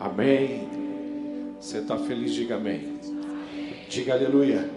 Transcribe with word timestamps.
Amém. 0.00 0.66
Você 1.60 1.76
está 1.76 1.98
feliz? 1.98 2.32
Diga 2.32 2.56
amém. 2.56 2.98
Diga 3.86 4.14
aleluia. 4.14 4.70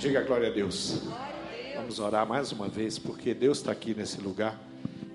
Diga 0.00 0.20
glória 0.22 0.48
a 0.48 0.52
Deus. 0.52 1.02
Vamos 1.76 2.00
orar 2.00 2.26
mais 2.26 2.50
uma 2.50 2.66
vez, 2.66 2.98
porque 2.98 3.32
Deus 3.32 3.58
está 3.58 3.70
aqui 3.70 3.94
nesse 3.94 4.20
lugar 4.20 4.60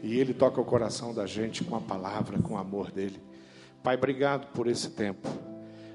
e 0.02 0.18
Ele 0.18 0.34
toca 0.34 0.62
o 0.62 0.64
coração 0.66 1.14
da 1.14 1.26
gente 1.26 1.62
com 1.62 1.76
a 1.76 1.82
palavra, 1.82 2.40
com 2.40 2.54
o 2.54 2.58
amor 2.58 2.90
dele. 2.90 3.20
Pai, 3.84 3.96
obrigado 3.96 4.48
por 4.54 4.66
esse 4.66 4.90
tempo. 4.92 5.28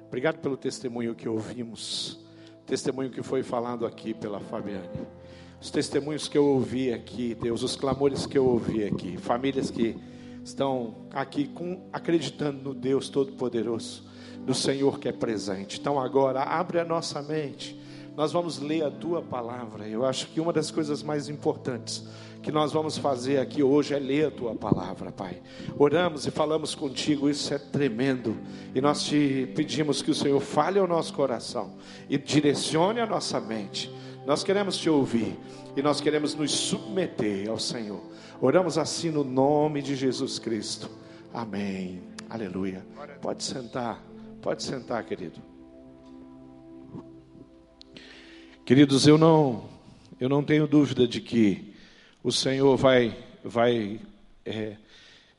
Obrigado 0.07 0.37
pelo 0.41 0.57
testemunho 0.57 1.15
que 1.15 1.27
ouvimos, 1.27 2.21
testemunho 2.67 3.09
que 3.09 3.23
foi 3.23 3.43
falado 3.43 3.87
aqui 3.87 4.13
pela 4.13 4.41
Fabiane. 4.41 4.91
Os 5.59 5.71
testemunhos 5.71 6.29
que 6.29 6.37
eu 6.37 6.45
ouvi 6.45 6.93
aqui, 6.93 7.35
Deus, 7.35 7.63
os 7.63 7.77
clamores 7.77 8.27
que 8.27 8.37
eu 8.37 8.45
ouvi 8.45 8.85
aqui, 8.85 9.17
famílias 9.17 9.71
que 9.71 9.97
estão 10.47 10.95
aqui 11.13 11.49
com, 11.49 11.81
acreditando 11.93 12.63
no 12.63 12.73
Deus 12.73 13.09
Todo-Poderoso, 13.09 14.05
no 14.47 14.55
Senhor 14.55 15.01
que 15.01 15.09
é 15.09 15.13
presente. 15.13 15.81
Então 15.81 15.99
agora 15.99 16.41
abre 16.41 16.79
a 16.79 16.85
nossa 16.85 17.21
mente. 17.21 17.77
Nós 18.17 18.33
vamos 18.33 18.61
ler 18.61 18.85
a 18.85 18.91
tua 18.91 19.21
palavra. 19.21 19.89
Eu 19.89 20.07
acho 20.07 20.29
que 20.29 20.41
uma 20.41 20.53
das 20.53 20.71
coisas 20.71 21.03
mais 21.03 21.29
importantes 21.29 22.07
que 22.43 22.53
nós 22.53 22.73
vamos 22.73 22.97
fazer 22.97 23.41
aqui 23.41 23.61
hoje 23.61 23.93
é 23.93 23.99
ler 23.99 24.29
a 24.29 24.31
tua 24.31 24.55
palavra, 24.55 25.11
Pai. 25.11 25.43
Oramos 25.77 26.29
e 26.29 26.31
falamos 26.31 26.77
contigo, 26.77 27.29
isso 27.29 27.53
é 27.53 27.59
tremendo. 27.59 28.37
E 28.73 28.81
nós 28.81 29.03
te 29.03 29.53
pedimos 29.57 30.01
que 30.01 30.13
o 30.13 30.15
Senhor 30.15 30.41
fale 30.41 30.79
ao 30.79 30.87
nosso 30.87 31.13
coração 31.13 31.75
e 32.09 32.17
direcione 32.17 33.01
a 33.01 33.07
nossa 33.07 33.41
mente. 33.41 33.93
Nós 34.27 34.43
queremos 34.43 34.77
te 34.77 34.91
ouvir 34.91 35.39
e 35.77 35.81
nós 35.81 36.01
queremos 36.01 36.35
nos 36.35 36.51
submeter 36.51 37.49
ao 37.49 37.61
Senhor. 37.61 38.03
Oramos 38.41 38.77
assim 38.77 39.09
no 39.09 39.23
nome 39.23 39.81
de 39.81 39.95
Jesus 39.95 40.41
Cristo. 40.41 40.91
Amém. 41.33 42.03
Aleluia. 42.29 42.85
Pode 43.23 43.45
sentar. 43.45 44.03
Pode 44.43 44.65
sentar, 44.65 45.05
querido. 45.05 45.41
Queridos, 48.65 49.07
eu 49.07 49.17
não 49.17 49.69
eu 50.19 50.29
não 50.29 50.43
tenho 50.43 50.67
dúvida 50.67 51.07
de 51.07 51.21
que 51.21 51.73
o 52.21 52.33
Senhor 52.33 52.77
vai, 52.77 53.17
vai 53.45 54.01
é, 54.45 54.77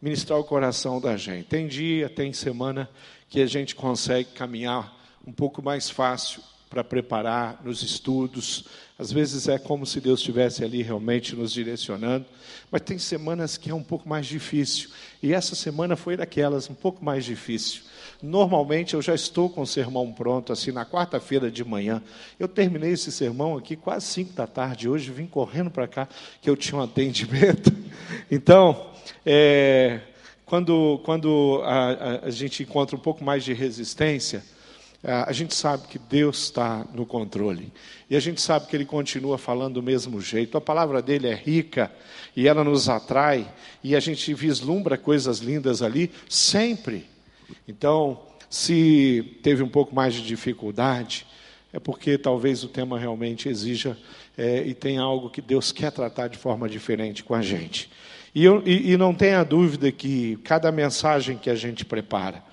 ministrar 0.01 0.39
o 0.39 0.45
coração 0.45 1.01
da 1.01 1.17
gente. 1.17 1.49
Tem 1.49 1.67
dia, 1.67 2.07
tem 2.07 2.31
semana 2.31 2.89
que 3.27 3.41
a 3.41 3.47
gente 3.47 3.75
consegue 3.75 4.31
caminhar 4.31 4.97
um 5.25 5.33
pouco 5.33 5.61
mais 5.61 5.89
fácil 5.89 6.41
para 6.69 6.83
preparar 6.83 7.61
nos 7.63 7.81
estudos. 7.81 8.65
Às 8.99 9.11
vezes 9.11 9.47
é 9.47 9.59
como 9.59 9.85
se 9.85 10.01
Deus 10.01 10.19
estivesse 10.19 10.63
ali 10.63 10.81
realmente 10.81 11.35
nos 11.35 11.53
direcionando, 11.53 12.25
mas 12.71 12.81
tem 12.81 12.97
semanas 12.97 13.55
que 13.55 13.69
é 13.69 13.75
um 13.75 13.83
pouco 13.83 14.09
mais 14.09 14.25
difícil. 14.25 14.89
E 15.21 15.33
essa 15.33 15.55
semana 15.55 15.95
foi 15.95 16.17
daquelas 16.17 16.69
um 16.69 16.73
pouco 16.73 17.03
mais 17.03 17.23
difícil. 17.23 17.83
Normalmente 18.21 18.95
eu 18.95 19.01
já 19.01 19.13
estou 19.13 19.49
com 19.49 19.61
o 19.61 19.67
sermão 19.67 20.11
pronto, 20.11 20.51
assim, 20.51 20.71
na 20.71 20.85
quarta-feira 20.85 21.51
de 21.51 21.63
manhã. 21.63 22.01
Eu 22.39 22.47
terminei 22.47 22.91
esse 22.91 23.11
sermão 23.11 23.55
aqui 23.55 23.75
quase 23.75 24.07
cinco 24.07 24.33
da 24.33 24.47
tarde. 24.47 24.89
Hoje 24.89 25.11
vim 25.11 25.27
correndo 25.27 25.69
para 25.69 25.88
cá, 25.88 26.07
que 26.41 26.49
eu 26.49 26.57
tinha 26.57 26.79
um 26.79 26.83
atendimento. 26.83 27.71
Então, 28.29 28.91
é, 29.25 29.99
quando, 30.45 31.01
quando 31.03 31.61
a, 31.65 31.91
a, 31.91 32.25
a 32.25 32.29
gente 32.29 32.63
encontra 32.63 32.95
um 32.95 32.99
pouco 32.99 33.23
mais 33.23 33.43
de 33.43 33.53
resistência, 33.53 34.43
a 35.08 35.31
gente 35.31 35.55
sabe 35.55 35.88
que 35.88 35.97
Deus 35.97 36.44
está 36.44 36.86
no 36.94 37.05
controle. 37.05 37.72
E 38.09 38.16
a 38.16 38.19
gente 38.19 38.41
sabe 38.41 38.67
que 38.67 38.75
Ele 38.75 38.86
continua 38.86 39.38
falando 39.38 39.75
do 39.75 39.83
mesmo 39.83 40.19
jeito. 40.19 40.58
A 40.58 40.61
palavra 40.61 41.02
dele 41.02 41.27
é 41.27 41.33
rica 41.33 41.91
e 42.36 42.47
ela 42.47 42.63
nos 42.63 42.89
atrai. 42.89 43.47
E 43.83 43.95
a 43.95 44.00
gente 44.00 44.33
vislumbra 44.33 44.97
coisas 44.97 45.39
lindas 45.39 45.81
ali 45.81 46.11
sempre. 46.28 47.05
Então, 47.67 48.22
se 48.50 49.39
teve 49.41 49.63
um 49.63 49.69
pouco 49.69 49.95
mais 49.95 50.13
de 50.13 50.22
dificuldade, 50.22 51.25
é 51.72 51.80
porque 51.80 52.17
talvez 52.17 52.63
o 52.63 52.67
tema 52.67 53.00
realmente 53.00 53.47
exija 53.47 53.97
é, 54.38 54.61
e 54.66 54.73
tem 54.73 54.97
algo 54.97 55.30
que 55.30 55.41
Deus 55.41 55.72
quer 55.72 55.91
tratar 55.91 56.28
de 56.28 56.38
forma 56.38 56.68
diferente 56.68 57.24
com 57.24 57.34
a 57.34 57.41
gente. 57.41 57.89
E, 58.34 58.44
eu, 58.44 58.62
e, 58.66 58.91
e 58.91 58.97
não 58.97 59.13
tenha 59.13 59.44
dúvida 59.44 59.91
que 59.91 60.38
cada 60.44 60.72
mensagem 60.72 61.38
que 61.38 61.50
a 61.50 61.56
gente 61.56 61.84
prepara, 61.84 62.44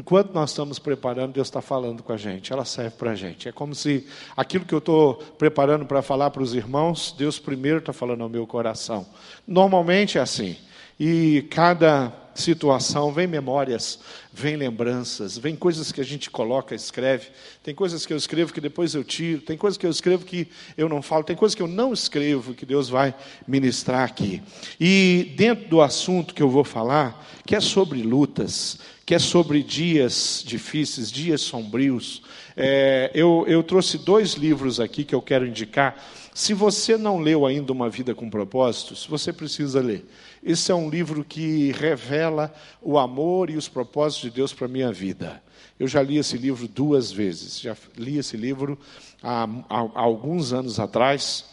enquanto 0.00 0.32
nós 0.32 0.50
estamos 0.50 0.78
preparando, 0.78 1.34
Deus 1.34 1.46
está 1.46 1.60
falando 1.60 2.02
com 2.02 2.12
a 2.12 2.16
gente, 2.16 2.52
ela 2.52 2.64
serve 2.64 2.96
para 2.96 3.10
a 3.10 3.14
gente. 3.14 3.48
É 3.48 3.52
como 3.52 3.74
se 3.74 4.06
aquilo 4.34 4.64
que 4.64 4.74
eu 4.74 4.78
estou 4.78 5.14
preparando 5.38 5.84
para 5.84 6.00
falar 6.00 6.30
para 6.30 6.42
os 6.42 6.54
irmãos, 6.54 7.14
Deus 7.16 7.38
primeiro 7.38 7.78
está 7.78 7.92
falando 7.92 8.22
ao 8.22 8.28
meu 8.28 8.46
coração. 8.46 9.06
Normalmente 9.46 10.16
é 10.16 10.20
assim. 10.22 10.56
E 10.98 11.46
cada 11.50 12.12
situação, 12.34 13.12
vem 13.12 13.26
memórias, 13.26 13.98
vem 14.32 14.56
lembranças, 14.56 15.36
vem 15.36 15.56
coisas 15.56 15.92
que 15.92 16.00
a 16.00 16.04
gente 16.04 16.30
coloca, 16.30 16.74
escreve. 16.74 17.28
Tem 17.62 17.74
coisas 17.74 18.06
que 18.06 18.12
eu 18.12 18.16
escrevo 18.16 18.52
que 18.52 18.60
depois 18.60 18.94
eu 18.94 19.04
tiro, 19.04 19.40
tem 19.42 19.56
coisas 19.56 19.76
que 19.76 19.86
eu 19.86 19.90
escrevo 19.90 20.24
que 20.24 20.48
eu 20.76 20.88
não 20.88 21.02
falo, 21.02 21.24
tem 21.24 21.36
coisas 21.36 21.54
que 21.54 21.62
eu 21.62 21.68
não 21.68 21.92
escrevo 21.92 22.54
que 22.54 22.64
Deus 22.64 22.88
vai 22.88 23.14
ministrar 23.46 24.04
aqui. 24.04 24.42
E 24.78 25.32
dentro 25.36 25.68
do 25.68 25.82
assunto 25.82 26.34
que 26.34 26.42
eu 26.42 26.48
vou 26.48 26.64
falar, 26.64 27.26
que 27.46 27.54
é 27.56 27.60
sobre 27.60 28.02
lutas, 28.02 28.78
que 29.04 29.14
é 29.14 29.18
sobre 29.18 29.62
dias 29.62 30.44
difíceis, 30.46 31.10
dias 31.10 31.40
sombrios, 31.40 32.22
é, 32.56 33.10
eu, 33.14 33.44
eu 33.48 33.62
trouxe 33.62 33.98
dois 33.98 34.34
livros 34.34 34.78
aqui 34.78 35.04
que 35.04 35.14
eu 35.14 35.22
quero 35.22 35.46
indicar. 35.46 35.96
Se 36.32 36.54
você 36.54 36.96
não 36.96 37.18
leu 37.18 37.44
ainda 37.44 37.72
Uma 37.72 37.90
Vida 37.90 38.14
com 38.14 38.30
Propósitos, 38.30 39.04
você 39.06 39.32
precisa 39.32 39.80
ler. 39.80 40.04
Esse 40.42 40.70
é 40.70 40.74
um 40.74 40.88
livro 40.88 41.24
que 41.24 41.72
revela 41.72 42.54
o 42.80 42.98
amor 42.98 43.50
e 43.50 43.56
os 43.56 43.68
propósitos 43.68 44.30
de 44.30 44.36
Deus 44.36 44.52
para 44.52 44.66
a 44.66 44.68
minha 44.68 44.92
vida. 44.92 45.42
Eu 45.78 45.88
já 45.88 46.02
li 46.02 46.18
esse 46.18 46.36
livro 46.36 46.68
duas 46.68 47.10
vezes. 47.10 47.60
Já 47.60 47.76
li 47.96 48.18
esse 48.18 48.36
livro 48.36 48.78
há, 49.22 49.44
há, 49.68 49.80
há 49.80 50.00
alguns 50.00 50.52
anos 50.52 50.78
atrás, 50.78 51.44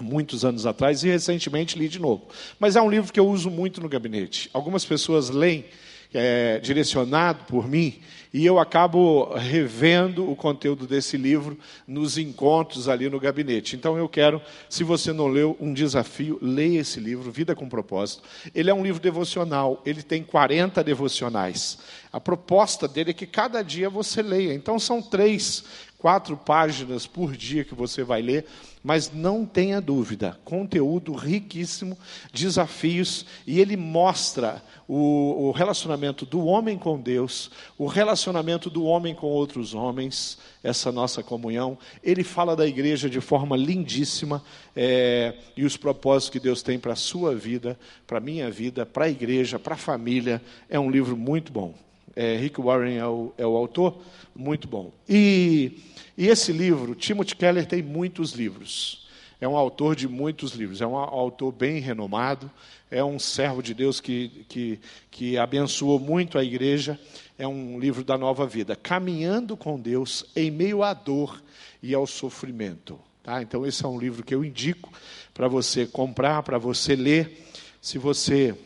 muitos 0.00 0.44
anos 0.44 0.64
atrás, 0.64 1.02
e 1.02 1.08
recentemente 1.08 1.78
li 1.78 1.88
de 1.88 1.98
novo. 1.98 2.28
Mas 2.60 2.76
é 2.76 2.82
um 2.82 2.90
livro 2.90 3.12
que 3.12 3.18
eu 3.18 3.28
uso 3.28 3.50
muito 3.50 3.80
no 3.80 3.88
gabinete. 3.88 4.48
Algumas 4.52 4.84
pessoas 4.84 5.28
leem 5.28 5.64
é, 6.12 6.58
direcionado 6.60 7.44
por 7.44 7.68
mim, 7.68 8.00
e 8.32 8.44
eu 8.44 8.58
acabo 8.58 9.32
revendo 9.34 10.30
o 10.30 10.36
conteúdo 10.36 10.86
desse 10.86 11.16
livro 11.16 11.58
nos 11.86 12.18
encontros 12.18 12.88
ali 12.88 13.08
no 13.08 13.18
gabinete. 13.18 13.74
Então 13.74 13.96
eu 13.96 14.08
quero, 14.08 14.40
se 14.68 14.84
você 14.84 15.12
não 15.12 15.28
leu, 15.28 15.56
um 15.58 15.72
desafio, 15.72 16.38
leia 16.42 16.80
esse 16.80 17.00
livro, 17.00 17.32
Vida 17.32 17.54
com 17.54 17.68
Propósito. 17.68 18.22
Ele 18.54 18.70
é 18.70 18.74
um 18.74 18.82
livro 18.82 19.00
devocional, 19.00 19.82
ele 19.84 20.02
tem 20.02 20.22
40 20.22 20.84
devocionais. 20.84 21.78
A 22.12 22.20
proposta 22.20 22.86
dele 22.86 23.10
é 23.10 23.14
que 23.14 23.26
cada 23.26 23.62
dia 23.62 23.88
você 23.88 24.22
leia. 24.22 24.52
Então 24.52 24.78
são 24.78 25.00
três, 25.00 25.64
quatro 25.98 26.36
páginas 26.36 27.06
por 27.06 27.36
dia 27.36 27.64
que 27.64 27.74
você 27.74 28.04
vai 28.04 28.22
ler 28.22 28.46
mas 28.82 29.12
não 29.12 29.44
tenha 29.44 29.80
dúvida, 29.80 30.38
conteúdo 30.44 31.12
riquíssimo, 31.12 31.94
desafios, 32.32 33.26
e 33.46 33.60
ele 33.60 33.76
mostra 33.76 34.62
o, 34.86 35.48
o, 35.48 35.50
relacionamento 35.50 36.24
do 36.24 36.44
homem 36.46 36.78
com 36.78 36.98
Deus, 36.98 37.50
o 37.76 37.86
relacionamento 37.86 38.70
do 38.70 38.84
homem 38.84 39.14
com 39.14 39.26
outros 39.26 39.74
homens, 39.74 40.38
essa 40.62 40.90
nossa 40.90 41.22
comunhão. 41.22 41.76
Ele 42.02 42.24
fala 42.24 42.56
da 42.56 42.66
igreja 42.66 43.10
de 43.10 43.20
forma 43.20 43.56
lindíssima 43.56 44.42
é, 44.74 45.34
e 45.56 45.64
os 45.64 45.76
propósitos 45.76 46.30
que 46.30 46.40
Deus 46.40 46.62
tem 46.62 46.78
para 46.78 46.92
a 46.92 46.96
sua 46.96 47.34
vida, 47.34 47.78
para 48.06 48.18
a 48.18 48.22
minha 48.22 48.50
vida, 48.50 48.86
para 48.86 49.06
a 49.06 49.10
igreja, 49.10 49.58
para 49.58 49.74
a 49.74 49.78
família. 49.78 50.40
É 50.68 50.78
um 50.78 50.90
livro 50.90 51.16
muito 51.16 51.52
bom. 51.52 51.74
É, 52.16 52.36
Rick 52.36 52.60
Warren 52.60 52.96
é 52.96 53.06
o, 53.06 53.32
é 53.38 53.46
o 53.46 53.56
autor, 53.56 53.98
muito 54.38 54.66
bom. 54.68 54.92
E 55.08 55.82
e 56.18 56.26
esse 56.26 56.50
livro, 56.50 56.96
Timothy 56.96 57.36
Keller 57.36 57.64
tem 57.64 57.80
muitos 57.80 58.32
livros. 58.32 59.06
É 59.40 59.46
um 59.46 59.56
autor 59.56 59.94
de 59.94 60.08
muitos 60.08 60.50
livros, 60.50 60.80
é 60.80 60.86
um 60.86 60.96
autor 60.96 61.52
bem 61.52 61.78
renomado, 61.78 62.50
é 62.90 63.04
um 63.04 63.20
servo 63.20 63.62
de 63.62 63.72
Deus 63.72 64.00
que, 64.00 64.44
que, 64.48 64.80
que 65.12 65.38
abençoou 65.38 66.00
muito 66.00 66.36
a 66.36 66.42
igreja. 66.42 66.98
É 67.38 67.46
um 67.46 67.78
livro 67.78 68.02
da 68.02 68.18
nova 68.18 68.48
vida, 68.48 68.74
Caminhando 68.74 69.56
com 69.56 69.78
Deus 69.78 70.24
em 70.34 70.50
meio 70.50 70.82
à 70.82 70.92
dor 70.92 71.40
e 71.80 71.94
ao 71.94 72.04
sofrimento. 72.04 72.98
Tá? 73.22 73.40
Então, 73.40 73.64
esse 73.64 73.84
é 73.84 73.88
um 73.88 73.96
livro 73.96 74.24
que 74.24 74.34
eu 74.34 74.44
indico 74.44 74.92
para 75.32 75.46
você 75.46 75.86
comprar, 75.86 76.42
para 76.42 76.58
você 76.58 76.96
ler. 76.96 77.46
Se 77.80 77.96
você 77.96 78.58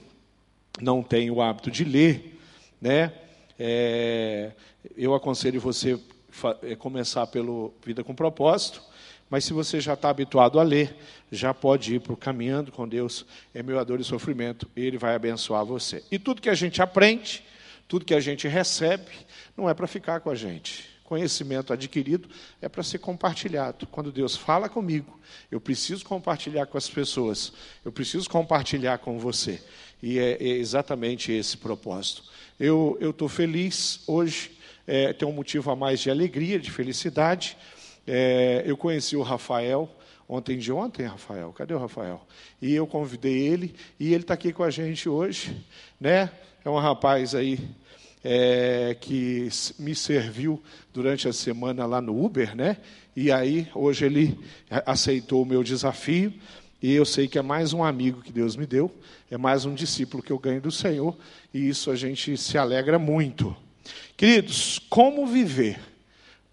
não 0.80 1.02
tem 1.02 1.30
o 1.30 1.42
hábito 1.42 1.70
de 1.70 1.84
ler, 1.84 2.40
né, 2.80 3.12
é, 3.64 4.50
eu 4.96 5.14
aconselho 5.14 5.60
você 5.60 5.96
é 6.62 6.74
começar 6.74 7.28
pelo 7.28 7.72
Vida 7.86 8.02
com 8.02 8.12
Propósito, 8.12 8.82
mas 9.30 9.44
se 9.44 9.52
você 9.52 9.80
já 9.80 9.94
está 9.94 10.10
habituado 10.10 10.58
a 10.58 10.64
ler, 10.64 10.96
já 11.30 11.54
pode 11.54 11.94
ir 11.94 12.00
para 12.00 12.12
o 12.12 12.16
Caminhando 12.16 12.72
com 12.72 12.88
Deus, 12.88 13.24
é 13.54 13.62
meu 13.62 13.78
a 13.78 13.84
dor 13.84 14.00
e 14.00 14.04
sofrimento, 14.04 14.68
Ele 14.74 14.98
vai 14.98 15.14
abençoar 15.14 15.64
você. 15.64 16.02
E 16.10 16.18
tudo 16.18 16.42
que 16.42 16.50
a 16.50 16.54
gente 16.54 16.82
aprende, 16.82 17.44
tudo 17.86 18.04
que 18.04 18.14
a 18.14 18.18
gente 18.18 18.48
recebe, 18.48 19.12
não 19.56 19.70
é 19.70 19.74
para 19.74 19.86
ficar 19.86 20.18
com 20.18 20.30
a 20.30 20.34
gente. 20.34 20.90
conhecimento 21.04 21.72
adquirido 21.72 22.28
é 22.60 22.68
para 22.68 22.82
ser 22.82 22.98
compartilhado. 22.98 23.86
Quando 23.86 24.10
Deus 24.10 24.34
fala 24.34 24.68
comigo, 24.68 25.20
eu 25.52 25.60
preciso 25.60 26.04
compartilhar 26.04 26.66
com 26.66 26.76
as 26.76 26.88
pessoas, 26.88 27.52
eu 27.84 27.92
preciso 27.92 28.28
compartilhar 28.28 28.98
com 28.98 29.20
você. 29.20 29.62
E 30.02 30.18
é, 30.18 30.32
é 30.32 30.48
exatamente 30.48 31.30
esse 31.30 31.56
propósito. 31.56 32.24
Eu 32.58 32.98
estou 33.00 33.28
feliz 33.28 34.00
hoje, 34.06 34.50
é, 34.86 35.12
tem 35.12 35.26
um 35.28 35.32
motivo 35.32 35.70
a 35.70 35.76
mais 35.76 36.00
de 36.00 36.10
alegria, 36.10 36.58
de 36.58 36.70
felicidade. 36.70 37.56
É, 38.06 38.62
eu 38.66 38.76
conheci 38.76 39.16
o 39.16 39.22
Rafael 39.22 39.88
ontem 40.28 40.58
de 40.58 40.72
ontem, 40.72 41.06
Rafael. 41.06 41.52
Cadê 41.52 41.74
o 41.74 41.78
Rafael? 41.78 42.26
E 42.60 42.74
eu 42.74 42.86
convidei 42.86 43.46
ele 43.46 43.74
e 44.00 44.12
ele 44.12 44.22
está 44.22 44.34
aqui 44.34 44.52
com 44.52 44.62
a 44.62 44.70
gente 44.70 45.08
hoje, 45.08 45.56
né? 46.00 46.30
É 46.64 46.70
um 46.70 46.78
rapaz 46.78 47.34
aí 47.34 47.58
é, 48.24 48.96
que 49.00 49.48
me 49.78 49.94
serviu 49.94 50.62
durante 50.92 51.28
a 51.28 51.32
semana 51.32 51.84
lá 51.86 52.00
no 52.00 52.24
Uber, 52.24 52.56
né? 52.56 52.78
E 53.14 53.30
aí 53.30 53.68
hoje 53.74 54.06
ele 54.06 54.38
aceitou 54.86 55.42
o 55.42 55.46
meu 55.46 55.62
desafio 55.62 56.32
e 56.82 56.92
eu 56.92 57.04
sei 57.04 57.28
que 57.28 57.38
é 57.38 57.42
mais 57.42 57.72
um 57.72 57.84
amigo 57.84 58.20
que 58.20 58.32
Deus 58.32 58.56
me 58.56 58.66
deu, 58.66 58.90
é 59.30 59.38
mais 59.38 59.64
um 59.64 59.74
discípulo 59.74 60.22
que 60.22 60.32
eu 60.32 60.38
ganho 60.38 60.60
do 60.60 60.70
Senhor 60.70 61.16
e 61.54 61.68
isso 61.68 61.90
a 61.90 61.96
gente 61.96 62.36
se 62.36 62.58
alegra 62.58 62.98
muito. 62.98 63.56
Queridos, 64.16 64.78
como 64.90 65.26
viver 65.26 65.80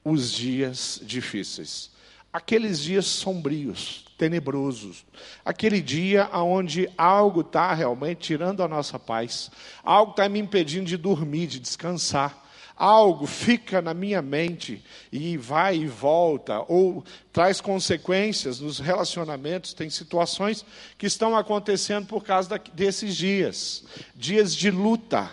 os 0.03 0.31
dias 0.31 1.01
difíceis? 1.03 1.91
aqueles 2.31 2.79
dias 2.79 3.05
sombrios, 3.05 4.05
tenebrosos, 4.17 5.05
aquele 5.43 5.81
dia 5.81 6.29
onde 6.33 6.89
algo 6.97 7.41
está 7.41 7.73
realmente 7.73 8.19
tirando 8.19 8.61
a 8.61 8.67
nossa 8.67 8.99
paz, 8.99 9.49
algo 9.83 10.11
está 10.11 10.29
me 10.29 10.39
impedindo 10.39 10.85
de 10.85 10.97
dormir, 10.97 11.47
de 11.47 11.59
descansar, 11.59 12.47
algo 12.79 13.27
fica 13.27 13.81
na 13.81 13.93
minha 13.93 14.21
mente 14.21 14.81
e 15.11 15.35
vai 15.35 15.75
e 15.75 15.87
volta, 15.87 16.63
ou 16.69 17.03
traz 17.33 17.59
consequências 17.59 18.61
nos 18.61 18.79
relacionamentos, 18.79 19.73
tem 19.73 19.89
situações 19.89 20.65
que 20.97 21.05
estão 21.05 21.35
acontecendo 21.35 22.07
por 22.07 22.23
causa 22.23 22.57
desses 22.73 23.17
dias, 23.17 23.83
dias 24.15 24.55
de 24.55 24.71
luta, 24.71 25.29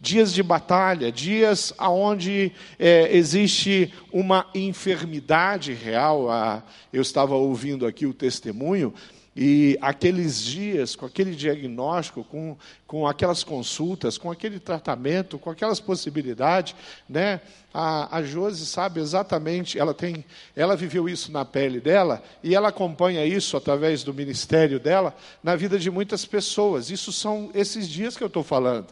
dias 0.00 0.32
de 0.32 0.42
batalha, 0.42 1.12
dias 1.12 1.74
onde 1.78 2.50
é, 2.78 3.14
existe 3.14 3.92
uma 4.10 4.46
enfermidade 4.54 5.74
real. 5.74 6.30
Ah, 6.30 6.62
eu 6.92 7.02
estava 7.02 7.34
ouvindo 7.34 7.86
aqui 7.86 8.06
o 8.06 8.14
testemunho, 8.14 8.92
e 9.34 9.78
aqueles 9.80 10.44
dias, 10.44 10.94
com 10.94 11.06
aquele 11.06 11.34
diagnóstico, 11.34 12.22
com, 12.24 12.56
com 12.86 13.06
aquelas 13.06 13.42
consultas, 13.42 14.18
com 14.18 14.30
aquele 14.30 14.60
tratamento, 14.60 15.38
com 15.38 15.48
aquelas 15.48 15.80
possibilidades, 15.80 16.74
né? 17.08 17.40
A, 17.72 18.18
a 18.18 18.22
Josi 18.22 18.66
sabe 18.66 19.00
exatamente, 19.00 19.78
ela 19.78 19.94
tem, 19.94 20.22
ela 20.54 20.76
viveu 20.76 21.08
isso 21.08 21.32
na 21.32 21.42
pele 21.42 21.80
dela 21.80 22.22
e 22.42 22.54
ela 22.54 22.68
acompanha 22.68 23.24
isso 23.24 23.56
através 23.56 24.04
do 24.04 24.12
ministério 24.12 24.78
dela 24.78 25.16
na 25.42 25.56
vida 25.56 25.78
de 25.78 25.90
muitas 25.90 26.26
pessoas. 26.26 26.90
Isso 26.90 27.10
são 27.10 27.50
esses 27.54 27.88
dias 27.88 28.14
que 28.14 28.22
eu 28.22 28.26
estou 28.26 28.42
falando. 28.42 28.88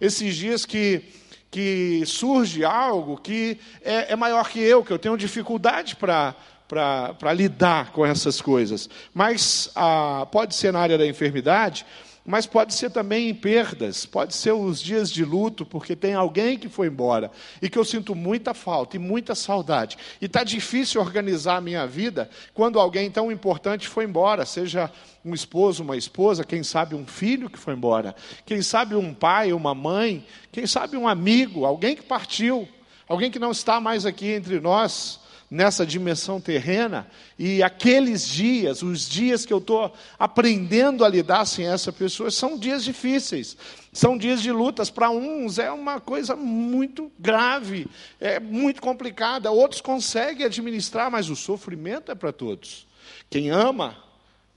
Esses 0.00 0.34
dias 0.34 0.64
que, 0.64 1.04
que 1.50 2.02
surge 2.06 2.64
algo 2.64 3.18
que 3.18 3.58
é, 3.82 4.12
é 4.12 4.16
maior 4.16 4.48
que 4.48 4.58
eu, 4.58 4.82
que 4.82 4.90
eu 4.90 4.98
tenho 4.98 5.18
dificuldade 5.18 5.96
para 5.96 6.34
para 6.72 7.34
lidar 7.34 7.92
com 7.92 8.06
essas 8.06 8.40
coisas. 8.40 8.88
Mas 9.12 9.70
ah, 9.76 10.26
pode 10.32 10.54
ser 10.54 10.72
na 10.72 10.80
área 10.80 10.96
da 10.96 11.06
enfermidade, 11.06 11.84
mas 12.24 12.46
pode 12.46 12.72
ser 12.72 12.88
também 12.90 13.28
em 13.28 13.34
perdas, 13.34 14.06
pode 14.06 14.34
ser 14.34 14.52
os 14.52 14.80
dias 14.80 15.10
de 15.10 15.22
luto, 15.22 15.66
porque 15.66 15.94
tem 15.94 16.14
alguém 16.14 16.56
que 16.56 16.70
foi 16.70 16.86
embora 16.86 17.30
e 17.60 17.68
que 17.68 17.78
eu 17.78 17.84
sinto 17.84 18.14
muita 18.14 18.54
falta 18.54 18.96
e 18.96 18.98
muita 18.98 19.34
saudade. 19.34 19.98
E 20.18 20.24
está 20.24 20.42
difícil 20.42 21.02
organizar 21.02 21.56
a 21.56 21.60
minha 21.60 21.86
vida 21.86 22.30
quando 22.54 22.80
alguém 22.80 23.10
tão 23.10 23.30
importante 23.30 23.86
foi 23.86 24.04
embora, 24.04 24.46
seja 24.46 24.90
um 25.22 25.34
esposo, 25.34 25.82
uma 25.82 25.96
esposa, 25.96 26.42
quem 26.42 26.62
sabe 26.62 26.94
um 26.94 27.06
filho 27.06 27.50
que 27.50 27.58
foi 27.58 27.74
embora, 27.74 28.16
quem 28.46 28.62
sabe 28.62 28.94
um 28.94 29.12
pai, 29.12 29.52
uma 29.52 29.74
mãe, 29.74 30.24
quem 30.50 30.66
sabe 30.66 30.96
um 30.96 31.06
amigo, 31.06 31.66
alguém 31.66 31.94
que 31.94 32.02
partiu, 32.02 32.66
alguém 33.06 33.30
que 33.30 33.38
não 33.38 33.50
está 33.50 33.78
mais 33.78 34.06
aqui 34.06 34.28
entre 34.28 34.58
nós 34.58 35.20
nessa 35.52 35.84
dimensão 35.84 36.40
terrena, 36.40 37.06
e 37.38 37.62
aqueles 37.62 38.26
dias, 38.26 38.82
os 38.82 39.06
dias 39.06 39.44
que 39.44 39.52
eu 39.52 39.58
estou 39.58 39.92
aprendendo 40.18 41.04
a 41.04 41.08
lidar 41.10 41.44
sem 41.44 41.66
essa 41.66 41.92
pessoa, 41.92 42.30
são 42.30 42.56
dias 42.56 42.82
difíceis, 42.82 43.54
são 43.92 44.16
dias 44.16 44.40
de 44.40 44.50
lutas. 44.50 44.88
Para 44.88 45.10
uns 45.10 45.58
é 45.58 45.70
uma 45.70 46.00
coisa 46.00 46.34
muito 46.34 47.12
grave, 47.18 47.86
é 48.18 48.40
muito 48.40 48.80
complicada, 48.80 49.50
outros 49.50 49.82
conseguem 49.82 50.46
administrar, 50.46 51.10
mas 51.10 51.28
o 51.28 51.36
sofrimento 51.36 52.10
é 52.10 52.14
para 52.14 52.32
todos. 52.32 52.86
Quem 53.28 53.50
ama 53.50 53.94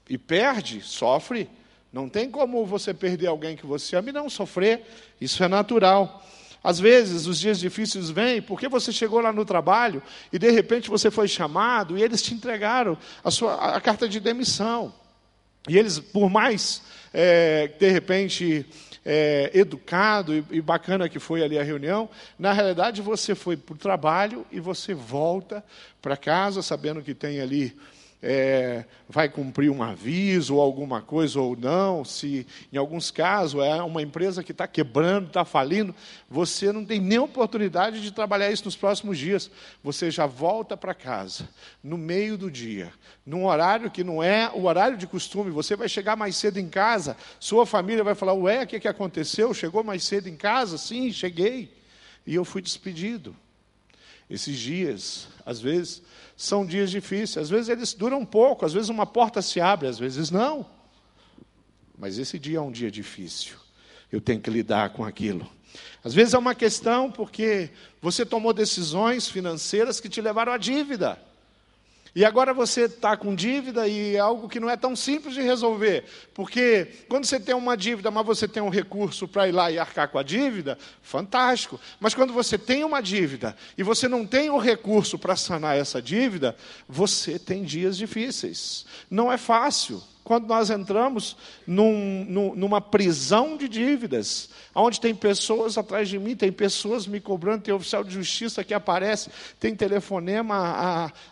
e 0.09 0.17
perde, 0.17 0.79
sofre. 0.79 1.49
Não 1.91 2.07
tem 2.07 2.31
como 2.31 2.65
você 2.65 2.93
perder 2.93 3.27
alguém 3.27 3.57
que 3.57 3.65
você 3.65 3.97
ama 3.97 4.11
e 4.11 4.13
não 4.13 4.29
sofrer, 4.29 4.85
isso 5.19 5.43
é 5.43 5.49
natural. 5.49 6.25
Às 6.65 6.79
vezes 6.79 7.27
os 7.27 7.39
dias 7.39 7.59
difíceis 7.59 8.09
vêm 8.09 8.41
porque 8.41 8.67
você 8.67 8.91
chegou 8.91 9.21
lá 9.21 9.31
no 9.31 9.45
trabalho 9.45 10.01
e 10.33 10.39
de 10.39 10.49
repente 10.49 10.89
você 10.89 11.11
foi 11.11 11.27
chamado 11.27 11.95
e 11.95 12.01
eles 12.01 12.23
te 12.23 12.33
entregaram 12.33 12.97
a, 13.23 13.29
sua, 13.29 13.53
a 13.75 13.79
carta 13.79 14.09
de 14.09 14.19
demissão. 14.19 14.91
E 15.69 15.77
eles, 15.77 15.99
por 15.99 16.27
mais, 16.27 16.81
é, 17.13 17.67
de 17.67 17.91
repente, 17.91 18.65
é, 19.05 19.51
educado 19.53 20.33
e, 20.33 20.43
e, 20.49 20.59
bacana 20.59 21.07
que 21.07 21.19
foi 21.19 21.43
ali 21.43 21.59
a 21.59 21.63
reunião, 21.63 22.09
na 22.37 22.51
realidade 22.51 22.99
você 22.99 23.35
foi 23.35 23.55
para 23.55 23.75
o 23.75 23.77
trabalho 23.77 24.43
e 24.51 24.59
você 24.59 24.95
volta 24.95 25.63
para 26.01 26.17
casa 26.17 26.63
sabendo 26.63 27.03
que 27.03 27.13
tem 27.13 27.41
ali 27.41 27.77
é, 28.27 28.85
vai 29.07 29.29
cumprir 29.29 29.69
um 29.69 29.83
aviso 29.83 30.55
ou 30.55 30.61
alguma 30.61 30.99
coisa 30.99 31.39
ou 31.39 31.55
não, 31.55 32.03
se 32.03 32.47
em 32.73 32.77
alguns 32.77 33.11
casos 33.11 33.63
é 33.63 33.83
uma 33.83 34.01
empresa 34.01 34.43
que 34.43 34.51
está 34.51 34.67
quebrando, 34.67 35.27
está 35.27 35.45
falindo, 35.45 35.93
você 36.27 36.71
não 36.71 36.83
tem 36.83 36.99
nem 36.99 37.19
oportunidade 37.19 38.01
de 38.01 38.11
trabalhar 38.11 38.51
isso 38.51 38.65
nos 38.65 38.75
próximos 38.75 39.19
dias. 39.19 39.51
Você 39.83 40.09
já 40.09 40.25
volta 40.25 40.75
para 40.75 40.95
casa, 40.95 41.47
no 41.83 41.99
meio 41.99 42.35
do 42.35 42.49
dia, 42.49 42.91
num 43.23 43.45
horário 43.45 43.91
que 43.91 44.03
não 44.03 44.23
é 44.23 44.49
o 44.51 44.63
horário 44.63 44.97
de 44.97 45.05
costume, 45.05 45.51
você 45.51 45.75
vai 45.75 45.87
chegar 45.87 46.15
mais 46.15 46.35
cedo 46.35 46.57
em 46.57 46.67
casa, 46.67 47.15
sua 47.39 47.63
família 47.63 48.03
vai 48.03 48.15
falar, 48.15 48.33
ué, 48.33 48.63
o 48.63 48.67
que, 48.67 48.79
que 48.79 48.87
aconteceu? 48.87 49.53
Chegou 49.53 49.83
mais 49.83 50.03
cedo 50.03 50.27
em 50.27 50.35
casa? 50.35 50.79
Sim, 50.79 51.11
cheguei. 51.11 51.71
E 52.25 52.33
eu 52.33 52.43
fui 52.43 52.59
despedido. 52.63 53.35
Esses 54.27 54.57
dias, 54.57 55.27
às 55.45 55.61
vezes, 55.61 56.01
são 56.35 56.65
dias 56.65 56.91
difíceis. 56.91 57.45
Às 57.45 57.49
vezes 57.49 57.69
eles 57.69 57.93
duram 57.93 58.25
pouco, 58.25 58.65
às 58.65 58.73
vezes 58.73 58.89
uma 58.89 59.05
porta 59.05 59.41
se 59.41 59.61
abre, 59.61 59.87
às 59.87 59.97
vezes 59.97 60.31
não. 60.31 60.65
Mas 61.97 62.17
esse 62.17 62.37
dia 62.37 62.57
é 62.57 62.61
um 62.61 62.71
dia 62.71 62.91
difícil. 62.91 63.55
Eu 64.11 64.19
tenho 64.19 64.41
que 64.41 64.49
lidar 64.49 64.91
com 64.91 65.03
aquilo. 65.03 65.49
Às 66.03 66.13
vezes 66.13 66.33
é 66.33 66.37
uma 66.37 66.55
questão 66.55 67.11
porque 67.11 67.69
você 68.01 68.25
tomou 68.25 68.53
decisões 68.53 69.27
financeiras 69.27 69.99
que 69.99 70.09
te 70.09 70.21
levaram 70.21 70.53
à 70.53 70.57
dívida. 70.57 71.19
E 72.15 72.23
agora 72.23 72.53
você 72.53 72.83
está 72.83 73.17
com 73.17 73.35
dívida 73.35 73.89
e 73.89 74.15
é 74.15 74.19
algo 74.19 74.47
que 74.47 74.59
não 74.59 74.69
é 74.69 74.77
tão 74.77 74.95
simples 74.95 75.33
de 75.33 75.41
resolver. 75.41 76.05
Porque 76.33 76.87
quando 77.09 77.25
você 77.25 77.37
tem 77.37 77.53
uma 77.53 77.75
dívida, 77.75 78.09
mas 78.09 78.25
você 78.25 78.47
tem 78.47 78.63
um 78.63 78.69
recurso 78.69 79.27
para 79.27 79.49
ir 79.49 79.51
lá 79.51 79.69
e 79.69 79.77
arcar 79.77 80.07
com 80.07 80.17
a 80.17 80.23
dívida, 80.23 80.77
fantástico. 81.01 81.77
Mas 81.99 82.15
quando 82.15 82.31
você 82.31 82.57
tem 82.57 82.85
uma 82.85 83.01
dívida 83.01 83.53
e 83.77 83.83
você 83.83 84.07
não 84.07 84.25
tem 84.25 84.49
o 84.49 84.57
recurso 84.57 85.19
para 85.19 85.35
sanar 85.35 85.75
essa 85.75 86.01
dívida, 86.01 86.55
você 86.87 87.37
tem 87.37 87.65
dias 87.65 87.97
difíceis. 87.97 88.85
Não 89.11 89.29
é 89.29 89.37
fácil 89.37 90.01
quando 90.25 90.47
nós 90.47 90.71
entramos 90.71 91.37
num, 91.67 92.25
num, 92.27 92.55
numa 92.55 92.81
prisão 92.81 93.55
de 93.55 93.69
dívidas, 93.69 94.49
onde 94.73 94.99
tem 94.99 95.13
pessoas 95.13 95.77
atrás 95.77 96.09
de 96.09 96.17
mim, 96.17 96.35
tem 96.35 96.51
pessoas 96.51 97.05
me 97.05 97.21
cobrando, 97.21 97.61
tem 97.61 97.73
oficial 97.73 98.03
de 98.03 98.11
justiça 98.15 98.63
que 98.63 98.73
aparece, 98.73 99.29
tem 99.59 99.75
telefonema 99.75 100.55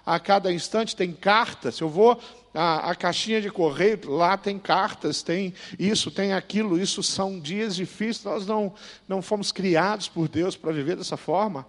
a, 0.05 0.15
a 0.15 0.19
cada 0.19 0.53
instante, 0.53 0.95
tem 0.95 1.12
cartas. 1.12 1.79
Eu 1.79 1.89
vou 1.89 2.21
a, 2.53 2.93
caixinha 2.93 3.41
de 3.41 3.50
correio, 3.50 4.00
lá 4.12 4.38
tem 4.38 4.59
cartas, 4.59 5.23
tem 5.23 5.55
isso, 5.79 6.12
tem 6.12 6.31
aquilo, 6.33 6.79
isso 6.79 7.01
são 7.01 7.39
dias 7.39 7.75
difíceis, 7.75 8.23
nós 8.23 8.45
não, 8.45 8.75
não 9.07 9.23
fomos 9.23 9.51
criados 9.51 10.07
por 10.07 10.27
Deus 10.27 10.55
para 10.55 10.71
viver 10.71 10.95
dessa 10.95 11.17
forma 11.17 11.65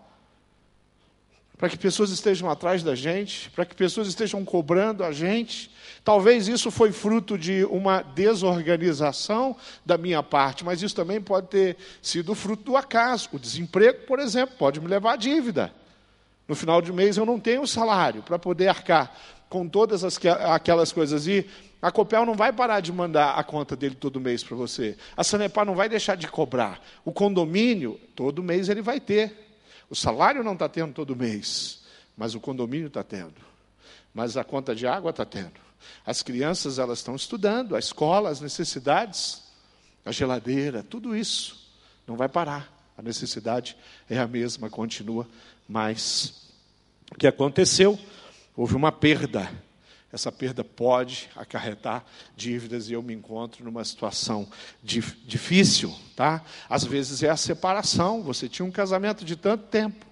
para 1.56 1.68
que 1.68 1.78
pessoas 1.78 2.10
estejam 2.10 2.50
atrás 2.50 2.82
da 2.82 2.94
gente, 2.94 3.50
para 3.50 3.64
que 3.64 3.74
pessoas 3.74 4.08
estejam 4.08 4.44
cobrando 4.44 5.04
a 5.04 5.12
gente. 5.12 5.70
Talvez 6.02 6.48
isso 6.48 6.70
foi 6.70 6.92
fruto 6.92 7.38
de 7.38 7.64
uma 7.66 8.02
desorganização 8.02 9.56
da 9.86 9.96
minha 9.96 10.22
parte, 10.22 10.64
mas 10.64 10.82
isso 10.82 10.94
também 10.94 11.20
pode 11.20 11.48
ter 11.48 11.76
sido 12.02 12.34
fruto 12.34 12.64
do 12.64 12.76
acaso. 12.76 13.28
O 13.32 13.38
desemprego, 13.38 14.00
por 14.06 14.18
exemplo, 14.18 14.56
pode 14.58 14.80
me 14.80 14.88
levar 14.88 15.12
à 15.12 15.16
dívida. 15.16 15.72
No 16.46 16.54
final 16.54 16.82
de 16.82 16.92
mês 16.92 17.16
eu 17.16 17.24
não 17.24 17.40
tenho 17.40 17.66
salário 17.66 18.22
para 18.22 18.38
poder 18.38 18.68
arcar 18.68 19.14
com 19.48 19.68
todas 19.68 20.04
as, 20.04 20.18
aquelas 20.50 20.92
coisas. 20.92 21.26
E 21.26 21.46
a 21.80 21.90
Copel 21.90 22.26
não 22.26 22.34
vai 22.34 22.52
parar 22.52 22.80
de 22.80 22.92
mandar 22.92 23.34
a 23.34 23.44
conta 23.44 23.76
dele 23.76 23.94
todo 23.94 24.20
mês 24.20 24.42
para 24.42 24.56
você. 24.56 24.96
A 25.16 25.22
Sanepar 25.22 25.64
não 25.64 25.74
vai 25.74 25.88
deixar 25.88 26.16
de 26.16 26.26
cobrar. 26.26 26.82
O 27.04 27.12
condomínio, 27.12 28.00
todo 28.14 28.42
mês 28.42 28.68
ele 28.68 28.82
vai 28.82 28.98
ter. 28.98 29.43
O 29.94 29.96
salário 29.96 30.42
não 30.42 30.54
está 30.54 30.68
tendo 30.68 30.92
todo 30.92 31.14
mês, 31.14 31.84
mas 32.16 32.34
o 32.34 32.40
condomínio 32.40 32.88
está 32.88 33.04
tendo. 33.04 33.36
Mas 34.12 34.36
a 34.36 34.42
conta 34.42 34.74
de 34.74 34.88
água 34.88 35.10
está 35.10 35.24
tendo. 35.24 35.52
As 36.04 36.20
crianças 36.20 36.80
elas 36.80 36.98
estão 36.98 37.14
estudando, 37.14 37.76
a 37.76 37.78
escola, 37.78 38.28
as 38.28 38.40
necessidades, 38.40 39.44
a 40.04 40.10
geladeira, 40.10 40.82
tudo 40.82 41.14
isso 41.14 41.70
não 42.08 42.16
vai 42.16 42.28
parar. 42.28 42.68
A 42.98 43.02
necessidade 43.02 43.76
é 44.10 44.18
a 44.18 44.26
mesma, 44.26 44.68
continua, 44.68 45.28
mas 45.68 46.42
o 47.12 47.14
que 47.14 47.28
aconteceu? 47.28 47.96
Houve 48.56 48.74
uma 48.74 48.90
perda. 48.90 49.48
Essa 50.14 50.30
perda 50.30 50.62
pode 50.62 51.28
acarretar 51.34 52.04
dívidas 52.36 52.88
e 52.88 52.92
eu 52.92 53.02
me 53.02 53.12
encontro 53.12 53.64
numa 53.64 53.84
situação 53.84 54.48
difícil, 54.80 55.92
tá? 56.14 56.40
Às 56.68 56.84
vezes 56.84 57.24
é 57.24 57.30
a 57.30 57.36
separação. 57.36 58.22
Você 58.22 58.48
tinha 58.48 58.64
um 58.64 58.70
casamento 58.70 59.24
de 59.24 59.34
tanto 59.34 59.64
tempo, 59.64 60.06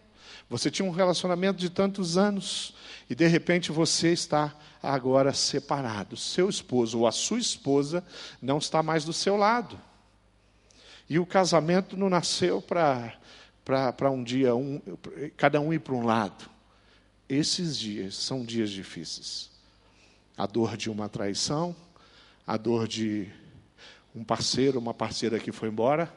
você 0.50 0.72
tinha 0.72 0.84
um 0.84 0.90
relacionamento 0.90 1.60
de 1.60 1.70
tantos 1.70 2.18
anos 2.18 2.74
e 3.08 3.14
de 3.14 3.28
repente 3.28 3.70
você 3.70 4.12
está 4.12 4.52
agora 4.82 5.32
separado. 5.32 6.16
Seu 6.16 6.48
esposo 6.48 6.98
ou 6.98 7.06
a 7.06 7.12
sua 7.12 7.38
esposa 7.38 8.04
não 8.42 8.58
está 8.58 8.82
mais 8.82 9.04
do 9.04 9.12
seu 9.12 9.36
lado. 9.36 9.78
E 11.08 11.16
o 11.16 11.24
casamento 11.24 11.96
não 11.96 12.10
nasceu 12.10 12.60
para 12.60 14.10
um 14.10 14.24
dia, 14.24 14.52
um, 14.52 14.82
cada 15.36 15.60
um 15.60 15.72
ir 15.72 15.78
para 15.78 15.94
um 15.94 16.04
lado. 16.04 16.50
Esses 17.28 17.78
dias 17.78 18.16
são 18.16 18.44
dias 18.44 18.68
difíceis. 18.68 19.51
A 20.36 20.46
dor 20.46 20.76
de 20.76 20.90
uma 20.90 21.08
traição, 21.08 21.74
a 22.46 22.56
dor 22.56 22.88
de 22.88 23.28
um 24.14 24.24
parceiro, 24.24 24.78
uma 24.78 24.94
parceira 24.94 25.38
que 25.38 25.52
foi 25.52 25.68
embora, 25.68 26.12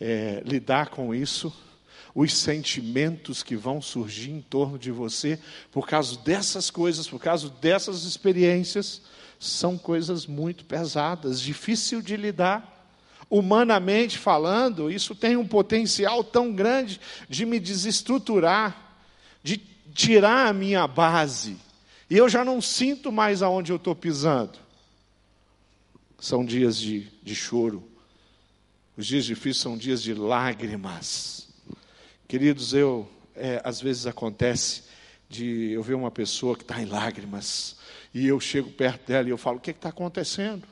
é, 0.00 0.42
lidar 0.44 0.88
com 0.88 1.14
isso, 1.14 1.52
os 2.14 2.32
sentimentos 2.32 3.42
que 3.42 3.56
vão 3.56 3.82
surgir 3.82 4.30
em 4.30 4.40
torno 4.40 4.78
de 4.78 4.90
você 4.90 5.38
por 5.70 5.86
causa 5.86 6.16
dessas 6.18 6.70
coisas, 6.70 7.06
por 7.06 7.20
causa 7.20 7.50
dessas 7.50 8.04
experiências, 8.04 9.02
são 9.38 9.76
coisas 9.76 10.26
muito 10.26 10.64
pesadas, 10.64 11.40
difícil 11.40 12.00
de 12.00 12.16
lidar. 12.16 12.72
Humanamente 13.28 14.16
falando, 14.16 14.90
isso 14.90 15.14
tem 15.14 15.36
um 15.36 15.46
potencial 15.46 16.24
tão 16.24 16.54
grande 16.54 17.00
de 17.28 17.44
me 17.44 17.60
desestruturar, 17.60 18.96
de 19.42 19.58
tirar 19.92 20.46
a 20.46 20.52
minha 20.52 20.86
base. 20.86 21.58
E 22.08 22.16
eu 22.16 22.28
já 22.28 22.44
não 22.44 22.60
sinto 22.60 23.10
mais 23.10 23.42
aonde 23.42 23.72
eu 23.72 23.76
estou 23.76 23.94
pisando. 23.94 24.58
São 26.18 26.44
dias 26.44 26.78
de, 26.78 27.08
de 27.22 27.34
choro. 27.34 27.82
Os 28.96 29.06
dias 29.06 29.24
difíceis 29.24 29.58
são 29.58 29.76
dias 29.76 30.02
de 30.02 30.14
lágrimas. 30.14 31.48
Queridos, 32.28 32.72
eu, 32.72 33.08
é, 33.34 33.60
às 33.64 33.80
vezes 33.80 34.06
acontece 34.06 34.84
de 35.28 35.72
eu 35.72 35.82
ver 35.82 35.94
uma 35.94 36.10
pessoa 36.10 36.56
que 36.56 36.62
está 36.62 36.80
em 36.80 36.86
lágrimas, 36.86 37.76
e 38.14 38.26
eu 38.26 38.38
chego 38.40 38.70
perto 38.70 39.06
dela 39.06 39.28
e 39.28 39.30
eu 39.30 39.38
falo: 39.38 39.58
O 39.58 39.60
que 39.60 39.70
está 39.70 39.88
acontecendo? 39.88 40.66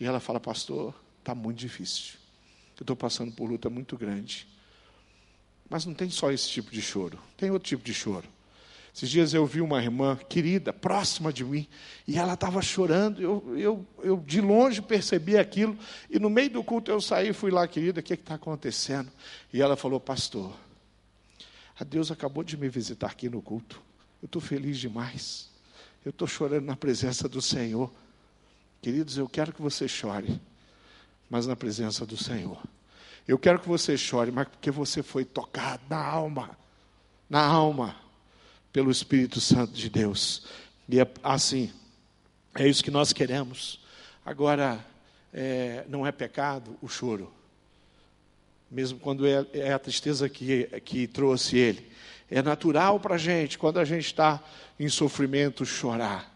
E 0.00 0.04
ela 0.04 0.18
fala: 0.18 0.40
Pastor, 0.40 0.94
está 1.18 1.34
muito 1.34 1.58
difícil. 1.58 2.14
Eu 2.78 2.82
estou 2.82 2.96
passando 2.96 3.30
por 3.32 3.48
luta 3.48 3.70
muito 3.70 3.96
grande. 3.96 4.48
Mas 5.70 5.86
não 5.86 5.94
tem 5.94 6.10
só 6.10 6.32
esse 6.32 6.48
tipo 6.48 6.70
de 6.70 6.82
choro, 6.82 7.18
tem 7.36 7.50
outro 7.50 7.68
tipo 7.68 7.84
de 7.84 7.94
choro. 7.94 8.28
Esses 8.94 9.08
dias 9.08 9.32
eu 9.32 9.46
vi 9.46 9.62
uma 9.62 9.82
irmã 9.82 10.16
querida, 10.28 10.70
próxima 10.70 11.32
de 11.32 11.42
mim, 11.44 11.66
e 12.06 12.18
ela 12.18 12.34
estava 12.34 12.60
chorando. 12.60 13.22
Eu, 13.22 13.58
eu, 13.58 13.86
eu 14.02 14.16
de 14.18 14.40
longe 14.40 14.82
percebi 14.82 15.38
aquilo, 15.38 15.76
e 16.10 16.18
no 16.18 16.28
meio 16.28 16.50
do 16.50 16.62
culto 16.62 16.90
eu 16.90 17.00
saí 17.00 17.32
fui 17.32 17.50
lá, 17.50 17.66
querida, 17.66 18.00
o 18.00 18.02
que 18.02 18.12
está 18.12 18.34
acontecendo? 18.34 19.10
E 19.52 19.62
ela 19.62 19.76
falou, 19.76 19.98
pastor, 19.98 20.52
a 21.78 21.84
Deus 21.84 22.10
acabou 22.10 22.44
de 22.44 22.56
me 22.56 22.68
visitar 22.68 23.06
aqui 23.06 23.30
no 23.30 23.40
culto. 23.40 23.80
Eu 24.20 24.26
estou 24.26 24.42
feliz 24.42 24.78
demais. 24.78 25.50
Eu 26.04 26.10
estou 26.10 26.28
chorando 26.28 26.66
na 26.66 26.76
presença 26.76 27.28
do 27.28 27.40
Senhor. 27.40 27.90
Queridos, 28.82 29.16
eu 29.16 29.28
quero 29.28 29.52
que 29.52 29.62
você 29.62 29.88
chore, 29.88 30.38
mas 31.30 31.46
na 31.46 31.56
presença 31.56 32.04
do 32.04 32.16
Senhor. 32.16 32.62
Eu 33.26 33.38
quero 33.38 33.58
que 33.58 33.68
você 33.68 33.96
chore, 33.96 34.30
mas 34.30 34.48
porque 34.48 34.70
você 34.70 35.02
foi 35.02 35.24
tocado 35.24 35.82
na 35.88 36.04
alma. 36.04 36.50
Na 37.30 37.42
alma 37.42 38.01
pelo 38.72 38.90
Espírito 38.90 39.40
Santo 39.40 39.72
de 39.72 39.90
Deus. 39.90 40.46
E 40.88 40.98
é 41.00 41.06
assim, 41.22 41.70
é 42.54 42.66
isso 42.66 42.82
que 42.82 42.90
nós 42.90 43.12
queremos. 43.12 43.80
Agora, 44.24 44.84
é, 45.32 45.84
não 45.88 46.06
é 46.06 46.12
pecado 46.12 46.76
o 46.80 46.88
choro, 46.88 47.32
mesmo 48.70 48.98
quando 48.98 49.26
é, 49.26 49.44
é 49.52 49.72
a 49.72 49.78
tristeza 49.78 50.28
que, 50.28 50.64
que 50.84 51.06
trouxe 51.06 51.56
ele. 51.56 51.90
É 52.30 52.40
natural 52.40 52.98
para 52.98 53.16
a 53.16 53.18
gente, 53.18 53.58
quando 53.58 53.78
a 53.78 53.84
gente 53.84 54.06
está 54.06 54.42
em 54.80 54.88
sofrimento, 54.88 55.66
chorar. 55.66 56.32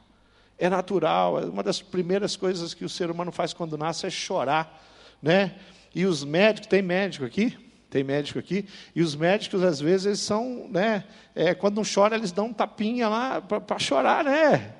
É 0.58 0.68
natural, 0.68 1.40
é 1.40 1.44
uma 1.46 1.62
das 1.62 1.80
primeiras 1.80 2.36
coisas 2.36 2.74
que 2.74 2.84
o 2.84 2.88
ser 2.88 3.10
humano 3.10 3.32
faz 3.32 3.52
quando 3.52 3.78
nasce 3.78 4.06
é 4.06 4.10
chorar, 4.10 4.84
né? 5.22 5.54
E 5.94 6.04
os 6.04 6.24
médicos, 6.24 6.68
tem 6.68 6.82
médico 6.82 7.24
aqui? 7.24 7.56
Tem 7.88 8.02
médico 8.02 8.38
aqui, 8.38 8.66
e 8.94 9.02
os 9.02 9.14
médicos, 9.14 9.62
às 9.62 9.80
vezes, 9.80 10.06
eles 10.06 10.20
são, 10.20 10.68
né, 10.68 11.04
é, 11.34 11.54
quando 11.54 11.76
não 11.76 11.82
chora, 11.84 12.16
eles 12.16 12.32
dão 12.32 12.46
um 12.46 12.52
tapinha 12.52 13.08
lá 13.08 13.40
para 13.40 13.78
chorar, 13.78 14.24
né? 14.24 14.74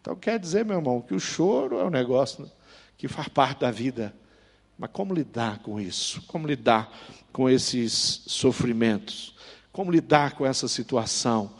Então, 0.00 0.14
quer 0.14 0.38
dizer, 0.38 0.64
meu 0.64 0.76
irmão, 0.76 1.00
que 1.00 1.14
o 1.14 1.20
choro 1.20 1.78
é 1.78 1.84
um 1.84 1.90
negócio 1.90 2.50
que 2.96 3.08
faz 3.08 3.28
parte 3.28 3.60
da 3.60 3.70
vida. 3.70 4.14
Mas 4.78 4.90
como 4.92 5.12
lidar 5.12 5.58
com 5.58 5.78
isso? 5.78 6.22
Como 6.26 6.46
lidar 6.46 6.90
com 7.32 7.48
esses 7.48 8.22
sofrimentos? 8.26 9.34
Como 9.72 9.90
lidar 9.90 10.32
com 10.32 10.46
essa 10.46 10.66
situação? 10.66 11.50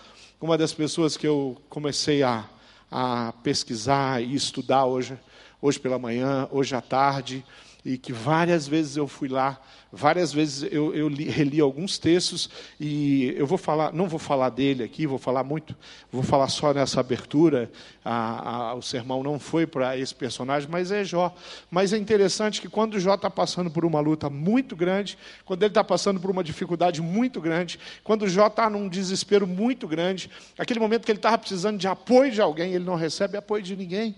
Uma 0.41 0.57
das 0.57 0.73
pessoas 0.73 1.19
que 1.19 1.27
eu 1.27 1.61
comecei 1.69 2.23
a, 2.23 2.49
a 2.91 3.35
pesquisar 3.43 4.23
e 4.23 4.35
estudar 4.35 4.87
hoje, 4.87 5.19
hoje 5.61 5.79
pela 5.79 5.99
manhã, 5.99 6.49
hoje 6.51 6.75
à 6.75 6.81
tarde, 6.81 7.45
e 7.85 7.97
que 7.97 8.13
várias 8.13 8.69
vezes 8.69 8.97
eu 8.97 9.09
fui 9.09 9.29
lá, 9.29 9.59
várias 9.93 10.33
vezes 10.33 10.71
eu, 10.71 10.95
eu 10.95 11.09
li, 11.09 11.25
reli 11.25 11.61
alguns 11.61 11.99
textos 11.99 12.49
e 12.79 13.35
eu 13.37 13.47
vou 13.47 13.59
falar, 13.59 13.93
não 13.93 14.07
vou 14.07 14.19
falar 14.19 14.51
dele 14.51 14.83
aqui, 14.83 15.07
vou 15.07 15.19
falar 15.19 15.43
muito, 15.43 15.75
vou 16.13 16.23
falar 16.23 16.49
só 16.49 16.73
nessa 16.75 17.01
abertura. 17.01 17.71
A, 18.05 18.71
a, 18.71 18.75
o 18.75 18.83
sermão 18.83 19.23
não 19.23 19.39
foi 19.39 19.67
para 19.67 19.97
esse 19.97 20.15
personagem, 20.15 20.69
mas 20.71 20.91
é 20.91 21.03
Jó. 21.05 21.35
Mas 21.71 21.93
é 21.93 21.97
interessante 21.97 22.61
que 22.61 22.69
quando 22.69 23.01
Jó 23.01 23.15
está 23.15 23.31
passando 23.31 23.71
por 23.71 23.85
uma 23.85 24.01
luta 24.01 24.29
muito 24.29 24.77
grande, 24.77 25.17
quando 25.45 25.63
ele 25.63 25.71
está 25.71 25.83
passando 25.83 26.21
por 26.21 26.31
uma 26.31 26.45
dificuldade 26.45 27.01
muito 27.01 27.41
grande, 27.41 27.81
quando 28.05 28.29
Jó 28.29 28.47
está 28.47 28.69
num 28.69 28.89
desespero 28.89 29.47
muito 29.47 29.89
grande, 29.89 30.31
aquele 30.59 30.81
momento 30.81 31.05
que 31.05 31.13
ele 31.13 31.19
estava 31.19 31.39
precisando 31.39 31.79
de 31.79 31.89
apoio 31.89 32.31
de 32.31 32.41
alguém, 32.41 32.75
ele 32.75 32.85
não 32.85 32.95
recebe 32.95 33.37
apoio 33.37 33.63
de 33.63 33.75
ninguém. 33.75 34.15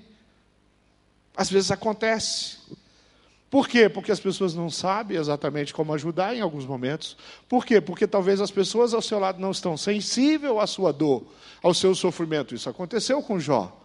Às 1.37 1.49
vezes 1.51 1.71
acontece. 1.71 2.59
Por 3.53 3.69
quê? 3.69 3.87
Porque 3.87 4.11
as 4.11 4.19
pessoas 4.19 4.55
não 4.55 4.71
sabem 4.71 5.19
exatamente 5.19 5.75
como 5.75 5.93
ajudar 5.93 6.35
em 6.35 6.41
alguns 6.41 6.65
momentos. 6.65 7.19
Por 7.47 7.67
quê? 7.67 7.83
Porque 7.83 8.07
talvez 8.07 8.41
as 8.41 8.51
pessoas 8.51 8.95
ao 8.95 9.03
seu 9.03 9.19
lado 9.19 9.39
não 9.39 9.51
estão 9.51 9.77
sensíveis 9.77 10.57
à 10.57 10.67
sua 10.67 10.91
dor, 10.91 11.27
ao 11.63 11.75
seu 11.75 11.95
sofrimento. 11.95 12.55
Isso 12.55 12.71
aconteceu 12.71 13.23
com 13.23 13.39
Jó. 13.39 13.79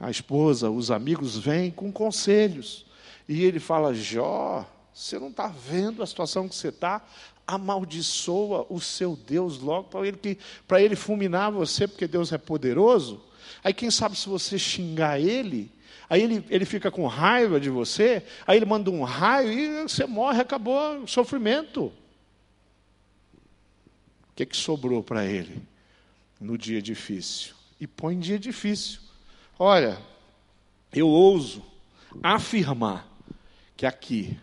A 0.00 0.10
esposa, 0.10 0.70
os 0.70 0.90
amigos 0.90 1.36
vêm 1.36 1.70
com 1.70 1.92
conselhos. 1.92 2.86
E 3.28 3.44
ele 3.44 3.60
fala: 3.60 3.92
Jó, 3.92 4.66
você 4.90 5.18
não 5.18 5.28
está 5.28 5.48
vendo 5.48 6.02
a 6.02 6.06
situação 6.06 6.48
que 6.48 6.54
você 6.54 6.68
está? 6.68 7.04
Amaldiçoa 7.46 8.64
o 8.70 8.80
seu 8.80 9.16
Deus 9.16 9.58
logo 9.58 9.90
para 9.90 10.08
ele, 10.08 10.38
ele 10.78 10.96
fulminar 10.96 11.52
você, 11.52 11.86
porque 11.86 12.06
Deus 12.06 12.32
é 12.32 12.38
poderoso. 12.38 13.20
Aí, 13.62 13.74
quem 13.74 13.90
sabe 13.90 14.16
se 14.16 14.30
você 14.30 14.58
xingar 14.58 15.20
ele, 15.20 15.70
Aí 16.08 16.22
ele, 16.22 16.44
ele 16.48 16.64
fica 16.64 16.90
com 16.90 17.06
raiva 17.06 17.60
de 17.60 17.70
você, 17.70 18.22
aí 18.46 18.56
ele 18.56 18.66
manda 18.66 18.90
um 18.90 19.02
raio 19.02 19.52
e 19.52 19.82
você 19.82 20.06
morre, 20.06 20.40
acabou 20.40 21.02
o 21.02 21.08
sofrimento. 21.08 21.92
O 24.30 24.34
que, 24.34 24.46
que 24.46 24.56
sobrou 24.56 25.02
para 25.02 25.24
ele 25.24 25.62
no 26.40 26.56
dia 26.56 26.80
difícil? 26.80 27.54
E 27.80 27.86
põe 27.86 28.18
dia 28.18 28.38
difícil. 28.38 29.00
Olha, 29.58 29.98
eu 30.92 31.08
ouso 31.08 31.64
afirmar 32.22 33.06
que 33.76 33.86
aqui, 33.86 34.38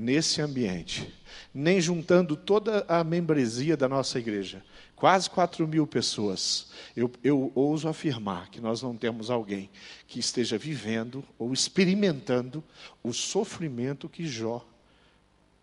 nesse 0.00 0.40
ambiente, 0.40 1.12
nem 1.52 1.78
juntando 1.78 2.34
toda 2.34 2.86
a 2.88 3.04
membresia 3.04 3.76
da 3.76 3.86
nossa 3.86 4.18
igreja, 4.18 4.64
quase 4.96 5.28
4 5.28 5.68
mil 5.68 5.86
pessoas, 5.86 6.70
eu, 6.96 7.10
eu 7.22 7.52
ouso 7.54 7.86
afirmar 7.86 8.48
que 8.48 8.62
nós 8.62 8.80
não 8.80 8.96
temos 8.96 9.30
alguém 9.30 9.68
que 10.08 10.18
esteja 10.18 10.56
vivendo 10.56 11.22
ou 11.38 11.52
experimentando 11.52 12.64
o 13.02 13.12
sofrimento 13.12 14.08
que 14.08 14.26
Jó 14.26 14.66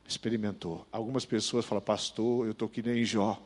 experimentou. 0.08 0.86
Algumas 0.91 1.25
pessoas 1.25 1.65
falam, 1.65 1.82
pastor, 1.84 2.46
eu 2.46 2.51
estou 2.51 2.70
que 2.70 2.84
nem 2.84 3.03
Jó. 3.03 3.41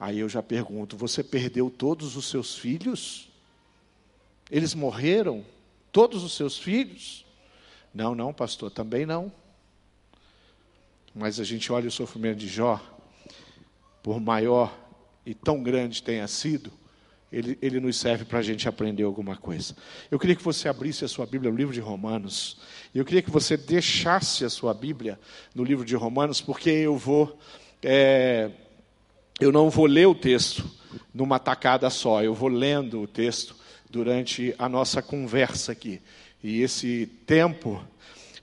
Aí 0.00 0.18
eu 0.18 0.28
já 0.30 0.42
pergunto: 0.42 0.96
você 0.96 1.22
perdeu 1.22 1.70
todos 1.70 2.16
os 2.16 2.26
seus 2.28 2.56
filhos? 2.56 3.28
Eles 4.50 4.74
morreram? 4.74 5.44
Todos 5.92 6.24
os 6.24 6.32
seus 6.32 6.58
filhos? 6.58 7.24
Não, 7.92 8.14
não, 8.14 8.32
pastor, 8.32 8.70
também 8.70 9.06
não. 9.06 9.30
Mas 11.14 11.38
a 11.38 11.44
gente 11.44 11.70
olha 11.72 11.88
o 11.88 11.92
sofrimento 11.92 12.38
de 12.38 12.48
Jó 12.48 12.80
por 14.02 14.20
maior 14.20 14.76
e 15.24 15.32
tão 15.34 15.62
grande 15.62 16.02
tenha 16.02 16.26
sido, 16.26 16.70
ele, 17.32 17.58
ele 17.60 17.80
nos 17.80 17.96
serve 17.96 18.24
para 18.24 18.38
a 18.38 18.42
gente 18.42 18.68
aprender 18.68 19.02
alguma 19.02 19.36
coisa. 19.36 19.74
Eu 20.10 20.18
queria 20.18 20.36
que 20.36 20.42
você 20.42 20.68
abrisse 20.68 21.04
a 21.04 21.08
sua 21.08 21.26
Bíblia 21.26 21.50
no 21.50 21.56
livro 21.56 21.72
de 21.72 21.80
Romanos. 21.80 22.58
E 22.94 22.98
eu 22.98 23.04
queria 23.04 23.22
que 23.22 23.30
você 23.30 23.56
deixasse 23.56 24.44
a 24.44 24.50
sua 24.50 24.72
Bíblia 24.72 25.18
no 25.54 25.64
livro 25.64 25.84
de 25.84 25.96
Romanos, 25.96 26.40
porque 26.40 26.70
eu 26.70 26.96
vou. 26.96 27.38
É, 27.82 28.50
eu 29.40 29.50
não 29.50 29.68
vou 29.68 29.86
ler 29.86 30.06
o 30.06 30.14
texto 30.14 30.64
numa 31.12 31.40
tacada 31.40 31.90
só, 31.90 32.22
eu 32.22 32.34
vou 32.34 32.48
lendo 32.48 33.02
o 33.02 33.06
texto 33.06 33.56
durante 33.90 34.54
a 34.58 34.68
nossa 34.68 35.02
conversa 35.02 35.72
aqui. 35.72 36.00
E 36.42 36.62
esse 36.62 37.06
tempo 37.26 37.82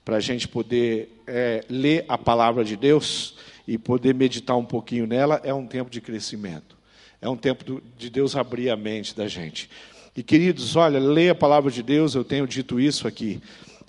para 0.04 0.18
a 0.18 0.20
gente 0.20 0.48
poder 0.48 1.22
é, 1.28 1.64
ler 1.70 2.06
a 2.08 2.18
palavra 2.18 2.64
de 2.64 2.76
Deus 2.76 3.36
e 3.68 3.78
poder 3.78 4.14
meditar 4.14 4.58
um 4.58 4.66
pouquinho 4.66 5.06
nela 5.06 5.40
é 5.44 5.54
um 5.54 5.66
tempo 5.66 5.90
de 5.90 6.02
crescimento. 6.02 6.76
É 7.22 7.30
um 7.30 7.38
tempo 7.38 7.82
de 7.98 8.10
Deus 8.10 8.36
abrir 8.36 8.70
a 8.70 8.76
mente 8.76 9.16
da 9.16 9.28
gente. 9.28 9.70
E 10.16 10.24
queridos, 10.24 10.76
olha, 10.76 11.00
ler 11.00 11.30
a 11.30 11.36
palavra 11.36 11.72
de 11.72 11.84
Deus, 11.84 12.16
eu 12.16 12.24
tenho 12.24 12.48
dito 12.48 12.80
isso 12.80 13.08
aqui, 13.08 13.42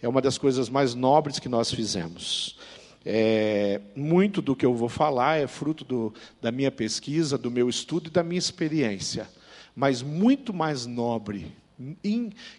é 0.02 0.08
uma 0.08 0.20
das 0.20 0.36
coisas 0.36 0.68
mais 0.68 0.94
nobres 0.94 1.38
que 1.38 1.48
nós 1.48 1.72
fizemos. 1.72 2.58
É, 3.04 3.80
muito 3.96 4.40
do 4.40 4.54
que 4.54 4.64
eu 4.64 4.74
vou 4.74 4.88
falar 4.88 5.40
é 5.40 5.46
fruto 5.46 5.84
do, 5.84 6.14
da 6.40 6.52
minha 6.52 6.70
pesquisa, 6.70 7.36
do 7.36 7.50
meu 7.50 7.68
estudo 7.68 8.08
e 8.08 8.10
da 8.10 8.22
minha 8.22 8.38
experiência. 8.38 9.28
Mas 9.74 10.02
muito 10.02 10.52
mais 10.52 10.86
nobre 10.86 11.52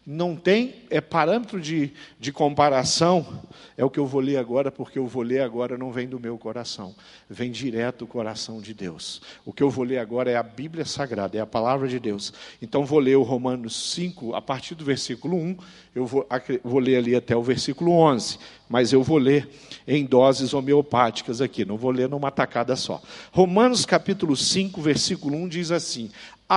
não 0.06 0.36
tem 0.36 0.76
é 0.90 1.00
parâmetro 1.00 1.60
de, 1.62 1.92
de 2.20 2.32
comparação, 2.32 3.42
é 3.78 3.84
o 3.84 3.90
que 3.90 4.00
eu 4.00 4.06
vou 4.06 4.22
ler 4.22 4.38
agora, 4.38 4.72
porque 4.72 5.00
eu 5.00 5.08
vou 5.08 5.24
ler 5.24 5.42
agora 5.42 5.78
não 5.78 5.92
vem 5.92 6.08
do 6.08 6.20
meu 6.20 6.38
coração, 6.38 6.94
vem 7.30 7.52
direto 7.52 8.00
do 8.00 8.08
coração 8.08 8.62
de 8.62 8.74
Deus. 8.74 9.22
O 9.46 9.54
que 9.54 9.64
eu 9.64 9.70
vou 9.70 9.84
ler 9.84 10.00
agora 10.00 10.30
é 10.30 10.36
a 10.36 10.44
Bíblia 10.44 10.86
Sagrada, 10.86 11.38
é 11.38 11.42
a 11.42 11.46
palavra 11.46 11.88
de 11.88 12.00
Deus. 12.00 12.34
Então 12.62 12.86
vou 12.86 13.00
ler 13.00 13.16
o 13.16 13.24
Romanos 13.24 13.94
5, 13.94 14.36
a 14.36 14.42
partir 14.42 14.76
do 14.76 14.84
versículo 14.84 15.38
1, 15.38 15.58
eu 15.96 16.06
vou, 16.06 16.28
vou 16.64 16.80
ler 16.80 16.98
ali 16.98 17.16
até 17.16 17.36
o 17.36 17.44
versículo 17.44 17.92
11, 17.92 18.40
mas 18.68 18.92
eu 18.92 19.04
vou 19.04 19.18
ler 19.18 19.50
em 19.88 20.06
doses 20.06 20.54
homeopáticas 20.54 21.40
aqui, 21.42 21.64
não 21.64 21.78
vou 21.78 21.92
ler 21.92 22.10
numa 22.10 22.32
tacada 22.32 22.76
só. 22.76 23.02
Romanos 23.32 23.86
capítulo 23.86 24.36
5, 24.36 24.82
versículo 24.82 25.38
1 25.38 25.48
diz 25.48 25.72
assim: 25.72 26.10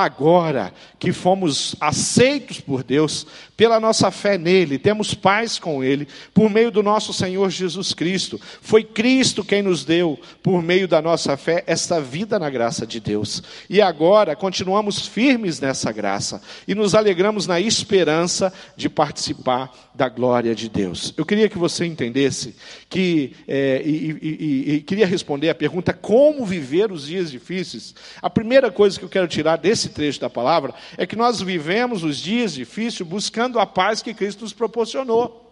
agora 0.05 0.75
que 0.99 1.11
fomos 1.11 1.75
aceitos 1.81 2.61
por 2.61 2.83
Deus, 2.83 3.27
pela 3.57 3.81
nossa 3.81 4.11
fé 4.11 4.37
nele, 4.37 4.79
temos 4.79 5.15
paz 5.15 5.59
com 5.59 5.83
ele, 5.83 6.07
por 6.35 6.51
meio 6.51 6.71
do 6.71 6.83
nosso 6.83 7.15
Senhor 7.15 7.49
Jesus 7.49 7.95
Cristo. 7.95 8.39
Foi 8.61 8.85
Cristo 8.85 9.43
quem 9.43 9.63
nos 9.63 9.87
deu, 9.87 10.19
por 10.43 10.63
meio 10.63 10.87
da 10.87 11.01
nossa 11.01 11.35
fé, 11.39 11.65
esta 11.67 11.99
vida 11.99 12.39
na 12.39 12.51
graça 12.51 12.87
de 12.87 13.01
Deus. 13.01 13.43
E 13.71 13.81
agora 13.81 14.37
continuamos 14.37 15.07
firmes 15.07 15.61
nessa 15.61 15.91
graça 15.91 16.43
e 16.69 16.75
nos 16.75 16.95
alegramos 16.95 17.47
na 17.47 17.59
esperança 17.59 18.53
de 18.77 18.91
participar 18.91 19.73
da 19.97 20.09
glória 20.09 20.55
de 20.55 20.69
Deus. 20.69 21.15
Eu 21.17 21.25
queria 21.25 21.49
que 21.49 21.57
você 21.57 21.87
entendesse 21.87 22.55
que, 22.89 23.33
é, 23.49 23.83
e, 23.85 24.11
e, 24.11 24.29
e, 24.29 24.75
e 24.75 24.81
queria 24.83 25.07
responder 25.07 25.49
a 25.49 25.55
pergunta: 25.55 25.93
como 25.93 26.45
viver 26.45 26.93
os 26.93 27.07
dias 27.07 27.31
difíceis? 27.31 27.95
A 28.21 28.29
primeira 28.29 28.71
coisa 28.71 28.99
que 28.99 29.05
eu 29.05 29.09
quero 29.09 29.27
tirar 29.27 29.57
desse 29.57 29.89
trecho 29.89 30.21
da 30.21 30.29
palavra 30.29 30.75
é 30.99 31.07
que 31.07 31.17
nós 31.17 31.41
vivemos 31.41 32.05
os 32.05 32.19
dias 32.19 32.53
difíceis 32.53 33.09
buscando 33.09 33.59
a 33.59 33.67
paz 33.67 34.03
que 34.03 34.13
Cristo 34.13 34.43
nos 34.43 34.53
proporcionou. 34.53 35.46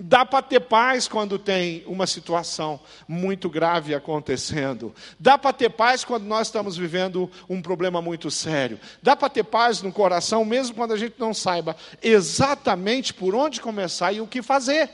Dá 0.00 0.24
para 0.24 0.42
ter 0.42 0.60
paz 0.60 1.08
quando 1.08 1.40
tem 1.40 1.82
uma 1.84 2.06
situação 2.06 2.78
muito 3.08 3.50
grave 3.50 3.96
acontecendo. 3.96 4.94
Dá 5.18 5.36
para 5.36 5.52
ter 5.52 5.70
paz 5.70 6.04
quando 6.04 6.22
nós 6.22 6.46
estamos 6.46 6.76
vivendo 6.76 7.28
um 7.48 7.60
problema 7.60 8.00
muito 8.00 8.30
sério. 8.30 8.78
Dá 9.02 9.16
para 9.16 9.28
ter 9.28 9.42
paz 9.42 9.82
no 9.82 9.92
coração, 9.92 10.44
mesmo 10.44 10.76
quando 10.76 10.92
a 10.92 10.96
gente 10.96 11.16
não 11.18 11.34
saiba 11.34 11.74
exatamente 12.00 13.12
por 13.12 13.34
onde 13.34 13.60
começar 13.60 14.12
e 14.12 14.20
o 14.20 14.26
que 14.28 14.40
fazer. 14.40 14.88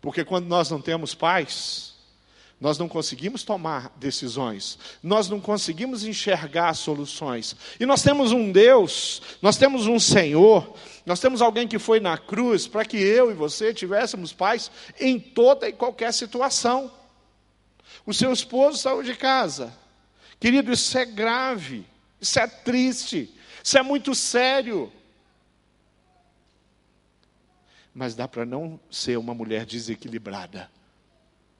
Porque 0.00 0.24
quando 0.24 0.46
nós 0.46 0.68
não 0.68 0.80
temos 0.80 1.14
paz, 1.14 1.97
nós 2.60 2.76
não 2.76 2.88
conseguimos 2.88 3.44
tomar 3.44 3.92
decisões, 3.96 4.78
nós 5.00 5.28
não 5.28 5.40
conseguimos 5.40 6.04
enxergar 6.04 6.74
soluções. 6.74 7.54
E 7.78 7.86
nós 7.86 8.02
temos 8.02 8.32
um 8.32 8.50
Deus, 8.50 9.22
nós 9.40 9.56
temos 9.56 9.86
um 9.86 9.98
Senhor, 9.98 10.74
nós 11.06 11.20
temos 11.20 11.40
alguém 11.40 11.68
que 11.68 11.78
foi 11.78 12.00
na 12.00 12.18
cruz 12.18 12.66
para 12.66 12.84
que 12.84 12.96
eu 12.96 13.30
e 13.30 13.34
você 13.34 13.72
tivéssemos 13.72 14.32
paz 14.32 14.72
em 14.98 15.20
toda 15.20 15.68
e 15.68 15.72
qualquer 15.72 16.12
situação. 16.12 16.90
O 18.04 18.12
seu 18.12 18.32
esposo 18.32 18.78
saiu 18.78 19.04
de 19.04 19.14
casa. 19.14 19.72
Querido, 20.40 20.72
isso 20.72 20.98
é 20.98 21.04
grave, 21.04 21.86
isso 22.20 22.40
é 22.40 22.46
triste, 22.48 23.32
isso 23.62 23.78
é 23.78 23.82
muito 23.82 24.16
sério. 24.16 24.92
Mas 27.94 28.16
dá 28.16 28.26
para 28.26 28.44
não 28.44 28.80
ser 28.90 29.16
uma 29.16 29.34
mulher 29.34 29.64
desequilibrada 29.64 30.68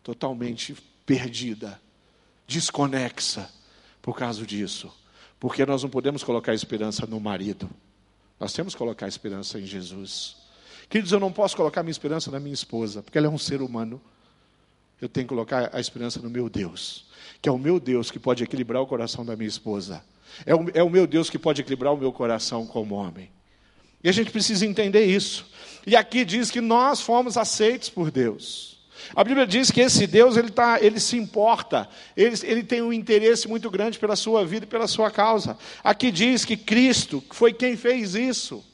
totalmente 0.08 0.74
perdida, 1.08 1.80
desconexa 2.46 3.48
por 4.02 4.14
causa 4.14 4.44
disso. 4.44 4.92
Porque 5.40 5.64
nós 5.64 5.82
não 5.82 5.88
podemos 5.88 6.22
colocar 6.22 6.52
esperança 6.52 7.06
no 7.06 7.18
marido. 7.18 7.70
Nós 8.38 8.52
temos 8.52 8.74
que 8.74 8.78
colocar 8.78 9.08
esperança 9.08 9.58
em 9.58 9.64
Jesus. 9.64 10.36
Queridos, 10.90 11.12
eu 11.12 11.18
não 11.18 11.32
posso 11.32 11.56
colocar 11.56 11.82
minha 11.82 11.90
esperança 11.90 12.30
na 12.30 12.38
minha 12.38 12.52
esposa, 12.52 13.02
porque 13.02 13.16
ela 13.16 13.26
é 13.26 13.30
um 13.30 13.38
ser 13.38 13.62
humano. 13.62 13.98
Eu 15.00 15.08
tenho 15.08 15.26
que 15.26 15.30
colocar 15.30 15.70
a 15.72 15.80
esperança 15.80 16.20
no 16.20 16.28
meu 16.28 16.50
Deus, 16.50 17.06
que 17.40 17.48
é 17.48 17.52
o 17.52 17.58
meu 17.58 17.80
Deus 17.80 18.10
que 18.10 18.18
pode 18.18 18.44
equilibrar 18.44 18.82
o 18.82 18.86
coração 18.86 19.24
da 19.24 19.34
minha 19.34 19.48
esposa. 19.48 20.04
É 20.44 20.54
o, 20.54 20.66
é 20.74 20.82
o 20.82 20.90
meu 20.90 21.06
Deus 21.06 21.30
que 21.30 21.38
pode 21.38 21.62
equilibrar 21.62 21.94
o 21.94 21.96
meu 21.96 22.12
coração 22.12 22.66
como 22.66 22.94
homem. 22.94 23.30
E 24.04 24.08
a 24.08 24.12
gente 24.12 24.30
precisa 24.30 24.66
entender 24.66 25.06
isso. 25.06 25.46
E 25.86 25.96
aqui 25.96 26.24
diz 26.24 26.50
que 26.50 26.60
nós 26.60 27.00
fomos 27.00 27.36
aceitos 27.38 27.88
por 27.88 28.10
Deus. 28.10 28.77
A 29.14 29.22
Bíblia 29.22 29.46
diz 29.46 29.70
que 29.70 29.80
esse 29.80 30.06
Deus 30.06 30.36
ele, 30.36 30.50
tá, 30.50 30.78
ele 30.80 30.98
se 30.98 31.16
importa, 31.16 31.88
ele, 32.16 32.36
ele 32.42 32.62
tem 32.62 32.82
um 32.82 32.92
interesse 32.92 33.48
muito 33.48 33.70
grande 33.70 33.98
pela 33.98 34.16
sua 34.16 34.44
vida 34.44 34.64
e 34.64 34.68
pela 34.68 34.86
sua 34.86 35.10
causa. 35.10 35.56
Aqui 35.82 36.10
diz 36.10 36.44
que 36.44 36.56
Cristo 36.56 37.22
foi 37.30 37.52
quem 37.52 37.76
fez 37.76 38.14
isso. 38.14 38.64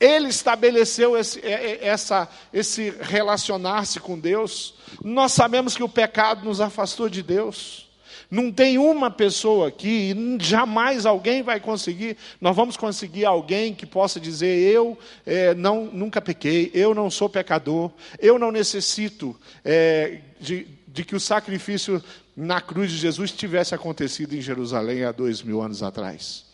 Ele 0.00 0.28
estabeleceu 0.28 1.14
esse, 1.14 1.40
é, 1.40 1.72
é, 1.72 1.86
essa, 1.86 2.26
esse 2.52 2.88
relacionar-se 3.00 4.00
com 4.00 4.18
Deus. 4.18 4.74
Nós 5.04 5.32
sabemos 5.32 5.76
que 5.76 5.82
o 5.82 5.88
pecado 5.88 6.42
nos 6.44 6.58
afastou 6.58 7.08
de 7.08 7.22
Deus. 7.22 7.89
Não 8.30 8.52
tem 8.52 8.78
uma 8.78 9.10
pessoa 9.10 9.68
aqui, 9.68 10.14
jamais 10.40 11.04
alguém 11.04 11.42
vai 11.42 11.58
conseguir, 11.58 12.16
nós 12.40 12.54
vamos 12.54 12.76
conseguir 12.76 13.24
alguém 13.24 13.74
que 13.74 13.84
possa 13.84 14.20
dizer: 14.20 14.72
eu 14.72 14.96
é, 15.26 15.52
não, 15.54 15.86
nunca 15.86 16.20
pequei, 16.20 16.70
eu 16.72 16.94
não 16.94 17.10
sou 17.10 17.28
pecador, 17.28 17.90
eu 18.20 18.38
não 18.38 18.52
necessito 18.52 19.36
é, 19.64 20.20
de, 20.38 20.68
de 20.86 21.04
que 21.04 21.16
o 21.16 21.20
sacrifício 21.20 22.00
na 22.36 22.60
cruz 22.60 22.92
de 22.92 22.98
Jesus 22.98 23.32
tivesse 23.32 23.74
acontecido 23.74 24.34
em 24.34 24.40
Jerusalém 24.40 25.02
há 25.04 25.10
dois 25.10 25.42
mil 25.42 25.60
anos 25.60 25.82
atrás. 25.82 26.46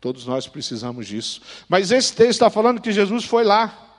Todos 0.00 0.24
nós 0.26 0.48
precisamos 0.48 1.06
disso. 1.06 1.42
Mas 1.68 1.92
esse 1.92 2.12
texto 2.14 2.30
está 2.30 2.50
falando 2.50 2.80
que 2.80 2.90
Jesus 2.90 3.24
foi 3.24 3.44
lá. 3.44 3.90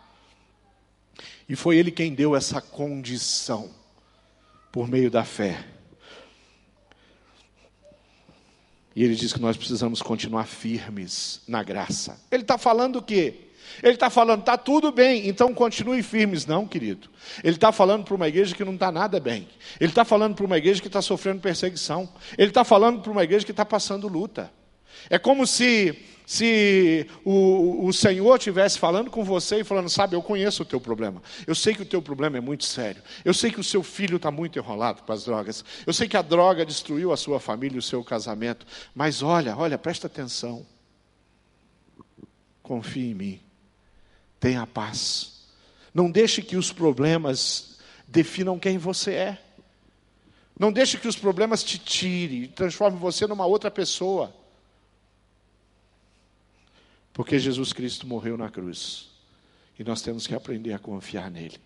E 1.47 1.55
foi 1.55 1.77
Ele 1.77 1.91
quem 1.91 2.13
deu 2.13 2.35
essa 2.35 2.59
condição, 2.59 3.69
por 4.71 4.87
meio 4.87 5.11
da 5.11 5.23
fé. 5.23 5.72
E 8.95 9.03
ele 9.03 9.15
diz 9.15 9.33
que 9.33 9.41
nós 9.41 9.57
precisamos 9.57 10.01
continuar 10.01 10.45
firmes 10.45 11.41
na 11.47 11.63
graça. 11.63 12.19
Ele 12.31 12.43
está 12.43 12.57
falando 12.57 12.97
o 12.97 13.01
quê? 13.01 13.35
Ele 13.81 13.93
está 13.93 14.09
falando, 14.09 14.41
está 14.41 14.57
tudo 14.57 14.91
bem, 14.91 15.27
então 15.27 15.53
continue 15.53 16.03
firmes. 16.03 16.45
Não, 16.45 16.67
querido. 16.67 17.09
Ele 17.43 17.55
está 17.55 17.71
falando 17.71 18.03
para 18.03 18.13
uma 18.13 18.27
igreja 18.27 18.53
que 18.53 18.63
não 18.63 18.75
está 18.75 18.91
nada 18.91 19.19
bem. 19.19 19.47
Ele 19.79 19.91
está 19.91 20.05
falando 20.05 20.35
para 20.35 20.45
uma 20.45 20.57
igreja 20.57 20.81
que 20.81 20.87
está 20.87 21.01
sofrendo 21.01 21.41
perseguição. 21.41 22.07
Ele 22.37 22.49
está 22.49 22.63
falando 22.63 23.01
para 23.01 23.11
uma 23.11 23.23
igreja 23.23 23.45
que 23.45 23.51
está 23.51 23.65
passando 23.65 24.07
luta. 24.07 24.51
É 25.09 25.17
como 25.17 25.47
se 25.47 25.97
se 26.25 27.07
o, 27.23 27.85
o 27.85 27.93
Senhor 27.93 28.35
estivesse 28.37 28.79
falando 28.79 29.11
com 29.11 29.23
você 29.23 29.59
e 29.59 29.63
falando, 29.63 29.89
sabe, 29.89 30.15
eu 30.15 30.21
conheço 30.21 30.63
o 30.63 30.65
teu 30.65 30.79
problema, 30.79 31.21
eu 31.45 31.55
sei 31.55 31.73
que 31.73 31.81
o 31.81 31.85
teu 31.85 32.01
problema 32.01 32.37
é 32.37 32.41
muito 32.41 32.63
sério, 32.63 33.01
eu 33.23 33.33
sei 33.33 33.51
que 33.51 33.59
o 33.59 33.63
seu 33.63 33.83
filho 33.83 34.17
está 34.17 34.31
muito 34.31 34.57
enrolado 34.57 35.03
com 35.03 35.11
as 35.11 35.25
drogas, 35.25 35.63
eu 35.85 35.93
sei 35.93 36.07
que 36.07 36.17
a 36.17 36.21
droga 36.21 36.65
destruiu 36.65 37.11
a 37.11 37.17
sua 37.17 37.39
família, 37.39 37.79
o 37.79 37.81
seu 37.81 38.03
casamento, 38.03 38.65
mas 38.95 39.21
olha, 39.21 39.55
olha, 39.57 39.77
presta 39.77 40.07
atenção, 40.07 40.65
confie 42.61 43.11
em 43.11 43.13
mim, 43.13 43.41
tenha 44.39 44.65
paz, 44.65 45.45
não 45.93 46.09
deixe 46.09 46.41
que 46.41 46.55
os 46.55 46.71
problemas 46.71 47.77
definam 48.07 48.57
quem 48.57 48.77
você 48.77 49.11
é, 49.13 49.39
não 50.57 50.71
deixe 50.71 50.97
que 50.97 51.07
os 51.07 51.15
problemas 51.15 51.63
te 51.63 51.77
tirem, 51.79 52.47
transformem 52.47 52.99
você 52.99 53.25
numa 53.25 53.45
outra 53.45 53.71
pessoa. 53.71 54.33
Porque 57.13 57.37
Jesus 57.37 57.71
Cristo 57.71 58.07
morreu 58.07 58.35
na 58.35 58.49
cruz. 58.49 59.09
E 59.77 59.83
nós 59.83 60.01
temos 60.01 60.25
que 60.27 60.35
aprender 60.35 60.73
a 60.73 60.79
confiar 60.79 61.29
nele. 61.29 61.59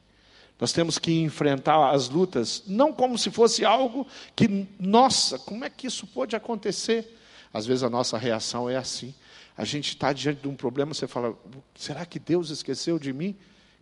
Nós 0.59 0.73
temos 0.73 0.97
que 0.97 1.11
enfrentar 1.21 1.91
as 1.91 2.09
lutas, 2.09 2.63
não 2.65 2.91
como 2.91 3.17
se 3.17 3.29
fosse 3.29 3.63
algo 3.63 4.07
que, 4.35 4.67
nossa, 4.79 5.37
como 5.37 5.63
é 5.63 5.69
que 5.69 5.87
isso 5.87 6.07
pode 6.07 6.35
acontecer? 6.35 7.15
Às 7.53 7.65
vezes 7.65 7.83
a 7.83 7.89
nossa 7.89 8.17
reação 8.17 8.69
é 8.69 8.75
assim. 8.75 9.13
A 9.55 9.63
gente 9.63 9.89
está 9.89 10.11
diante 10.13 10.41
de 10.41 10.47
um 10.47 10.55
problema, 10.55 10.93
você 10.93 11.07
fala: 11.07 11.37
será 11.75 12.05
que 12.05 12.19
Deus 12.19 12.49
esqueceu 12.49 12.97
de 12.97 13.13
mim? 13.13 13.35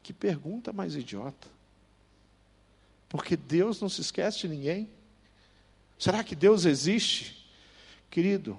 Que 0.03 0.13
pergunta 0.13 0.71
mais 0.71 0.95
idiota. 0.95 1.47
Porque 3.07 3.37
Deus 3.37 3.79
não 3.81 3.87
se 3.87 4.01
esquece 4.01 4.39
de 4.39 4.49
ninguém. 4.49 4.89
Será 5.97 6.23
que 6.23 6.35
Deus 6.35 6.65
existe? 6.65 7.45
Querido, 8.09 8.57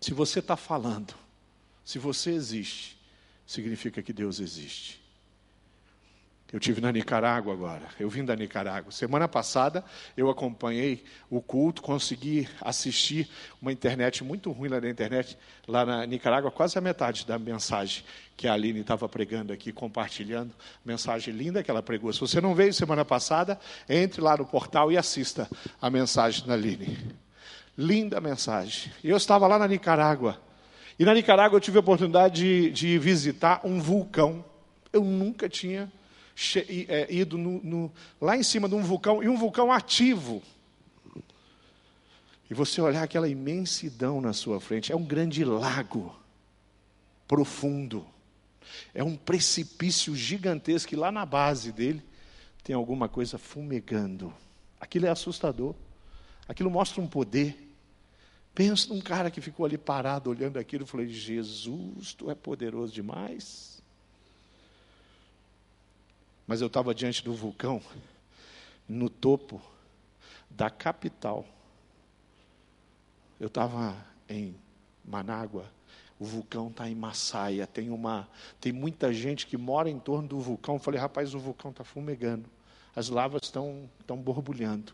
se 0.00 0.14
você 0.14 0.38
está 0.38 0.56
falando, 0.56 1.14
se 1.84 1.98
você 1.98 2.30
existe, 2.30 2.98
significa 3.46 4.02
que 4.02 4.12
Deus 4.12 4.40
existe. 4.40 5.00
Eu 6.52 6.58
tive 6.58 6.80
na 6.80 6.90
Nicarágua 6.90 7.52
agora. 7.52 7.86
Eu 7.98 8.10
vim 8.10 8.24
da 8.24 8.34
Nicarágua. 8.34 8.90
Semana 8.90 9.28
passada 9.28 9.84
eu 10.16 10.28
acompanhei 10.28 11.04
o 11.28 11.40
culto, 11.40 11.80
consegui 11.80 12.48
assistir 12.60 13.28
uma 13.62 13.72
internet 13.72 14.24
muito 14.24 14.50
ruim 14.50 14.68
lá 14.68 14.80
na 14.80 14.90
internet, 14.90 15.38
lá 15.68 15.86
na 15.86 16.04
Nicarágua, 16.04 16.50
quase 16.50 16.76
a 16.76 16.80
metade 16.80 17.24
da 17.24 17.38
mensagem 17.38 18.04
que 18.36 18.48
a 18.48 18.54
Aline 18.54 18.80
estava 18.80 19.08
pregando 19.08 19.52
aqui, 19.52 19.72
compartilhando. 19.72 20.52
Mensagem 20.84 21.32
linda 21.32 21.62
que 21.62 21.70
ela 21.70 21.84
pregou. 21.84 22.12
Se 22.12 22.18
você 22.18 22.40
não 22.40 22.52
veio 22.52 22.74
semana 22.74 23.04
passada, 23.04 23.58
entre 23.88 24.20
lá 24.20 24.36
no 24.36 24.44
portal 24.44 24.90
e 24.90 24.96
assista 24.96 25.48
a 25.80 25.88
mensagem 25.88 26.44
da 26.46 26.54
Aline. 26.54 26.98
Linda 27.80 28.20
mensagem. 28.20 28.92
Eu 29.02 29.16
estava 29.16 29.46
lá 29.46 29.58
na 29.58 29.66
Nicarágua. 29.66 30.38
E 30.98 31.04
na 31.04 31.14
Nicarágua 31.14 31.56
eu 31.56 31.60
tive 31.60 31.78
a 31.78 31.80
oportunidade 31.80 32.42
de, 32.42 32.70
de 32.70 32.98
visitar 32.98 33.62
um 33.64 33.80
vulcão. 33.80 34.44
Eu 34.92 35.02
nunca 35.02 35.48
tinha 35.48 35.90
é, 36.88 37.06
ido 37.10 37.38
no, 37.38 37.62
no, 37.62 37.92
lá 38.20 38.36
em 38.36 38.42
cima 38.42 38.68
de 38.68 38.74
um 38.74 38.82
vulcão, 38.82 39.22
e 39.22 39.28
um 39.30 39.36
vulcão 39.38 39.72
ativo. 39.72 40.42
E 42.50 42.52
você 42.52 42.82
olhar 42.82 43.02
aquela 43.02 43.28
imensidão 43.28 44.20
na 44.20 44.34
sua 44.34 44.60
frente, 44.60 44.92
é 44.92 44.96
um 44.96 45.04
grande 45.04 45.42
lago 45.42 46.14
profundo. 47.26 48.06
É 48.92 49.02
um 49.02 49.16
precipício 49.16 50.14
gigantesco, 50.14 50.92
e 50.92 50.98
lá 50.98 51.10
na 51.10 51.24
base 51.24 51.72
dele 51.72 52.02
tem 52.62 52.76
alguma 52.76 53.08
coisa 53.08 53.38
fumegando. 53.38 54.34
Aquilo 54.78 55.06
é 55.06 55.08
assustador. 55.08 55.74
Aquilo 56.46 56.70
mostra 56.70 57.00
um 57.00 57.06
poder. 57.06 57.69
Pensa 58.54 58.92
num 58.92 59.00
cara 59.00 59.30
que 59.30 59.40
ficou 59.40 59.64
ali 59.64 59.78
parado 59.78 60.30
olhando 60.30 60.58
aquilo 60.58 60.84
e 60.84 60.86
falei: 60.86 61.08
Jesus, 61.08 62.14
tu 62.14 62.30
é 62.30 62.34
poderoso 62.34 62.92
demais. 62.92 63.80
Mas 66.46 66.60
eu 66.60 66.66
estava 66.66 66.94
diante 66.94 67.22
do 67.22 67.32
vulcão, 67.32 67.80
no 68.88 69.08
topo 69.08 69.62
da 70.50 70.68
capital. 70.68 71.46
Eu 73.38 73.46
estava 73.46 73.96
em 74.28 74.54
Manágua, 75.04 75.70
o 76.18 76.24
vulcão 76.24 76.68
está 76.68 76.90
em 76.90 76.94
Massaia, 76.94 77.66
tem, 77.66 77.88
uma, 77.88 78.28
tem 78.60 78.72
muita 78.72 79.12
gente 79.14 79.46
que 79.46 79.56
mora 79.56 79.88
em 79.88 79.98
torno 79.98 80.28
do 80.28 80.40
vulcão. 80.40 80.74
Eu 80.74 80.80
falei, 80.80 81.00
rapaz, 81.00 81.34
o 81.34 81.38
vulcão 81.38 81.70
está 81.70 81.84
fumegando, 81.84 82.50
as 82.94 83.08
lavas 83.08 83.42
estão, 83.44 83.88
estão 84.00 84.16
borbulhando. 84.16 84.92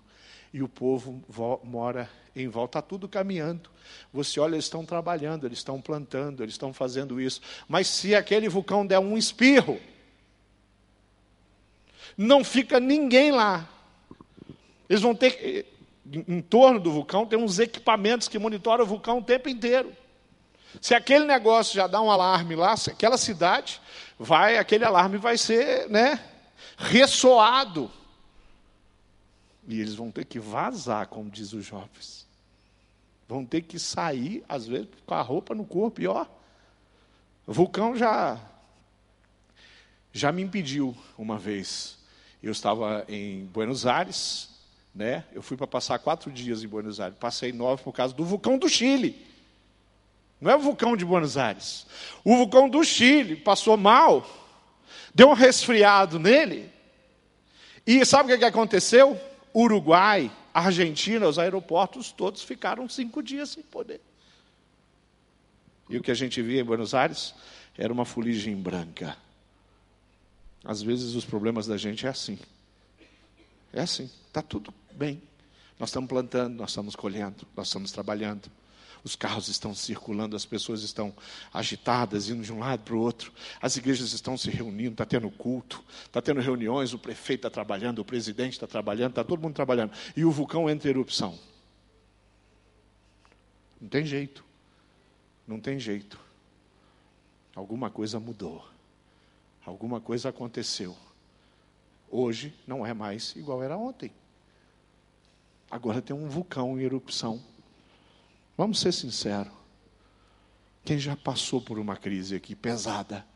E 0.57 0.62
o 0.62 0.69
povo 0.69 1.23
vo, 1.29 1.61
mora 1.64 2.09
em 2.35 2.49
volta, 2.49 2.79
está 2.79 2.88
tudo 2.88 3.07
caminhando. 3.07 3.69
Você 4.11 4.40
olha, 4.40 4.55
eles 4.55 4.64
estão 4.64 4.87
trabalhando, 4.87 5.45
eles 5.45 5.59
estão 5.59 5.83
plantando, 5.83 6.42
eles 6.42 6.55
estão 6.55 6.73
fazendo 6.73 7.21
isso. 7.21 7.42
Mas 7.69 7.88
se 7.88 8.14
aquele 8.14 8.49
vulcão 8.49 8.87
der 8.87 8.99
um 8.99 9.19
espirro, 9.19 9.79
não 12.16 12.42
fica 12.42 12.81
ninguém 12.81 13.33
lá. 13.33 13.69
Eles 14.88 15.03
vão 15.03 15.14
ter, 15.14 15.66
em 16.27 16.40
torno 16.40 16.81
do 16.81 16.90
vulcão, 16.90 17.27
tem 17.27 17.38
uns 17.38 17.59
equipamentos 17.59 18.27
que 18.27 18.38
monitoram 18.38 18.85
o 18.85 18.88
vulcão 18.88 19.19
o 19.19 19.23
tempo 19.23 19.51
inteiro. 19.51 19.92
Se 20.81 20.95
aquele 20.95 21.27
negócio 21.27 21.75
já 21.75 21.87
dá 21.87 22.01
um 22.01 22.11
alarme 22.11 22.57
lá, 22.57 22.73
aquela 22.73 23.19
cidade, 23.19 23.79
vai, 24.19 24.57
aquele 24.57 24.87
alarme 24.87 25.19
vai 25.19 25.37
ser, 25.37 25.87
né, 25.90 26.19
ressoado. 26.79 27.90
E 29.67 29.81
eles 29.81 29.95
vão 29.95 30.11
ter 30.11 30.25
que 30.25 30.39
vazar, 30.39 31.09
como 31.09 31.31
diz 31.31 31.53
os 31.53 31.65
jovens. 31.65 32.27
Vão 33.29 33.45
ter 33.45 33.63
que 33.63 33.79
sair, 33.79 34.45
às 34.49 34.67
vezes, 34.67 34.89
com 35.05 35.15
a 35.15 35.23
roupa 35.23 35.55
no 35.55 35.65
corpo. 35.65 36.01
E 36.01 36.07
ó, 36.07 36.27
o 37.47 37.53
vulcão 37.53 37.97
já 37.97 38.41
já 40.13 40.33
me 40.33 40.43
impediu 40.43 40.97
uma 41.19 41.39
vez 41.39 41.97
eu 42.47 42.53
estava 42.53 43.05
em 43.09 43.45
Buenos 43.47 43.87
Aires, 43.87 44.49
né? 44.95 45.25
Eu 45.33 45.43
fui 45.43 45.57
para 45.57 45.67
passar 45.67 45.99
quatro 45.99 46.31
dias 46.31 46.63
em 46.63 46.69
Buenos 46.69 47.01
Aires. 47.01 47.19
Passei 47.19 47.53
nove 47.53 47.83
por 47.83 47.93
causa 47.93 48.15
do 48.15 48.25
vulcão 48.25 48.57
do 48.57 48.69
Chile. 48.69 49.27
Não 50.41 50.51
é 50.51 50.57
o 50.57 50.61
vulcão 50.61 50.97
de 50.97 51.05
Buenos 51.05 51.37
Aires. 51.37 51.87
O 52.23 52.37
vulcão 52.37 52.69
do 52.69 52.85
Chile 52.85 53.37
passou 53.37 53.77
mal, 53.77 54.25
deu 55.15 55.29
um 55.29 55.33
resfriado 55.33 56.19
nele. 56.19 56.71
E 57.87 58.05
sabe 58.05 58.33
o 58.33 58.39
que 58.39 58.45
aconteceu? 58.45 59.21
Uruguai, 59.59 60.31
Argentina, 60.53 61.27
os 61.27 61.38
aeroportos 61.38 62.12
todos 62.12 62.42
ficaram 62.42 62.87
cinco 62.90 63.23
dias 63.23 63.49
sem 63.49 63.62
poder. 63.62 64.03
E 65.88 65.97
o 65.97 66.03
que 66.03 66.11
a 66.11 66.14
gente 66.14 66.42
via 66.42 66.61
em 66.61 66.64
Buenos 66.64 66.92
Aires 66.92 67.35
era 67.75 67.90
uma 67.90 68.05
fuligem 68.05 68.55
branca. 68.55 69.16
Às 70.62 70.83
vezes 70.83 71.14
os 71.14 71.25
problemas 71.25 71.66
da 71.66 71.79
gente 71.79 72.07
é 72.07 72.11
assim. 72.11 72.38
É 73.73 73.81
assim, 73.81 74.11
está 74.27 74.42
tudo 74.42 74.75
bem. 74.92 75.23
Nós 75.79 75.88
estamos 75.88 76.09
plantando, 76.09 76.55
nós 76.55 76.71
estamos 76.71 76.95
colhendo, 76.95 77.47
nós 77.57 77.69
estamos 77.69 77.90
trabalhando. 77.90 78.51
Os 79.07 79.14
carros 79.14 79.47
estão 79.47 79.73
circulando, 79.73 80.35
as 80.35 80.45
pessoas 80.45 80.83
estão 80.83 81.14
agitadas, 81.55 82.29
indo 82.29 82.42
de 82.42 82.53
um 82.53 82.59
lado 82.59 82.81
para 82.81 82.97
o 82.97 82.99
outro. 82.99 83.33
As 83.62 83.77
igrejas 83.77 84.12
estão 84.12 84.37
se 84.37 84.51
reunindo, 84.51 84.95
está 84.95 85.07
tendo 85.07 85.31
culto, 85.31 85.81
está 86.05 86.21
tendo 86.21 86.40
reuniões, 86.40 86.92
o 86.92 86.99
prefeito 86.99 87.47
está 87.47 87.51
trabalhando, 87.51 88.01
o 88.01 88.05
presidente 88.05 88.55
está 88.55 88.66
trabalhando, 88.66 89.11
está 89.11 89.23
todo 89.23 89.40
mundo 89.40 89.55
trabalhando. 89.55 89.92
E 90.16 90.25
o 90.25 90.33
vulcão 90.33 90.69
entra 90.69 90.88
em 90.88 90.90
erupção. 90.90 91.38
Não 93.81 93.88
tem 93.88 94.05
jeito. 94.05 94.45
Não 95.47 95.61
tem 95.61 95.79
jeito. 95.79 96.19
Alguma 97.55 97.88
coisa 97.88 98.19
mudou. 98.19 98.66
Alguma 99.64 100.01
coisa 100.01 100.31
aconteceu. 100.31 100.97
Hoje 102.11 102.53
não 102.66 102.85
é 102.85 102.92
mais 102.92 103.37
igual 103.37 103.62
era 103.62 103.77
ontem. 103.77 104.11
Agora 105.71 106.03
tem 106.03 106.16
um 106.16 106.29
vulcão 106.29 106.77
em 106.77 106.83
erupção. 106.83 107.40
Vamos 108.57 108.81
ser 108.81 108.92
sinceros. 108.92 109.53
Quem 110.85 110.99
já 110.99 111.16
passou 111.16 111.61
por 111.61 111.79
uma 111.79 111.97
crise 111.97 112.37
aqui 112.37 112.55
pesada, 112.55 113.27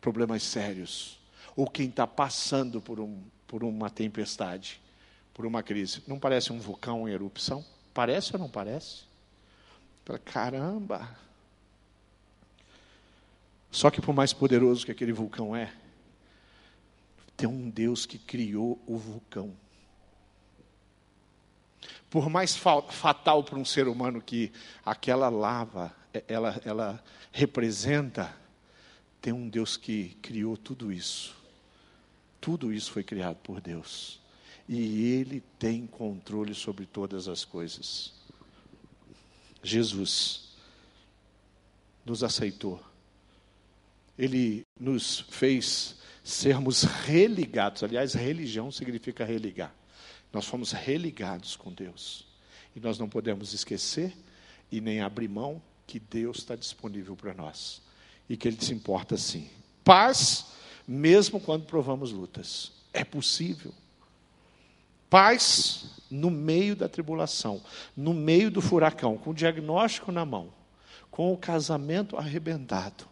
problemas 0.00 0.42
sérios, 0.42 1.18
ou 1.56 1.66
quem 1.66 1.88
está 1.88 2.06
passando 2.06 2.80
por, 2.80 3.00
um, 3.00 3.20
por 3.46 3.64
uma 3.64 3.90
tempestade, 3.90 4.80
por 5.32 5.46
uma 5.46 5.62
crise, 5.62 6.02
não 6.06 6.18
parece 6.18 6.52
um 6.52 6.60
vulcão 6.60 7.08
em 7.08 7.12
erupção? 7.12 7.64
Parece 7.92 8.34
ou 8.34 8.38
não 8.38 8.48
parece? 8.48 9.04
Caramba! 10.24 11.16
Só 13.70 13.90
que 13.90 14.00
por 14.00 14.12
mais 14.12 14.32
poderoso 14.32 14.84
que 14.84 14.92
aquele 14.92 15.12
vulcão 15.12 15.54
é, 15.54 15.72
tem 17.36 17.48
um 17.48 17.70
Deus 17.70 18.04
que 18.04 18.18
criou 18.18 18.78
o 18.86 18.98
vulcão. 18.98 19.54
Por 22.10 22.28
mais 22.28 22.56
fatal 22.56 23.44
para 23.44 23.58
um 23.58 23.64
ser 23.64 23.86
humano 23.86 24.20
que 24.20 24.52
aquela 24.84 25.28
lava 25.28 25.94
ela, 26.26 26.60
ela 26.64 27.04
representa, 27.30 28.34
tem 29.20 29.32
um 29.32 29.48
Deus 29.48 29.76
que 29.76 30.16
criou 30.20 30.56
tudo 30.56 30.92
isso. 30.92 31.36
Tudo 32.40 32.72
isso 32.72 32.90
foi 32.90 33.04
criado 33.04 33.36
por 33.36 33.60
Deus. 33.60 34.20
E 34.68 35.12
Ele 35.12 35.40
tem 35.58 35.86
controle 35.86 36.54
sobre 36.54 36.84
todas 36.84 37.28
as 37.28 37.44
coisas. 37.44 38.12
Jesus 39.62 40.56
nos 42.04 42.24
aceitou 42.24 42.82
ele 44.20 44.66
nos 44.78 45.20
fez 45.30 45.96
sermos 46.22 46.82
religados. 46.82 47.82
Aliás, 47.82 48.12
religião 48.12 48.70
significa 48.70 49.24
religar. 49.24 49.74
Nós 50.32 50.46
fomos 50.46 50.72
religados 50.72 51.56
com 51.56 51.72
Deus. 51.72 52.26
E 52.74 52.80
nós 52.80 52.98
não 52.98 53.08
podemos 53.08 53.52
esquecer 53.52 54.16
e 54.70 54.80
nem 54.80 55.00
abrir 55.00 55.28
mão 55.28 55.60
que 55.86 55.98
Deus 55.98 56.38
está 56.38 56.54
disponível 56.54 57.16
para 57.16 57.34
nós. 57.34 57.82
E 58.28 58.36
que 58.36 58.46
Ele 58.46 58.60
se 58.60 58.72
importa 58.72 59.16
sim. 59.16 59.50
Paz, 59.82 60.46
mesmo 60.86 61.40
quando 61.40 61.64
provamos 61.64 62.12
lutas. 62.12 62.72
É 62.92 63.04
possível. 63.04 63.74
Paz 65.08 65.86
no 66.08 66.30
meio 66.30 66.76
da 66.76 66.88
tribulação, 66.88 67.60
no 67.96 68.14
meio 68.14 68.50
do 68.50 68.60
furacão, 68.60 69.16
com 69.16 69.30
o 69.30 69.34
diagnóstico 69.34 70.12
na 70.12 70.24
mão, 70.24 70.52
com 71.10 71.32
o 71.32 71.36
casamento 71.36 72.16
arrebentado, 72.16 73.04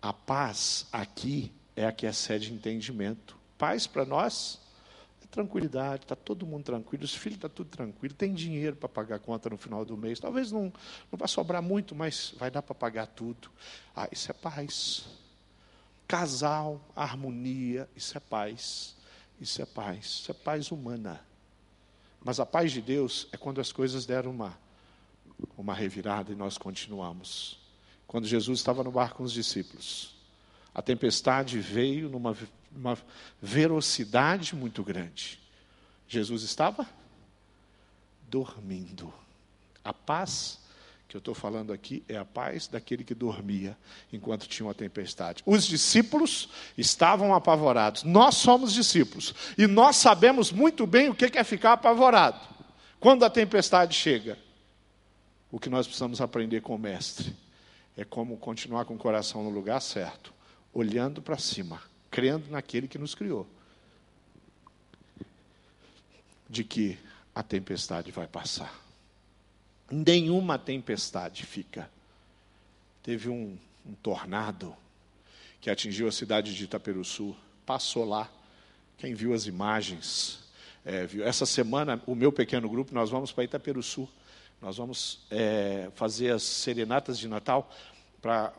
a 0.00 0.12
paz 0.12 0.86
aqui 0.92 1.52
é 1.74 1.86
a 1.86 1.92
que 1.92 2.06
excede 2.06 2.52
entendimento. 2.52 3.36
Paz 3.56 3.86
para 3.86 4.04
nós 4.04 4.60
tranquilidade, 5.30 6.04
está 6.04 6.16
todo 6.16 6.46
mundo 6.46 6.64
tranquilo, 6.64 7.04
os 7.04 7.14
filhos 7.14 7.36
estão 7.36 7.50
tá 7.50 7.54
tudo 7.56 7.68
tranquilo, 7.68 8.14
tem 8.14 8.32
dinheiro 8.32 8.76
para 8.76 8.88
pagar 8.88 9.16
a 9.16 9.18
conta 9.18 9.50
no 9.50 9.58
final 9.58 9.84
do 9.84 9.96
mês. 9.96 10.18
Talvez 10.18 10.50
não, 10.50 10.72
não 11.10 11.18
vai 11.18 11.28
sobrar 11.28 11.62
muito, 11.62 11.94
mas 11.94 12.34
vai 12.38 12.50
dar 12.50 12.62
para 12.62 12.74
pagar 12.74 13.06
tudo. 13.06 13.50
Ah, 13.94 14.08
isso 14.10 14.30
é 14.30 14.34
paz. 14.34 15.06
Casal, 16.06 16.80
harmonia, 16.96 17.88
isso 17.94 18.16
é 18.16 18.20
paz. 18.20 18.96
Isso 19.40 19.60
é 19.60 19.66
paz. 19.66 20.06
Isso 20.06 20.30
é 20.30 20.34
paz 20.34 20.70
humana. 20.70 21.20
Mas 22.24 22.40
a 22.40 22.46
paz 22.46 22.72
de 22.72 22.80
Deus 22.80 23.28
é 23.30 23.36
quando 23.36 23.60
as 23.60 23.70
coisas 23.70 24.04
deram 24.04 24.30
uma, 24.30 24.58
uma 25.56 25.74
revirada 25.74 26.32
e 26.32 26.34
nós 26.34 26.58
continuamos. 26.58 27.58
Quando 28.06 28.26
Jesus 28.26 28.58
estava 28.58 28.82
no 28.82 28.90
barco 28.90 29.18
com 29.18 29.22
os 29.22 29.32
discípulos, 29.32 30.17
a 30.74 30.82
tempestade 30.82 31.58
veio 31.58 32.08
numa 32.08 32.36
uma 32.74 32.96
velocidade 33.40 34.54
muito 34.54 34.82
grande. 34.82 35.38
Jesus 36.06 36.42
estava 36.42 36.86
dormindo. 38.28 39.12
A 39.84 39.92
paz 39.92 40.60
que 41.08 41.16
eu 41.16 41.20
estou 41.20 41.34
falando 41.34 41.72
aqui 41.72 42.04
é 42.06 42.16
a 42.16 42.24
paz 42.24 42.68
daquele 42.68 43.02
que 43.02 43.14
dormia 43.14 43.76
enquanto 44.12 44.46
tinha 44.46 44.66
uma 44.66 44.74
tempestade. 44.74 45.42
Os 45.46 45.66
discípulos 45.66 46.50
estavam 46.76 47.34
apavorados. 47.34 48.02
Nós 48.02 48.34
somos 48.36 48.72
discípulos 48.74 49.34
e 49.56 49.66
nós 49.66 49.96
sabemos 49.96 50.52
muito 50.52 50.86
bem 50.86 51.08
o 51.08 51.14
que 51.14 51.38
é 51.38 51.44
ficar 51.44 51.72
apavorado. 51.72 52.40
Quando 53.00 53.24
a 53.24 53.30
tempestade 53.30 53.94
chega, 53.94 54.38
o 55.50 55.58
que 55.58 55.70
nós 55.70 55.86
precisamos 55.86 56.20
aprender 56.20 56.60
com 56.60 56.74
o 56.74 56.78
Mestre 56.78 57.34
é 57.96 58.04
como 58.04 58.36
continuar 58.36 58.84
com 58.84 58.94
o 58.94 58.98
coração 58.98 59.42
no 59.42 59.50
lugar 59.50 59.80
certo, 59.80 60.32
olhando 60.78 61.20
para 61.20 61.38
cima, 61.38 61.82
crendo 62.10 62.50
naquele 62.50 62.88
que 62.88 62.98
nos 62.98 63.14
criou. 63.14 63.46
De 66.48 66.64
que 66.64 66.98
a 67.34 67.42
tempestade 67.42 68.10
vai 68.10 68.26
passar 68.26 68.88
nenhuma 69.90 70.58
tempestade 70.58 71.44
fica. 71.44 71.90
Teve 73.02 73.28
um, 73.28 73.56
um 73.86 73.94
tornado 73.94 74.74
que 75.60 75.70
atingiu 75.70 76.06
a 76.08 76.12
cidade 76.12 76.54
de 76.54 76.64
Itaperuçu, 76.64 77.34
passou 77.64 78.04
lá. 78.04 78.30
Quem 78.96 79.14
viu 79.14 79.32
as 79.32 79.46
imagens, 79.46 80.40
é, 80.84 81.06
viu. 81.06 81.24
Essa 81.24 81.46
semana, 81.46 82.02
o 82.06 82.14
meu 82.14 82.32
pequeno 82.32 82.68
grupo, 82.68 82.94
nós 82.94 83.10
vamos 83.10 83.32
para 83.32 83.44
Itaperuçu. 83.44 84.08
Nós 84.60 84.76
vamos 84.76 85.20
é, 85.30 85.88
fazer 85.94 86.32
as 86.32 86.42
serenatas 86.42 87.18
de 87.18 87.28
Natal 87.28 87.72
para 88.20 88.52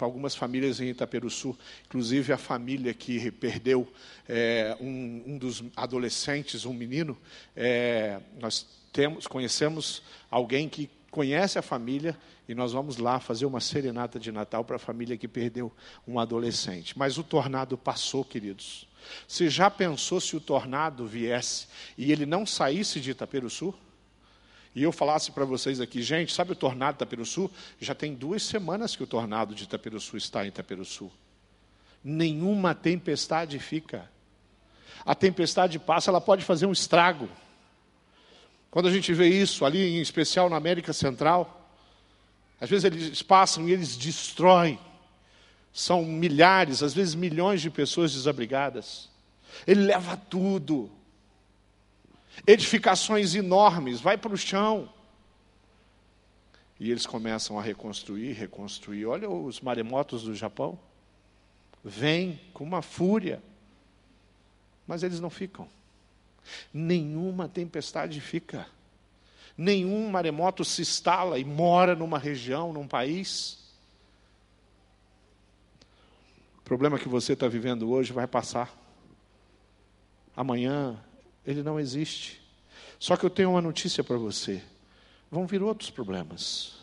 algumas 0.00 0.34
famílias 0.34 0.80
em 0.80 0.88
Itaperuçu, 0.88 1.56
inclusive 1.86 2.32
a 2.32 2.38
família 2.38 2.92
que 2.92 3.30
perdeu 3.30 3.90
é, 4.28 4.76
um, 4.80 5.22
um, 5.26 5.38
dos 5.38 5.64
adolescentes, 5.76 6.64
um 6.64 6.74
menino. 6.74 7.16
É, 7.56 8.20
nós 8.40 8.66
temos, 8.92 9.26
conhecemos 9.26 10.02
alguém 10.30 10.68
que 10.68 10.90
conhece 11.10 11.58
a 11.58 11.62
família 11.62 12.18
e 12.48 12.54
nós 12.54 12.72
vamos 12.72 12.96
lá 12.96 13.20
fazer 13.20 13.46
uma 13.46 13.60
serenata 13.60 14.18
de 14.18 14.32
Natal 14.32 14.64
para 14.64 14.76
a 14.76 14.78
família 14.78 15.16
que 15.16 15.28
perdeu 15.28 15.72
um 16.06 16.18
adolescente. 16.18 16.98
Mas 16.98 17.18
o 17.18 17.22
tornado 17.22 17.78
passou, 17.78 18.24
queridos. 18.24 18.88
Você 19.26 19.48
já 19.48 19.70
pensou 19.70 20.20
se 20.20 20.36
o 20.36 20.40
tornado 20.40 21.06
viesse 21.06 21.66
e 21.96 22.12
ele 22.12 22.26
não 22.26 22.46
saísse 22.46 23.00
de 23.00 23.10
Itaperuçu? 23.10 23.74
E 24.74 24.82
eu 24.82 24.90
falasse 24.90 25.30
para 25.30 25.44
vocês 25.44 25.80
aqui, 25.80 26.02
gente, 26.02 26.32
sabe 26.32 26.52
o 26.52 26.56
tornado 26.56 26.96
de 26.96 27.04
Itaperuçu? 27.04 27.50
Já 27.80 27.94
tem 27.94 28.14
duas 28.14 28.42
semanas 28.42 28.96
que 28.96 29.02
o 29.02 29.06
tornado 29.06 29.54
de 29.54 29.64
Itaperuçu 29.64 30.16
está 30.16 30.44
em 30.44 30.48
Itaperuçu. 30.48 31.10
Nenhuma 32.02 32.74
tempestade 32.74 33.58
fica. 33.58 34.10
A 35.04 35.14
tempestade 35.14 35.78
passa, 35.78 36.10
ela 36.10 36.20
pode 36.20 36.44
fazer 36.44 36.66
um 36.66 36.72
estrago. 36.72 37.28
Quando 38.70 38.88
a 38.88 38.90
gente 38.90 39.12
vê 39.12 39.28
isso 39.28 39.64
ali, 39.66 39.96
em 39.96 40.00
especial 40.00 40.48
na 40.48 40.56
América 40.56 40.94
Central, 40.94 41.68
às 42.58 42.70
vezes 42.70 42.84
eles 42.84 43.22
passam 43.22 43.68
e 43.68 43.72
eles 43.72 43.96
destroem. 43.96 44.78
São 45.72 46.04
milhares, 46.04 46.82
às 46.82 46.94
vezes 46.94 47.14
milhões 47.14 47.60
de 47.60 47.68
pessoas 47.68 48.12
desabrigadas. 48.12 49.10
Ele 49.66 49.82
leva 49.82 50.16
tudo. 50.16 50.90
Edificações 52.46 53.34
enormes, 53.34 54.00
vai 54.00 54.16
para 54.16 54.32
o 54.32 54.36
chão. 54.36 54.92
E 56.80 56.90
eles 56.90 57.06
começam 57.06 57.58
a 57.58 57.62
reconstruir, 57.62 58.32
reconstruir. 58.32 59.06
Olha 59.06 59.30
os 59.30 59.60
maremotos 59.60 60.24
do 60.24 60.34
Japão. 60.34 60.78
Vêm 61.84 62.40
com 62.52 62.64
uma 62.64 62.82
fúria. 62.82 63.42
Mas 64.86 65.02
eles 65.02 65.20
não 65.20 65.30
ficam. 65.30 65.68
Nenhuma 66.74 67.48
tempestade 67.48 68.20
fica. 68.20 68.66
Nenhum 69.56 70.10
maremoto 70.10 70.64
se 70.64 70.82
instala 70.82 71.38
e 71.38 71.44
mora 71.44 71.94
numa 71.94 72.18
região, 72.18 72.72
num 72.72 72.88
país. 72.88 73.62
O 76.58 76.62
problema 76.62 76.98
que 76.98 77.08
você 77.08 77.34
está 77.34 77.46
vivendo 77.46 77.90
hoje 77.90 78.12
vai 78.12 78.26
passar. 78.26 78.76
Amanhã 80.34 80.98
ele 81.46 81.62
não 81.62 81.78
existe. 81.78 82.40
Só 82.98 83.16
que 83.16 83.24
eu 83.24 83.30
tenho 83.30 83.50
uma 83.50 83.62
notícia 83.62 84.02
para 84.04 84.16
você: 84.16 84.62
vão 85.30 85.46
vir 85.46 85.62
outros 85.62 85.90
problemas. 85.90 86.74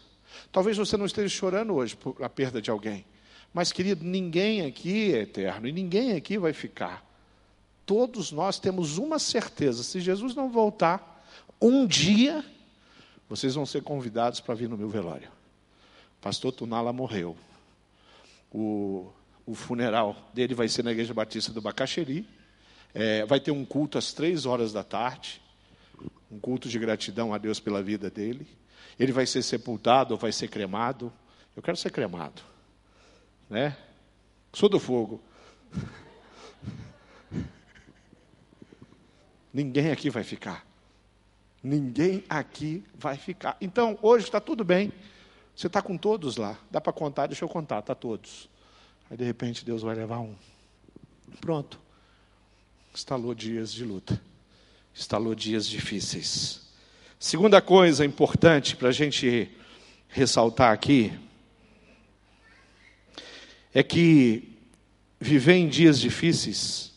Talvez 0.51 0.77
você 0.77 0.97
não 0.97 1.05
esteja 1.05 1.29
chorando 1.29 1.73
hoje 1.73 1.95
por 1.95 2.21
a 2.23 2.29
perda 2.29 2.61
de 2.61 2.69
alguém, 2.69 3.05
mas 3.53 3.71
querido, 3.71 4.03
ninguém 4.03 4.65
aqui 4.65 5.13
é 5.13 5.21
eterno 5.21 5.67
e 5.67 5.71
ninguém 5.71 6.13
aqui 6.13 6.37
vai 6.37 6.53
ficar 6.53 7.09
todos 7.89 8.31
nós 8.31 8.59
temos 8.59 8.99
uma 8.99 9.17
certeza: 9.17 9.81
se 9.81 9.99
Jesus 9.99 10.35
não 10.35 10.51
voltar, 10.51 11.25
um 11.59 11.87
dia 11.87 12.45
vocês 13.27 13.55
vão 13.55 13.65
ser 13.65 13.81
convidados 13.81 14.39
para 14.39 14.53
vir 14.53 14.69
no 14.69 14.77
meu 14.77 14.87
velório. 14.87 15.27
Pastor 16.21 16.51
Tunala 16.51 16.93
morreu. 16.93 17.35
O, 18.51 19.11
o 19.43 19.55
funeral 19.55 20.15
dele 20.35 20.53
vai 20.53 20.67
ser 20.67 20.83
na 20.83 20.91
Igreja 20.91 21.15
Batista 21.15 21.51
do 21.51 21.61
Bacaxeri. 21.61 22.27
É, 22.93 23.25
vai 23.25 23.39
ter 23.39 23.51
um 23.51 23.65
culto 23.65 23.97
às 23.97 24.13
três 24.13 24.45
horas 24.45 24.73
da 24.73 24.83
tarde. 24.83 25.41
Um 26.31 26.39
culto 26.39 26.69
de 26.69 26.77
gratidão 26.79 27.33
a 27.33 27.37
Deus 27.37 27.59
pela 27.59 27.81
vida 27.81 28.09
dele. 28.09 28.47
Ele 28.99 29.11
vai 29.11 29.25
ser 29.25 29.41
sepultado 29.41 30.13
ou 30.13 30.19
vai 30.19 30.31
ser 30.31 30.47
cremado. 30.47 31.11
Eu 31.55 31.61
quero 31.61 31.77
ser 31.77 31.91
cremado. 31.91 32.41
Né? 33.49 33.75
Sou 34.53 34.69
do 34.69 34.79
fogo. 34.79 35.21
Ninguém 39.53 39.91
aqui 39.91 40.09
vai 40.09 40.23
ficar. 40.23 40.65
Ninguém 41.61 42.23
aqui 42.29 42.83
vai 42.95 43.17
ficar. 43.17 43.57
Então, 43.59 43.97
hoje 44.01 44.25
está 44.25 44.39
tudo 44.39 44.63
bem. 44.63 44.91
Você 45.55 45.67
está 45.67 45.81
com 45.81 45.97
todos 45.97 46.37
lá. 46.37 46.57
Dá 46.71 46.79
para 46.79 46.93
contar? 46.93 47.27
Deixa 47.27 47.43
eu 47.43 47.49
contar. 47.49 47.79
Está 47.79 47.93
todos. 47.93 48.49
Aí, 49.09 49.17
de 49.17 49.25
repente, 49.25 49.65
Deus 49.65 49.81
vai 49.81 49.95
levar 49.95 50.19
um. 50.19 50.35
Pronto. 51.41 51.79
Instalou 52.93 53.33
dias 53.33 53.73
de 53.73 53.83
luta. 53.83 54.21
Instalou 54.95 55.35
dias 55.35 55.67
difíceis. 55.67 56.61
Segunda 57.19 57.61
coisa 57.61 58.05
importante 58.05 58.75
para 58.75 58.89
a 58.89 58.93
gente 58.93 59.49
ressaltar 60.07 60.73
aqui 60.73 61.11
é 63.73 63.83
que 63.83 64.57
viver 65.19 65.53
em 65.53 65.67
dias 65.67 65.99
difíceis 65.99 66.89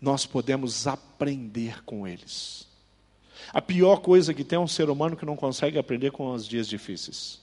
nós 0.00 0.26
podemos 0.26 0.86
aprender 0.86 1.84
com 1.84 2.06
eles. 2.06 2.66
A 3.52 3.60
pior 3.60 3.98
coisa 3.98 4.32
que 4.32 4.44
tem 4.44 4.56
é 4.56 4.60
um 4.60 4.66
ser 4.66 4.88
humano 4.88 5.16
que 5.16 5.26
não 5.26 5.36
consegue 5.36 5.78
aprender 5.78 6.10
com 6.10 6.32
os 6.32 6.46
dias 6.46 6.68
difíceis. 6.68 7.40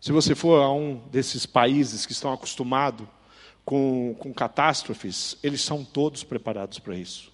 Se 0.00 0.12
você 0.12 0.34
for 0.34 0.62
a 0.62 0.70
um 0.70 0.96
desses 1.10 1.46
países 1.46 2.04
que 2.04 2.12
estão 2.12 2.32
acostumados 2.32 3.06
com, 3.64 4.14
com 4.18 4.32
catástrofes, 4.32 5.36
eles 5.42 5.62
são 5.62 5.84
todos 5.84 6.22
preparados 6.22 6.78
para 6.78 6.96
isso. 6.96 7.32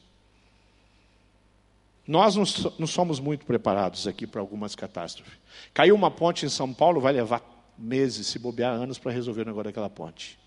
Nós 2.06 2.34
não, 2.34 2.86
somos 2.86 3.20
muito 3.20 3.44
preparados 3.46 4.06
aqui 4.06 4.26
para 4.26 4.40
algumas 4.40 4.74
catástrofes. 4.74 5.34
Caiu 5.72 5.94
uma 5.94 6.10
ponte 6.10 6.44
em 6.44 6.48
São 6.48 6.72
Paulo, 6.72 7.00
vai 7.00 7.12
levar 7.12 7.42
meses, 7.78 8.26
se 8.26 8.38
bobear 8.38 8.72
anos, 8.72 8.98
para 8.98 9.12
resolver 9.12 9.42
o 9.42 9.44
negócio 9.44 9.64
daquela 9.64 9.88
ponte. 9.88 10.38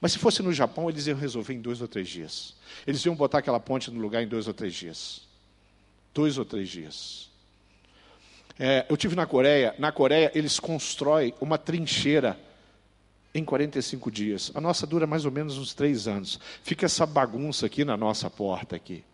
Mas 0.00 0.12
se 0.12 0.18
fosse 0.18 0.42
no 0.42 0.52
Japão, 0.52 0.88
eles 0.88 1.06
iam 1.06 1.18
resolver 1.18 1.54
em 1.54 1.60
dois 1.60 1.80
ou 1.80 1.88
três 1.88 2.08
dias. 2.08 2.54
Eles 2.86 3.04
iam 3.04 3.16
botar 3.16 3.38
aquela 3.38 3.58
ponte 3.58 3.90
no 3.90 4.00
lugar 4.00 4.22
em 4.22 4.28
dois 4.28 4.46
ou 4.46 4.54
três 4.54 4.74
dias. 4.74 5.22
Dois 6.14 6.38
ou 6.38 6.44
três 6.44 6.68
dias. 6.68 7.28
É, 8.58 8.86
eu 8.88 8.96
tive 8.96 9.16
na 9.16 9.26
Coreia. 9.26 9.74
Na 9.78 9.90
Coreia, 9.90 10.30
eles 10.34 10.60
constroem 10.60 11.34
uma 11.40 11.58
trincheira 11.58 12.38
em 13.34 13.44
45 13.44 14.10
dias. 14.10 14.50
A 14.54 14.60
nossa 14.60 14.86
dura 14.86 15.06
mais 15.06 15.24
ou 15.24 15.30
menos 15.30 15.58
uns 15.58 15.74
três 15.74 16.08
anos. 16.08 16.38
Fica 16.62 16.86
essa 16.86 17.06
bagunça 17.06 17.66
aqui 17.66 17.84
na 17.84 17.96
nossa 17.96 18.30
porta 18.30 18.76
aqui. 18.76 19.04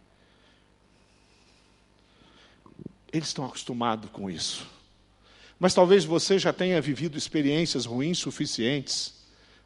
Eles 3.13 3.29
estão 3.29 3.45
acostumados 3.45 4.11
com 4.11 4.31
isso. 4.31 4.67
Mas 5.59 5.75
talvez 5.75 6.05
você 6.05 6.39
já 6.39 6.53
tenha 6.53 6.81
vivido 6.81 7.17
experiências 7.17 7.87
ruins 7.87 8.19
suficientes 8.19 9.15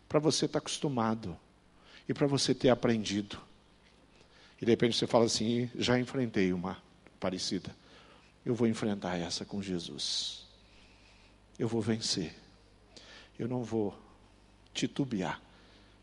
para 0.08 0.18
você 0.18 0.44
estar 0.44 0.58
acostumado 0.58 1.36
e 2.08 2.14
para 2.14 2.26
você 2.26 2.54
ter 2.54 2.68
aprendido. 2.68 3.38
E 4.60 4.64
de 4.64 4.70
repente 4.70 4.96
você 4.96 5.06
fala 5.06 5.24
assim: 5.24 5.70
já 5.76 5.98
enfrentei 5.98 6.52
uma 6.52 6.76
parecida. 7.18 7.74
Eu 8.44 8.54
vou 8.54 8.66
enfrentar 8.66 9.16
essa 9.16 9.44
com 9.44 9.62
Jesus. 9.62 10.46
Eu 11.58 11.68
vou 11.68 11.80
vencer. 11.80 12.34
Eu 13.38 13.48
não 13.48 13.62
vou 13.62 13.96
titubear 14.78 15.40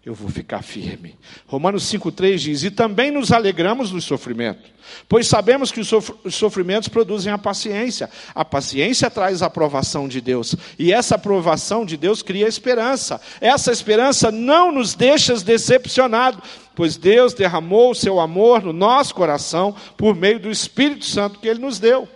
eu 0.06 0.14
vou 0.14 0.30
ficar 0.30 0.62
firme. 0.62 1.16
Romanos 1.48 1.92
5,3 1.92 2.38
diz: 2.38 2.64
E 2.64 2.70
também 2.70 3.10
nos 3.10 3.32
alegramos 3.32 3.92
no 3.92 4.00
sofrimento, 4.00 4.70
pois 5.10 5.28
sabemos 5.28 5.72
que 5.72 5.80
os 5.80 5.90
sofrimentos 6.30 6.88
produzem 6.88 7.34
a 7.34 7.40
paciência. 7.40 8.08
A 8.36 8.46
paciência 8.46 9.10
traz 9.10 9.42
a 9.42 9.48
aprovação 9.48 10.08
de 10.08 10.22
Deus, 10.22 10.56
e 10.78 10.94
essa 10.94 11.16
aprovação 11.16 11.84
de 11.84 11.98
Deus 11.98 12.22
cria 12.22 12.48
esperança. 12.48 13.20
Essa 13.42 13.72
esperança 13.72 14.32
não 14.32 14.72
nos 14.72 14.94
deixa 14.94 15.34
decepcionados, 15.38 16.40
pois 16.76 16.98
Deus 16.98 17.34
derramou 17.34 17.90
o 17.90 17.96
seu 17.96 18.20
amor 18.20 18.62
no 18.62 18.72
nosso 18.72 19.16
coração 19.16 19.76
por 19.98 20.16
meio 20.16 20.40
do 20.40 20.52
Espírito 20.52 21.06
Santo 21.06 21.40
que 21.40 21.48
Ele 21.48 21.60
nos 21.60 21.80
deu. 21.80 22.08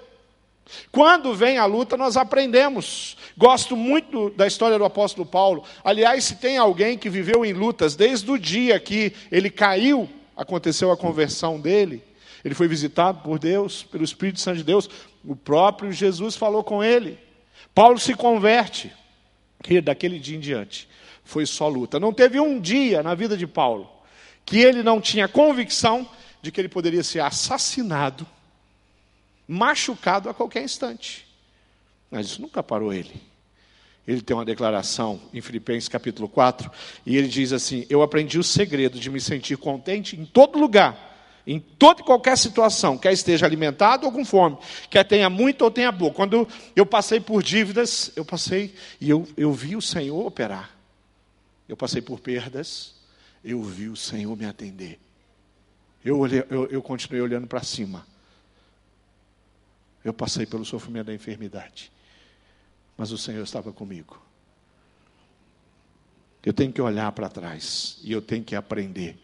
Quando 0.92 1.34
vem 1.34 1.58
a 1.58 1.66
luta, 1.66 1.98
nós 1.98 2.18
aprendemos. 2.18 3.18
Gosto 3.38 3.76
muito 3.76 4.30
da 4.32 4.48
história 4.48 4.78
do 4.78 4.86
apóstolo 4.86 5.26
Paulo. 5.26 5.64
Aliás, 5.84 6.24
se 6.24 6.36
tem 6.36 6.58
alguém 6.58 6.98
que 6.98 7.10
viveu 7.10 7.46
em 7.46 7.54
lutas 7.54 7.96
desde 7.96 8.30
o 8.30 8.38
dia 8.38 8.80
que 8.80 9.14
ele 9.32 9.50
caiu, 9.50 10.10
aconteceu 10.36 10.92
a 10.92 10.98
conversão 10.98 11.60
dele, 11.60 12.04
ele 12.44 12.56
foi 12.56 12.68
visitado 12.68 13.22
por 13.22 13.38
Deus, 13.38 13.84
pelo 13.84 14.04
Espírito 14.04 14.40
Santo 14.40 14.58
de 14.58 14.64
Deus, 14.64 14.90
o 15.26 15.36
próprio 15.36 15.92
Jesus 15.92 16.36
falou 16.36 16.64
com 16.64 16.84
ele. 16.84 17.18
Paulo 17.74 18.00
se 18.00 18.14
converte. 18.14 18.92
E 19.70 19.82
daquele 19.82 20.20
dia 20.20 20.38
em 20.38 20.40
diante 20.40 20.88
foi 21.24 21.46
só 21.46 21.68
luta. 21.68 22.00
Não 22.00 22.14
teve 22.14 22.40
um 22.40 22.60
dia 22.60 23.04
na 23.04 23.14
vida 23.14 23.36
de 23.36 23.46
Paulo 23.46 23.90
que 24.46 24.58
ele 24.58 24.82
não 24.82 25.00
tinha 25.00 25.28
convicção 25.28 26.10
de 26.42 26.52
que 26.52 26.60
ele 26.60 26.70
poderia 26.70 27.04
ser 27.04 27.20
assassinado 27.20 28.26
machucado 29.50 30.30
a 30.30 30.34
qualquer 30.34 30.64
instante. 30.64 31.26
Mas 32.12 32.28
isso 32.28 32.42
nunca 32.42 32.62
parou 32.62 32.94
ele. 32.94 33.20
Ele 34.08 34.22
tem 34.22 34.36
uma 34.36 34.46
declaração 34.46 35.20
em 35.34 35.42
Filipenses 35.42 35.90
capítulo 35.90 36.30
4, 36.30 36.72
e 37.06 37.18
ele 37.18 37.28
diz 37.28 37.52
assim: 37.52 37.86
Eu 37.90 38.02
aprendi 38.04 38.38
o 38.38 38.44
segredo 38.44 39.00
de 39.00 39.10
me 39.10 39.20
sentir 39.20 39.58
contente 39.58 40.16
em 40.16 40.26
todo 40.26 40.60
lugar, 40.60 41.42
em 41.46 41.60
toda 41.60 42.02
e 42.02 42.04
qualquer 42.04 42.38
situação, 42.38 42.98
quer 42.98 43.12
esteja 43.12 43.46
alimentado 43.46 44.06
ou 44.06 44.12
com 44.12 44.24
fome, 44.24 44.58
quer 44.90 45.04
tenha 45.04 45.30
muito 45.30 45.64
ou 45.64 45.72
tenha 45.72 45.92
pouco. 45.92 46.16
Quando 46.16 46.48
eu 46.76 46.86
passei 46.86 47.20
por 47.20 47.44
dívidas, 47.44 48.12
eu 48.16 48.24
passei 48.24 48.74
e 49.02 49.10
eu, 49.10 49.28
eu 49.36 49.52
vi 49.52 49.76
o 49.76 49.82
Senhor 49.82 50.26
operar. 50.26 50.76
Eu 51.68 51.78
passei 51.78 52.02
por 52.02 52.20
perdas, 52.20 52.96
eu 53.44 53.62
vi 53.62 53.90
o 53.90 53.96
Senhor 53.96 54.36
me 54.36 54.46
atender. 54.46 55.00
Eu, 56.04 56.18
olhei, 56.20 56.44
eu, 56.50 56.66
eu 56.68 56.82
continuei 56.82 57.22
olhando 57.22 57.46
para 57.46 57.62
cima 57.62 58.09
eu 60.04 60.14
passei 60.14 60.46
pelo 60.46 60.66
sofrimento 60.66 61.08
da 61.08 61.14
enfermidade, 61.14 61.92
mas 62.98 63.12
o 63.12 63.18
Senhor 63.18 63.44
estava 63.44 63.72
comigo. 63.72 64.22
Eu 66.44 66.54
tenho 66.54 66.72
que 66.72 66.82
olhar 66.82 67.12
para 67.12 67.28
trás 67.28 68.00
e 68.02 68.12
eu 68.12 68.22
tenho 68.22 68.44
que 68.44 68.56
aprender 68.56 69.18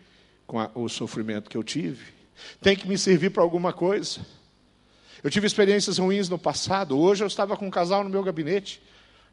com 0.45 0.59
a, 0.59 0.69
o 0.75 0.89
sofrimento 0.89 1.49
que 1.49 1.57
eu 1.57 1.63
tive. 1.63 2.13
Tem 2.61 2.75
que 2.75 2.87
me 2.87 2.97
servir 2.97 3.31
para 3.31 3.41
alguma 3.41 3.71
coisa. 3.71 4.19
Eu 5.23 5.31
tive 5.31 5.47
experiências 5.47 5.97
ruins 5.97 6.27
no 6.27 6.37
passado. 6.37 6.97
Hoje 6.97 7.23
eu 7.23 7.27
estava 7.27 7.55
com 7.55 7.67
um 7.67 7.71
casal 7.71 8.03
no 8.03 8.09
meu 8.09 8.21
gabinete 8.21 8.81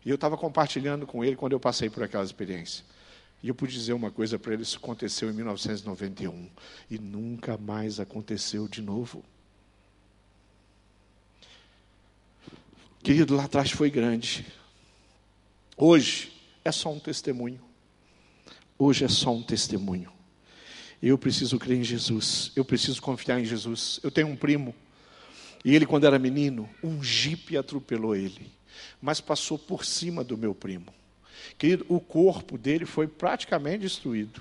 e 0.05 0.11
eu 0.11 0.15
estava 0.15 0.37
compartilhando 0.37 1.07
com 1.07 1.25
ele 1.25 1.37
quando 1.37 1.53
eu 1.53 1.61
passei 1.61 1.91
por 1.91 2.03
aquela 2.03 2.25
experiência. 2.25 2.85
E 3.43 3.49
eu 3.49 3.55
pude 3.55 3.73
dizer 3.73 3.93
uma 3.93 4.11
coisa 4.11 4.39
para 4.39 4.55
ele: 4.55 4.63
isso 4.63 4.79
aconteceu 4.79 5.29
em 5.29 5.33
1991 5.33 6.49
e 6.89 6.99
nunca 6.99 7.59
mais 7.59 7.99
aconteceu 7.99 8.69
de 8.69 8.81
novo. 8.81 9.25
Querido, 13.03 13.35
lá 13.35 13.45
atrás 13.45 13.73
foi 13.73 13.91
grande. 13.91 14.47
Hoje 15.77 16.33
é 16.65 16.71
só 16.71 16.93
um 16.93 17.01
testemunho. 17.01 17.61
Hoje 18.79 19.05
é 19.05 19.09
só 19.09 19.35
um 19.35 19.43
testemunho. 19.43 20.13
Eu 21.03 21.19
preciso 21.19 21.59
crer 21.59 21.79
em 21.79 21.83
Jesus. 21.83 22.53
Eu 22.55 22.65
preciso 22.65 23.03
confiar 23.03 23.41
em 23.41 23.45
Jesus. 23.45 23.99
Eu 24.05 24.11
tenho 24.13 24.29
um 24.29 24.37
primo. 24.37 24.73
E 25.65 25.75
ele, 25.75 25.85
quando 25.85 26.07
era 26.07 26.17
menino, 26.17 26.71
um 26.81 27.03
jipe 27.03 27.57
atropelou 27.57 28.15
ele. 28.15 28.53
Mas 29.01 29.21
passou 29.21 29.59
por 29.59 29.85
cima 29.85 30.23
do 30.23 30.39
meu 30.39 30.55
primo. 30.55 30.95
Querido, 31.59 31.85
o 31.89 31.99
corpo 31.99 32.57
dele 32.57 32.87
foi 32.87 33.09
praticamente 33.09 33.81
destruído. 33.81 34.41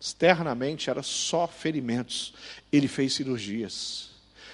Externamente 0.00 0.90
era 0.90 1.02
só 1.02 1.48
ferimentos. 1.48 2.32
Ele 2.70 2.86
fez 2.86 3.14
cirurgias 3.14 4.07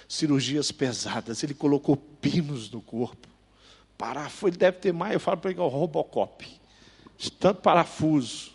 cirurgias 0.08 0.70
pesadas, 0.70 1.42
ele 1.42 1.54
colocou 1.54 1.96
pinos 1.96 2.70
no 2.70 2.80
corpo. 2.80 3.28
Parafuso, 3.96 4.50
ele 4.50 4.56
deve 4.56 4.78
ter 4.78 4.92
mais, 4.92 5.14
eu 5.14 5.20
falo 5.20 5.38
para 5.38 5.50
ele 5.50 5.56
que 5.56 5.60
é 5.60 5.64
o 5.64 5.68
Robocop. 5.68 6.46
De 7.16 7.30
tanto 7.30 7.62
parafuso, 7.62 8.50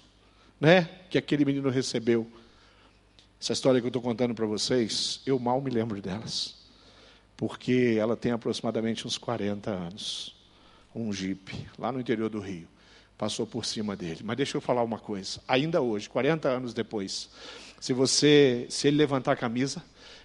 né, 0.59 0.89
que 1.09 1.17
aquele 1.17 1.45
menino 1.45 1.69
recebeu. 1.69 2.29
Essa 3.41 3.53
história 3.53 3.79
que 3.79 3.85
eu 3.85 3.89
estou 3.89 4.01
contando 4.01 4.35
para 4.35 4.45
vocês, 4.45 5.21
eu 5.25 5.39
mal 5.39 5.61
me 5.61 5.69
lembro 5.69 6.01
delas. 6.01 6.55
Porque 7.37 7.95
ela 7.97 8.17
tem 8.17 8.33
aproximadamente 8.33 9.07
uns 9.07 9.17
40 9.17 9.71
anos. 9.71 10.35
Um 10.93 11.13
jipe, 11.13 11.67
lá 11.77 11.91
no 11.91 12.01
interior 12.01 12.29
do 12.29 12.39
Rio. 12.39 12.67
Passou 13.17 13.47
por 13.47 13.63
cima 13.63 13.95
dele. 13.95 14.19
Mas 14.23 14.35
deixa 14.35 14.57
eu 14.57 14.61
falar 14.61 14.83
uma 14.83 14.99
coisa. 14.99 15.39
Ainda 15.47 15.81
hoje, 15.81 16.09
40 16.09 16.49
anos 16.49 16.73
depois, 16.73 17.29
se 17.79 17.93
você, 17.93 18.67
se 18.69 18.89
ele 18.89 18.97
levantar 18.97 19.31
a 19.31 19.35
camisa, 19.37 19.81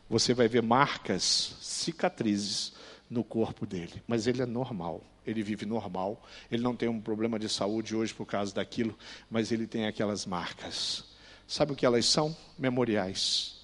você 0.09 0.35
vai 0.35 0.49
ver 0.49 0.62
marcas, 0.62 1.57
cicatrizes 1.61 2.73
no 3.09 3.25
corpo 3.25 3.67
dele. 3.67 4.03
Mas 4.07 4.27
ele 4.27 4.43
é 4.43 4.47
normal, 4.47 5.03
ele 5.27 5.43
vive 5.43 5.64
normal, 5.67 6.23
ele 6.51 6.62
não 6.62 6.77
tem 6.77 6.88
um 6.88 7.01
problema 7.01 7.38
de 7.38 7.49
saúde 7.49 7.95
hoje 7.95 8.12
por 8.12 8.27
causa 8.27 8.55
daquilo, 8.55 8.97
mas 9.31 9.53
ele 9.53 9.67
tem 9.67 9.87
aquelas 9.87 10.27
marcas. 10.27 11.05
Sabe 11.47 11.73
o 11.73 11.77
que 11.77 11.87
elas 11.87 12.07
são? 12.07 12.37
Memoriais. 12.59 13.57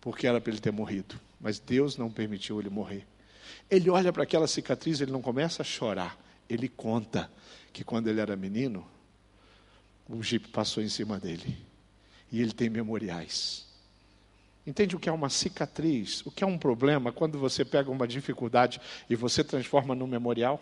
Porque 0.00 0.26
era 0.26 0.40
para 0.40 0.50
ele 0.52 0.60
ter 0.60 0.72
morrido, 0.72 1.18
mas 1.40 1.58
Deus 1.58 1.96
não 1.96 2.10
permitiu 2.10 2.60
ele 2.60 2.70
morrer. 2.70 3.06
Ele 3.70 3.90
olha 3.90 4.12
para 4.12 4.22
aquela 4.22 4.46
cicatriz, 4.46 5.00
ele 5.00 5.10
não 5.10 5.22
começa 5.22 5.62
a 5.62 5.64
chorar, 5.64 6.16
ele 6.48 6.68
conta 6.68 7.30
que 7.72 7.82
quando 7.82 8.08
ele 8.08 8.20
era 8.20 8.36
menino, 8.36 8.86
o 10.08 10.22
jipe 10.22 10.48
passou 10.48 10.82
em 10.82 10.88
cima 10.88 11.18
dele. 11.18 11.56
E 12.30 12.40
ele 12.40 12.52
tem 12.52 12.70
memoriais. 12.70 13.65
Entende 14.66 14.96
o 14.96 14.98
que 14.98 15.08
é 15.08 15.12
uma 15.12 15.30
cicatriz? 15.30 16.26
O 16.26 16.30
que 16.30 16.42
é 16.42 16.46
um 16.46 16.58
problema 16.58 17.12
quando 17.12 17.38
você 17.38 17.64
pega 17.64 17.90
uma 17.90 18.06
dificuldade 18.06 18.80
e 19.08 19.14
você 19.14 19.44
transforma 19.44 19.94
num 19.94 20.06
memorial? 20.06 20.60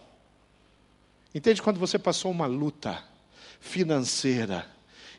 Entende 1.35 1.63
quando 1.63 1.81
você 1.81 1.99
passou 1.99 2.31
uma 2.31 2.47
luta 2.47 3.03
financeira 3.59 4.67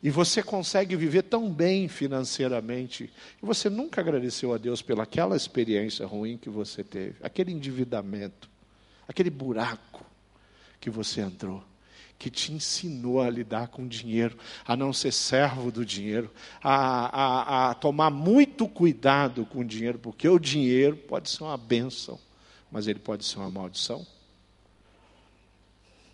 e 0.03 0.09
você 0.11 0.43
consegue 0.43 0.95
viver 0.95 1.23
tão 1.23 1.51
bem 1.51 1.87
financeiramente 1.87 3.11
e 3.41 3.45
você 3.45 3.69
nunca 3.69 4.01
agradeceu 4.01 4.53
a 4.53 4.57
Deus 4.57 4.81
pelaquela 4.83 5.35
experiência 5.35 6.05
ruim 6.05 6.37
que 6.37 6.49
você 6.49 6.83
teve, 6.83 7.15
aquele 7.23 7.51
endividamento, 7.51 8.47
aquele 9.07 9.31
buraco 9.31 10.05
que 10.79 10.91
você 10.91 11.21
entrou 11.21 11.63
que 12.17 12.29
te 12.29 12.53
ensinou 12.53 13.21
a 13.21 13.29
lidar 13.29 13.67
com 13.67 13.87
dinheiro, 13.87 14.37
a 14.65 14.75
não 14.75 14.93
ser 14.93 15.11
servo 15.11 15.71
do 15.71 15.85
dinheiro, 15.85 16.31
a, 16.63 17.67
a, 17.67 17.71
a 17.71 17.73
tomar 17.73 18.09
muito 18.09 18.67
cuidado 18.67 19.45
com 19.45 19.59
o 19.59 19.65
dinheiro, 19.65 19.99
porque 19.99 20.27
o 20.27 20.39
dinheiro 20.39 20.95
pode 20.95 21.29
ser 21.29 21.43
uma 21.43 21.57
bênção, 21.57 22.19
mas 22.71 22.87
ele 22.87 22.99
pode 22.99 23.25
ser 23.25 23.37
uma 23.37 23.51
maldição. 23.51 24.05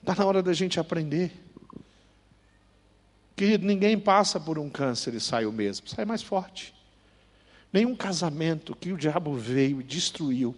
Está 0.01 0.15
na 0.15 0.25
hora 0.25 0.41
da 0.41 0.53
gente 0.53 0.79
aprender. 0.79 1.31
Querido, 3.35 3.65
ninguém 3.65 3.97
passa 3.97 4.39
por 4.39 4.57
um 4.57 4.69
câncer 4.69 5.13
e 5.13 5.19
sai 5.19 5.45
o 5.45 5.51
mesmo, 5.51 5.87
sai 5.87 6.05
mais 6.05 6.23
forte. 6.23 6.73
Nenhum 7.71 7.95
casamento 7.95 8.75
que 8.75 8.91
o 8.91 8.97
diabo 8.97 9.33
veio 9.35 9.79
e 9.79 9.83
destruiu 9.83 10.55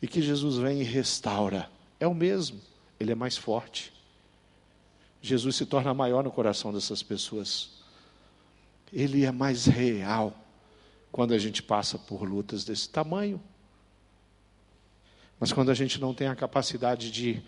e 0.00 0.06
que 0.06 0.22
Jesus 0.22 0.56
vem 0.56 0.80
e 0.80 0.84
restaura 0.84 1.68
é 1.98 2.06
o 2.06 2.14
mesmo, 2.14 2.60
ele 3.00 3.12
é 3.12 3.14
mais 3.14 3.36
forte. 3.36 3.92
Jesus 5.22 5.54
se 5.54 5.64
torna 5.64 5.94
maior 5.94 6.24
no 6.24 6.32
coração 6.32 6.72
dessas 6.72 7.00
pessoas. 7.00 7.70
Ele 8.92 9.24
é 9.24 9.30
mais 9.30 9.66
real 9.66 10.36
quando 11.12 11.32
a 11.32 11.38
gente 11.38 11.62
passa 11.62 11.96
por 11.96 12.24
lutas 12.24 12.64
desse 12.64 12.88
tamanho. 12.88 13.40
Mas 15.38 15.52
quando 15.52 15.70
a 15.70 15.74
gente 15.74 16.00
não 16.00 16.12
tem 16.12 16.26
a 16.26 16.34
capacidade 16.34 17.10
de 17.12 17.40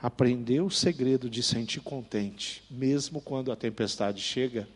aprender 0.00 0.60
o 0.62 0.70
segredo 0.70 1.28
de 1.28 1.42
sentir 1.42 1.80
contente, 1.80 2.64
mesmo 2.70 3.20
quando 3.20 3.52
a 3.52 3.56
tempestade 3.56 4.20
chega, 4.20 4.66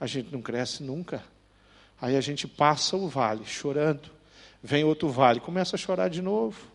a 0.00 0.06
gente 0.06 0.32
não 0.32 0.40
cresce 0.40 0.82
nunca. 0.82 1.22
Aí 2.00 2.16
a 2.16 2.20
gente 2.20 2.48
passa 2.48 2.96
o 2.96 3.08
vale 3.08 3.44
chorando, 3.44 4.10
vem 4.62 4.84
outro 4.84 5.08
vale, 5.10 5.38
começa 5.38 5.76
a 5.76 5.78
chorar 5.78 6.08
de 6.08 6.22
novo. 6.22 6.66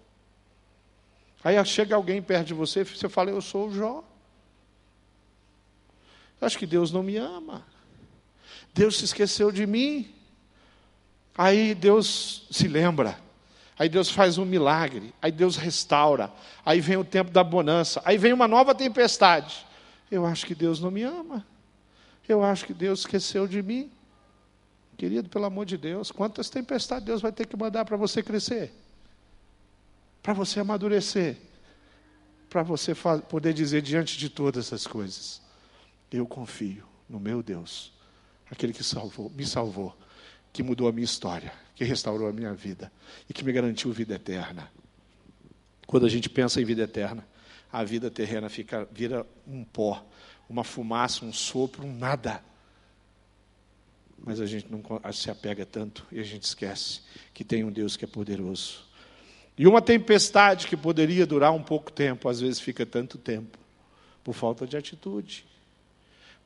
Aí 1.44 1.64
chega 1.66 1.96
alguém 1.96 2.22
perto 2.22 2.48
de 2.48 2.54
você, 2.54 2.84
você 2.84 3.10
fala: 3.10 3.32
Eu 3.32 3.42
sou 3.42 3.68
o 3.68 3.74
Jó. 3.74 4.04
Acho 6.42 6.58
que 6.58 6.66
Deus 6.66 6.92
não 6.92 7.04
me 7.04 7.18
ama. 7.18 7.66
Deus 8.74 8.98
se 8.98 9.06
esqueceu 9.06 9.52
de 9.52 9.66
mim. 9.66 10.14
Aí 11.38 11.74
Deus 11.74 12.48
se 12.52 12.68
lembra. 12.68 13.20
Aí 13.78 13.88
Deus 13.88 14.10
faz 14.10 14.38
um 14.38 14.46
milagre. 14.46 15.14
Aí 15.22 15.32
Deus 15.32 15.56
restaura. 15.56 16.32
Aí 16.66 16.82
vem 16.82 16.98
o 16.98 17.04
tempo 17.04 17.32
da 17.32 17.44
bonança. 17.44 18.02
Aí 18.06 18.18
vem 18.18 18.34
uma 18.34 18.48
nova 18.48 18.76
tempestade. 18.76 19.66
Eu 20.12 20.26
acho 20.26 20.46
que 20.46 20.56
Deus 20.56 20.80
não 20.80 20.92
me 20.92 21.04
ama. 21.04 21.46
Eu 22.28 22.44
acho 22.44 22.66
que 22.66 22.74
Deus 22.74 23.00
esqueceu 23.00 23.48
de 23.48 23.62
mim. 23.64 23.92
Querido, 24.98 25.30
pelo 25.30 25.46
amor 25.46 25.66
de 25.66 25.78
Deus, 25.78 26.12
quantas 26.12 26.50
tempestades 26.50 27.06
Deus 27.06 27.22
vai 27.22 27.32
ter 27.32 27.48
que 27.48 27.56
mandar 27.56 27.86
para 27.86 27.96
você 27.96 28.22
crescer? 28.22 28.72
Para 30.22 30.34
você 30.34 30.60
amadurecer? 30.60 31.38
Para 32.50 32.64
você 32.64 32.94
poder 33.30 33.54
dizer 33.54 33.82
diante 33.82 34.18
de 34.18 34.30
todas 34.30 34.68
essas 34.68 34.86
coisas: 34.86 35.42
Eu 36.12 36.26
confio 36.26 36.84
no 37.08 37.20
meu 37.20 37.42
Deus, 37.42 37.94
aquele 38.50 38.74
que 38.74 38.84
salvou, 38.84 39.30
me 39.30 39.46
salvou, 39.46 39.96
que 40.52 40.64
mudou 40.64 40.88
a 40.88 40.92
minha 40.92 41.06
história, 41.06 41.54
que 41.76 41.84
restaurou 41.84 42.28
a 42.28 42.34
minha 42.34 42.54
vida 42.54 42.92
e 43.30 43.34
que 43.34 43.44
me 43.44 43.52
garantiu 43.52 43.92
vida 43.92 44.16
eterna. 44.16 44.72
Quando 45.88 46.06
a 46.06 46.10
gente 46.10 46.30
pensa 46.30 46.62
em 46.62 46.66
vida 46.66 46.84
eterna, 46.84 47.28
a 47.72 47.84
vida 47.84 48.10
terrena 48.10 48.50
fica, 48.50 48.88
vira 48.92 49.26
um 49.48 49.64
pó, 49.64 50.06
uma 50.48 50.64
fumaça, 50.64 51.26
um 51.26 51.34
sopro, 51.34 51.86
um 51.86 51.96
nada 51.96 52.44
mas 54.26 54.40
a 54.40 54.46
gente 54.46 54.68
não 54.70 54.84
se 55.12 55.30
apega 55.30 55.66
tanto 55.66 56.06
e 56.12 56.20
a 56.20 56.24
gente 56.24 56.44
esquece 56.44 57.02
que 57.34 57.44
tem 57.44 57.64
um 57.64 57.72
Deus 57.72 57.96
que 57.96 58.06
é 58.06 58.08
poderoso. 58.08 58.88
E 59.58 59.68
uma 59.68 59.82
tempestade 59.82 60.68
que 60.68 60.78
poderia 60.78 61.26
durar 61.26 61.52
um 61.52 61.62
pouco 61.62 61.92
tempo, 61.92 62.30
às 62.30 62.40
vezes 62.40 62.60
fica 62.60 62.86
tanto 62.86 63.18
tempo, 63.18 63.58
por 64.24 64.34
falta 64.34 64.66
de 64.66 64.78
atitude, 64.78 65.46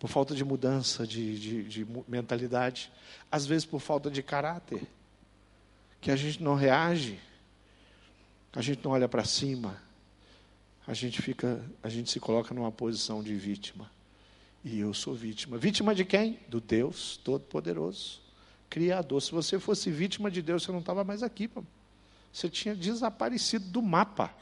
por 0.04 0.10
falta 0.10 0.36
de 0.36 0.44
mudança 0.44 1.08
de, 1.08 1.40
de, 1.40 1.64
de 1.64 1.88
mentalidade, 2.10 2.92
às 3.32 3.46
vezes 3.46 3.64
por 3.64 3.80
falta 3.80 4.12
de 4.12 4.22
caráter, 4.22 4.86
que 6.02 6.12
a 6.12 6.16
gente 6.18 6.44
não 6.44 6.56
reage, 6.56 7.18
a 8.54 8.62
gente 8.62 8.84
não 8.84 8.92
olha 8.92 9.08
para 9.08 9.24
cima, 9.24 9.82
a 10.86 10.94
gente 10.94 11.22
fica, 11.22 11.64
a 11.82 11.88
gente 11.88 12.12
se 12.12 12.20
coloca 12.20 12.54
numa 12.54 12.70
posição 12.70 13.24
de 13.24 13.34
vítima. 13.34 13.90
E 14.62 14.78
eu 14.78 14.94
sou 14.94 15.16
vítima. 15.16 15.58
Vítima 15.58 15.96
de 15.96 16.04
quem? 16.04 16.38
Do 16.50 16.60
Deus 16.60 17.16
Todo-Poderoso, 17.24 18.20
Criador. 18.70 19.22
Se 19.22 19.32
você 19.32 19.58
fosse 19.58 19.90
vítima 19.90 20.30
de 20.30 20.42
Deus, 20.42 20.64
você 20.64 20.72
não 20.74 20.80
estava 20.80 21.06
mais 21.06 21.24
aqui. 21.24 21.50
Você 22.34 22.50
tinha 22.50 22.76
desaparecido 22.76 23.70
do 23.70 23.82
mapa. 23.82 24.36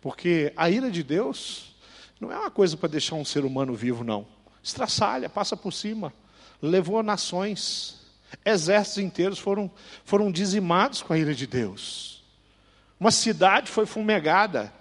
Porque 0.00 0.52
a 0.56 0.70
ira 0.70 0.88
de 0.88 1.02
Deus 1.02 1.74
não 2.20 2.30
é 2.30 2.38
uma 2.38 2.50
coisa 2.50 2.76
para 2.76 2.88
deixar 2.88 3.16
um 3.16 3.24
ser 3.24 3.44
humano 3.44 3.74
vivo, 3.74 4.04
não. 4.04 4.37
Estraçalha, 4.68 5.30
passa 5.30 5.56
por 5.56 5.72
cima. 5.72 6.12
Levou 6.60 7.02
nações. 7.02 7.96
Exércitos 8.44 9.02
inteiros 9.02 9.38
foram, 9.38 9.70
foram 10.04 10.30
dizimados 10.30 11.00
com 11.00 11.14
a 11.14 11.18
ira 11.18 11.34
de 11.34 11.46
Deus. 11.46 12.22
Uma 13.00 13.10
cidade 13.10 13.70
foi 13.70 13.86
fumegada. 13.86 14.72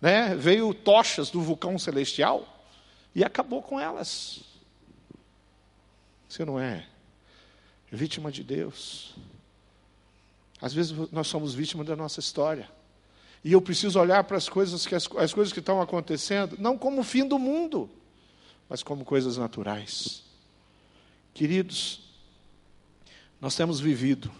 Né? 0.00 0.34
Veio 0.34 0.72
tochas 0.72 1.30
do 1.30 1.42
vulcão 1.42 1.78
celestial 1.78 2.64
e 3.14 3.22
acabou 3.22 3.62
com 3.62 3.78
elas. 3.78 4.40
Você 6.26 6.44
não 6.44 6.58
é 6.58 6.86
vítima 7.92 8.32
de 8.32 8.42
Deus. 8.42 9.14
Às 10.62 10.72
vezes 10.72 10.92
nós 11.12 11.26
somos 11.26 11.54
vítimas 11.54 11.86
da 11.86 11.94
nossa 11.94 12.20
história. 12.20 12.70
E 13.44 13.52
eu 13.52 13.60
preciso 13.60 14.00
olhar 14.00 14.24
para 14.24 14.38
as 14.38 14.48
coisas 14.48 14.86
que 14.86 14.94
as, 14.94 15.06
as 15.18 15.34
coisas 15.34 15.52
que 15.52 15.60
estão 15.60 15.80
acontecendo, 15.80 16.56
não 16.58 16.78
como 16.78 17.02
o 17.02 17.04
fim 17.04 17.28
do 17.28 17.38
mundo, 17.38 17.90
mas 18.68 18.82
como 18.82 19.04
coisas 19.04 19.36
naturais. 19.36 20.24
Queridos, 21.32 22.00
nós 23.40 23.54
temos 23.54 23.80
vivido 23.80 24.30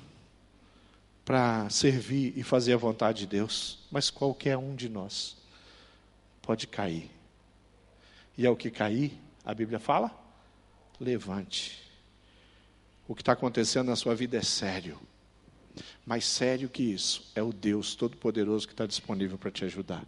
para 1.25 1.69
servir 1.71 2.33
e 2.37 2.43
fazer 2.43 2.75
a 2.75 2.79
vontade 2.79 3.21
de 3.21 3.27
Deus, 3.27 3.81
mas 3.91 4.11
qualquer 4.11 4.57
um 4.57 4.75
de 4.75 4.89
nós 4.89 5.37
pode 6.41 6.67
cair 6.67 7.11
e 8.37 8.47
ao 8.47 8.57
que 8.57 8.71
cair, 8.71 9.19
a 9.45 9.55
Bíblia 9.55 9.79
fala, 9.79 10.11
levante. 11.01 11.83
O 13.09 13.15
que 13.15 13.23
está 13.23 13.33
acontecendo 13.33 13.87
na 13.87 13.97
sua 13.97 14.15
vida 14.15 14.37
é 14.37 14.43
sério. 14.43 15.01
Mais 16.05 16.25
sério 16.25 16.69
que 16.69 16.83
isso, 16.83 17.31
é 17.35 17.43
o 17.43 17.53
Deus 17.53 17.95
Todo-Poderoso 17.95 18.67
que 18.67 18.75
está 18.75 18.87
disponível 18.87 19.39
para 19.39 19.51
te 19.51 19.65
ajudar. 19.65 20.05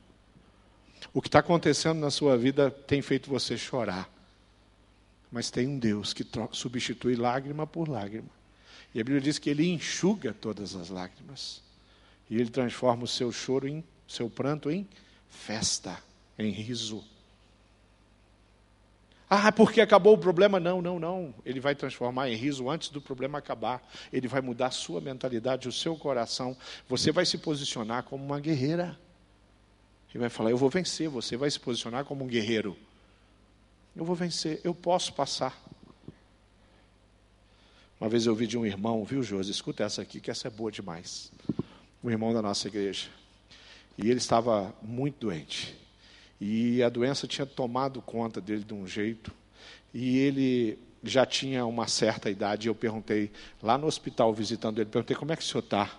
O 1.12 1.20
que 1.22 1.28
está 1.28 1.38
acontecendo 1.38 1.99
na 1.99 2.11
sua 2.11 2.36
vida 2.36 2.70
tem 2.70 3.03
feito 3.03 3.30
você 3.30 3.57
chorar. 3.57 4.09
Mas 5.30 5.51
tem 5.51 5.66
um 5.66 5.78
Deus 5.78 6.12
que 6.12 6.24
substitui 6.53 7.14
lágrima 7.14 7.66
por 7.66 7.88
lágrima. 7.88 8.30
E 8.94 9.01
a 9.01 9.05
Bíblia 9.05 9.20
diz 9.20 9.38
que 9.38 9.51
ele 9.51 9.68
enxuga 9.68 10.32
todas 10.32 10.74
as 10.74 10.88
lágrimas. 10.88 11.62
E 12.30 12.36
ele 12.36 12.51
transforma 12.51 13.05
o 13.05 13.09
seu 13.09 13.30
choro 13.30 13.68
em 13.68 13.84
seu 14.07 14.30
pranto 14.30 14.70
em 14.70 14.88
festa, 15.28 15.99
em 16.38 16.51
riso. 16.51 17.05
Ah, 19.30 19.53
porque 19.53 19.82
acabou 19.82 20.14
o 20.14 20.18
problema. 20.18 20.59
Não, 20.59 20.80
não, 20.80 20.99
não. 20.99 21.34
Ele 21.44 21.61
vai 21.61 21.74
transformar 21.74 22.30
em 22.30 22.34
riso 22.34 22.70
antes 22.70 22.88
do 22.88 23.01
problema 23.01 23.38
acabar. 23.38 23.86
Ele 24.11 24.26
vai 24.26 24.40
mudar 24.40 24.68
a 24.68 24.70
sua 24.70 25.01
mentalidade, 25.03 25.68
o 25.68 25.72
seu 25.72 25.94
coração. 25.96 26.57
Você 26.88 27.12
vai 27.12 27.26
se 27.26 27.36
posicionar 27.36 28.05
como 28.05 28.24
uma 28.24 28.40
guerreira. 28.40 28.99
Ele 30.11 30.20
vai 30.20 30.28
falar: 30.28 30.50
Eu 30.50 30.56
vou 30.56 30.70
vencer. 30.70 31.09
Você 31.09 31.36
vai 31.36 31.50
se 31.50 31.61
posicionar 31.61 32.04
como 32.04 32.24
um 32.24 32.28
guerreiro. 32.28 32.76
Eu 33.94 34.04
vou 34.04 34.14
vencer. 34.14 34.61
Eu 34.64 34.74
posso 34.74 35.12
passar. 35.12 35.61
Uma 38.00 38.09
vez 38.09 38.26
eu 38.26 38.32
ouvi 38.32 38.46
de 38.46 38.56
um 38.56 38.64
irmão, 38.64 39.04
viu, 39.04 39.22
Josi? 39.22 39.50
Escuta 39.50 39.82
essa 39.82 40.02
aqui, 40.02 40.20
que 40.20 40.30
essa 40.30 40.46
é 40.46 40.50
boa 40.50 40.70
demais. 40.70 41.32
Um 42.02 42.11
irmão 42.11 42.32
da 42.32 42.40
nossa 42.40 42.68
igreja. 42.68 43.09
E 43.96 44.09
ele 44.09 44.18
estava 44.18 44.72
muito 44.80 45.26
doente. 45.26 45.76
E 46.40 46.80
a 46.82 46.88
doença 46.88 47.26
tinha 47.26 47.44
tomado 47.44 48.00
conta 48.00 48.40
dele 48.40 48.62
de 48.62 48.72
um 48.72 48.86
jeito. 48.86 49.32
E 49.92 50.18
ele 50.18 50.78
já 51.02 51.26
tinha 51.26 51.66
uma 51.66 51.88
certa 51.88 52.30
idade. 52.30 52.68
E 52.68 52.70
eu 52.70 52.74
perguntei, 52.74 53.32
lá 53.61 53.76
no 53.76 53.88
hospital, 53.88 54.32
visitando 54.32 54.78
ele, 54.78 54.88
perguntei 54.88 55.16
como 55.16 55.32
é 55.32 55.36
que 55.36 55.42
o 55.42 55.46
senhor 55.46 55.64
está. 55.64 55.90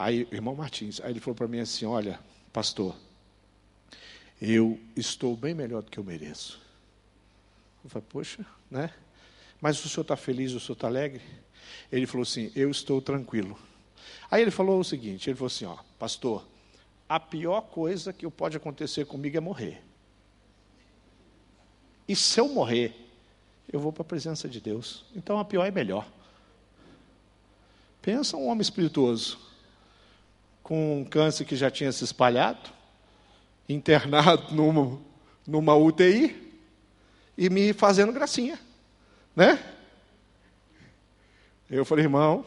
Aí, 0.00 0.26
irmão 0.32 0.54
Martins, 0.54 0.98
aí 1.02 1.12
ele 1.12 1.20
falou 1.20 1.34
para 1.34 1.46
mim 1.46 1.60
assim: 1.60 1.84
Olha, 1.84 2.18
pastor, 2.54 2.96
eu 4.40 4.80
estou 4.96 5.36
bem 5.36 5.52
melhor 5.52 5.82
do 5.82 5.90
que 5.90 5.98
eu 5.98 6.04
mereço. 6.04 6.58
Eu 7.84 7.90
falei, 7.90 8.06
poxa, 8.08 8.46
né? 8.70 8.94
Mas 9.60 9.84
o 9.84 9.90
senhor 9.90 10.00
está 10.00 10.16
feliz, 10.16 10.52
o 10.52 10.58
senhor 10.58 10.72
está 10.72 10.86
alegre? 10.86 11.20
Ele 11.92 12.06
falou 12.06 12.22
assim: 12.22 12.50
Eu 12.54 12.70
estou 12.70 13.02
tranquilo. 13.02 13.58
Aí 14.30 14.40
ele 14.40 14.50
falou 14.50 14.80
o 14.80 14.84
seguinte: 14.84 15.28
Ele 15.28 15.36
falou 15.36 15.48
assim, 15.48 15.66
ó, 15.66 15.76
pastor, 15.98 16.46
a 17.06 17.20
pior 17.20 17.60
coisa 17.60 18.10
que 18.10 18.26
pode 18.30 18.56
acontecer 18.56 19.04
comigo 19.04 19.36
é 19.36 19.40
morrer. 19.40 19.82
E 22.08 22.16
se 22.16 22.40
eu 22.40 22.48
morrer, 22.48 22.96
eu 23.70 23.78
vou 23.78 23.92
para 23.92 24.00
a 24.00 24.06
presença 24.06 24.48
de 24.48 24.62
Deus. 24.62 25.04
Então 25.14 25.38
a 25.38 25.44
pior 25.44 25.66
é 25.66 25.70
melhor. 25.70 26.10
Pensa 28.00 28.38
um 28.38 28.46
homem 28.46 28.62
espirituoso, 28.62 29.49
com 30.70 31.00
um 31.00 31.04
câncer 31.04 31.44
que 31.44 31.56
já 31.56 31.68
tinha 31.68 31.90
se 31.90 32.04
espalhado, 32.04 32.70
internado 33.68 34.46
numa, 34.54 35.00
numa 35.44 35.74
UTI 35.74 36.54
e 37.36 37.50
me 37.50 37.72
fazendo 37.72 38.12
gracinha, 38.12 38.56
né? 39.34 39.58
Eu 41.68 41.84
falei, 41.84 42.04
irmão, 42.04 42.46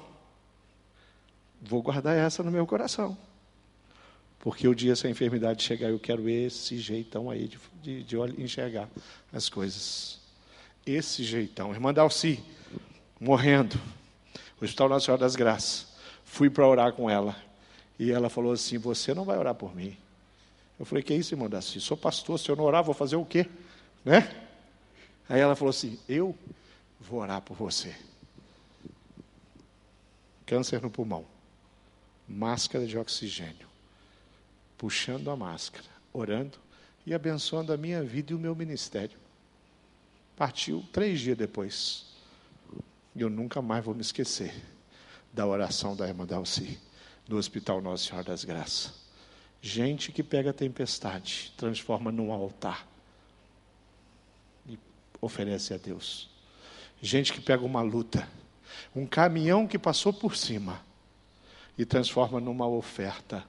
vou 1.62 1.82
guardar 1.82 2.16
essa 2.16 2.42
no 2.42 2.50
meu 2.50 2.66
coração. 2.66 3.18
Porque 4.40 4.70
o 4.70 4.74
dia 4.74 4.94
essa 4.94 5.10
enfermidade 5.10 5.62
chegar, 5.62 5.90
eu 5.90 6.00
quero 6.00 6.30
esse 6.30 6.78
jeitão 6.78 7.30
aí 7.30 7.50
de, 7.50 7.60
de, 7.82 8.04
de 8.06 8.42
enxergar 8.42 8.88
as 9.34 9.50
coisas. 9.50 10.22
Esse 10.86 11.26
jeitão. 11.26 11.74
Irmã 11.74 11.94
Dalci, 11.94 12.42
morrendo, 13.20 13.78
Hospital 14.62 14.88
Nacional 14.88 15.18
das 15.18 15.36
Graças. 15.36 15.88
Fui 16.24 16.50
para 16.50 16.66
orar 16.66 16.94
com 16.94 17.10
ela. 17.10 17.36
E 17.98 18.12
ela 18.12 18.30
falou 18.30 18.54
assim: 18.54 18.78
Você 18.78 19.14
não 19.14 19.26
vai 19.26 19.38
orar 19.38 19.56
por 19.56 19.76
mim. 19.76 19.98
Eu 20.80 20.86
falei: 20.86 21.04
Que 21.04 21.14
isso, 21.14 21.34
irmã 21.34 21.50
Dalci? 21.50 21.80
Sou 21.80 21.98
pastor, 21.98 22.40
se 22.40 22.50
eu 22.50 22.56
não 22.56 22.64
orar, 22.64 22.84
vou 22.84 22.94
fazer 22.94 23.16
o 23.16 23.26
quê? 23.26 23.48
Né? 24.04 24.46
Aí 25.30 25.40
ela 25.40 25.56
falou 25.56 25.70
assim: 25.70 26.00
Eu 26.08 26.38
vou 27.00 27.20
orar 27.20 27.42
por 27.42 27.56
você. 27.56 27.96
Câncer 30.46 30.82
no 30.82 30.90
pulmão, 30.90 31.26
máscara 32.28 32.86
de 32.86 32.98
oxigênio 32.98 33.74
puxando 34.84 35.32
a 35.32 35.36
máscara, 35.38 35.88
orando 36.12 36.58
e 37.06 37.14
abençoando 37.14 37.72
a 37.72 37.78
minha 37.78 38.04
vida 38.04 38.34
e 38.34 38.36
o 38.36 38.38
meu 38.38 38.54
ministério. 38.54 39.18
Partiu 40.36 40.84
três 40.92 41.22
dias 41.22 41.38
depois. 41.38 42.06
E 43.16 43.22
eu 43.22 43.30
nunca 43.30 43.62
mais 43.62 43.86
vou 43.86 43.96
me 43.96 44.02
esquecer 44.02 44.54
da 45.32 45.48
oração 45.48 45.96
da 45.96 46.06
irmã 46.06 46.26
Dalci, 46.26 46.78
no 47.28 47.38
Hospital 47.38 47.82
Nossa 47.82 48.04
Senhora 48.04 48.26
das 48.26 48.44
Graças. 48.44 48.94
Gente 49.62 50.12
que 50.12 50.22
pega 50.22 50.50
a 50.50 50.54
tempestade, 50.54 51.54
transforma 51.56 52.12
num 52.12 52.34
altar. 52.34 52.88
oferece 55.22 55.74
a 55.74 55.78
Deus. 55.78 56.30
Gente 57.02 57.32
que 57.32 57.40
pega 57.40 57.64
uma 57.64 57.82
luta, 57.82 58.28
um 58.94 59.06
caminhão 59.06 59.66
que 59.66 59.80
passou 59.80 60.12
por 60.12 60.36
cima 60.36 60.82
e 61.78 61.86
transforma 61.86 62.42
numa 62.42 62.68
oferta 62.68 63.46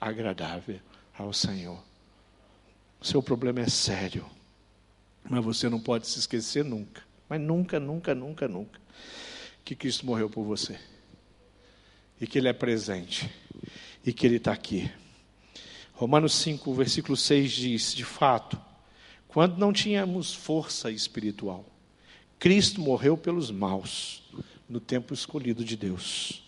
agradável 0.00 0.78
ao 1.18 1.32
Senhor. 1.32 1.82
O 3.00 3.04
seu 3.04 3.20
problema 3.20 3.60
é 3.60 3.68
sério, 3.68 4.24
mas 5.28 5.44
você 5.44 5.68
não 5.68 5.80
pode 5.80 6.06
se 6.06 6.20
esquecer 6.20 6.64
nunca, 6.64 7.02
mas 7.28 7.40
nunca, 7.40 7.80
nunca, 7.80 8.14
nunca, 8.14 8.46
nunca, 8.46 8.80
que 9.64 9.74
Cristo 9.74 10.06
morreu 10.06 10.30
por 10.30 10.44
você 10.44 10.78
e 12.20 12.26
que 12.26 12.38
Ele 12.38 12.48
é 12.48 12.52
presente 12.52 13.30
e 14.04 14.12
que 14.12 14.26
Ele 14.26 14.36
está 14.36 14.52
aqui. 14.52 14.90
Romanos 15.92 16.34
5, 16.34 16.74
versículo 16.74 17.16
6 17.16 17.52
diz: 17.52 17.94
De 17.94 18.04
fato, 18.04 18.60
quando 19.26 19.58
não 19.58 19.72
tínhamos 19.72 20.34
força 20.34 20.90
espiritual, 20.90 21.64
Cristo 22.38 22.80
morreu 22.80 23.16
pelos 23.16 23.50
maus, 23.50 24.22
no 24.68 24.80
tempo 24.80 25.14
escolhido 25.14 25.64
de 25.64 25.76
Deus. 25.76 26.42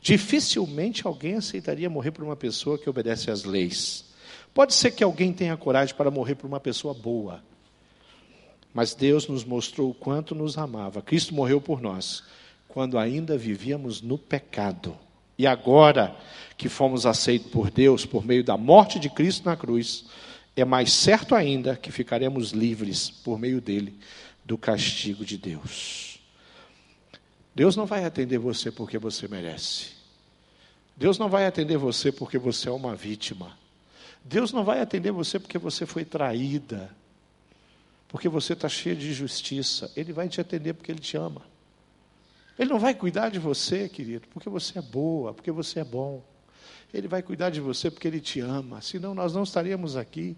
Dificilmente 0.00 1.06
alguém 1.06 1.34
aceitaria 1.34 1.88
morrer 1.88 2.10
por 2.10 2.24
uma 2.24 2.36
pessoa 2.36 2.78
que 2.78 2.90
obedece 2.90 3.30
às 3.30 3.44
leis. 3.44 4.04
Pode 4.52 4.74
ser 4.74 4.90
que 4.90 5.02
alguém 5.02 5.32
tenha 5.32 5.56
coragem 5.56 5.94
para 5.94 6.10
morrer 6.10 6.34
por 6.34 6.46
uma 6.46 6.60
pessoa 6.60 6.94
boa, 6.94 7.42
mas 8.72 8.94
Deus 8.94 9.26
nos 9.26 9.44
mostrou 9.44 9.90
o 9.90 9.94
quanto 9.94 10.34
nos 10.34 10.58
amava. 10.58 11.00
Cristo 11.00 11.34
morreu 11.34 11.60
por 11.60 11.80
nós, 11.80 12.22
quando 12.74 12.98
ainda 12.98 13.38
vivíamos 13.38 14.02
no 14.02 14.18
pecado. 14.18 14.98
E 15.38 15.46
agora 15.46 16.16
que 16.56 16.68
fomos 16.68 17.06
aceitos 17.06 17.48
por 17.52 17.70
Deus 17.70 18.04
por 18.04 18.26
meio 18.26 18.42
da 18.42 18.56
morte 18.56 18.98
de 18.98 19.08
Cristo 19.08 19.44
na 19.44 19.56
cruz, 19.56 20.06
é 20.56 20.64
mais 20.64 20.92
certo 20.92 21.36
ainda 21.36 21.76
que 21.76 21.92
ficaremos 21.92 22.50
livres 22.50 23.08
por 23.08 23.38
meio 23.38 23.60
dele 23.60 23.96
do 24.44 24.58
castigo 24.58 25.24
de 25.24 25.38
Deus. 25.38 26.18
Deus 27.54 27.76
não 27.76 27.86
vai 27.86 28.04
atender 28.04 28.38
você 28.38 28.72
porque 28.72 28.98
você 28.98 29.28
merece. 29.28 29.90
Deus 30.96 31.16
não 31.16 31.28
vai 31.28 31.46
atender 31.46 31.76
você 31.76 32.10
porque 32.10 32.38
você 32.38 32.68
é 32.68 32.72
uma 32.72 32.96
vítima. 32.96 33.56
Deus 34.24 34.52
não 34.52 34.64
vai 34.64 34.80
atender 34.80 35.12
você 35.12 35.38
porque 35.38 35.58
você 35.58 35.86
foi 35.86 36.04
traída, 36.04 36.90
porque 38.08 38.28
você 38.28 38.52
está 38.52 38.68
cheio 38.68 38.96
de 38.96 39.12
justiça. 39.14 39.92
Ele 39.94 40.12
vai 40.12 40.28
te 40.28 40.40
atender 40.40 40.74
porque 40.74 40.90
Ele 40.90 40.98
te 40.98 41.16
ama. 41.16 41.53
Ele 42.58 42.70
não 42.70 42.78
vai 42.78 42.94
cuidar 42.94 43.30
de 43.30 43.38
você, 43.38 43.88
querido, 43.88 44.28
porque 44.28 44.48
você 44.48 44.78
é 44.78 44.82
boa, 44.82 45.34
porque 45.34 45.50
você 45.50 45.80
é 45.80 45.84
bom. 45.84 46.22
Ele 46.92 47.08
vai 47.08 47.22
cuidar 47.22 47.50
de 47.50 47.60
você 47.60 47.90
porque 47.90 48.06
Ele 48.06 48.20
te 48.20 48.40
ama, 48.40 48.80
senão 48.80 49.14
nós 49.14 49.34
não 49.34 49.42
estaríamos 49.42 49.96
aqui. 49.96 50.36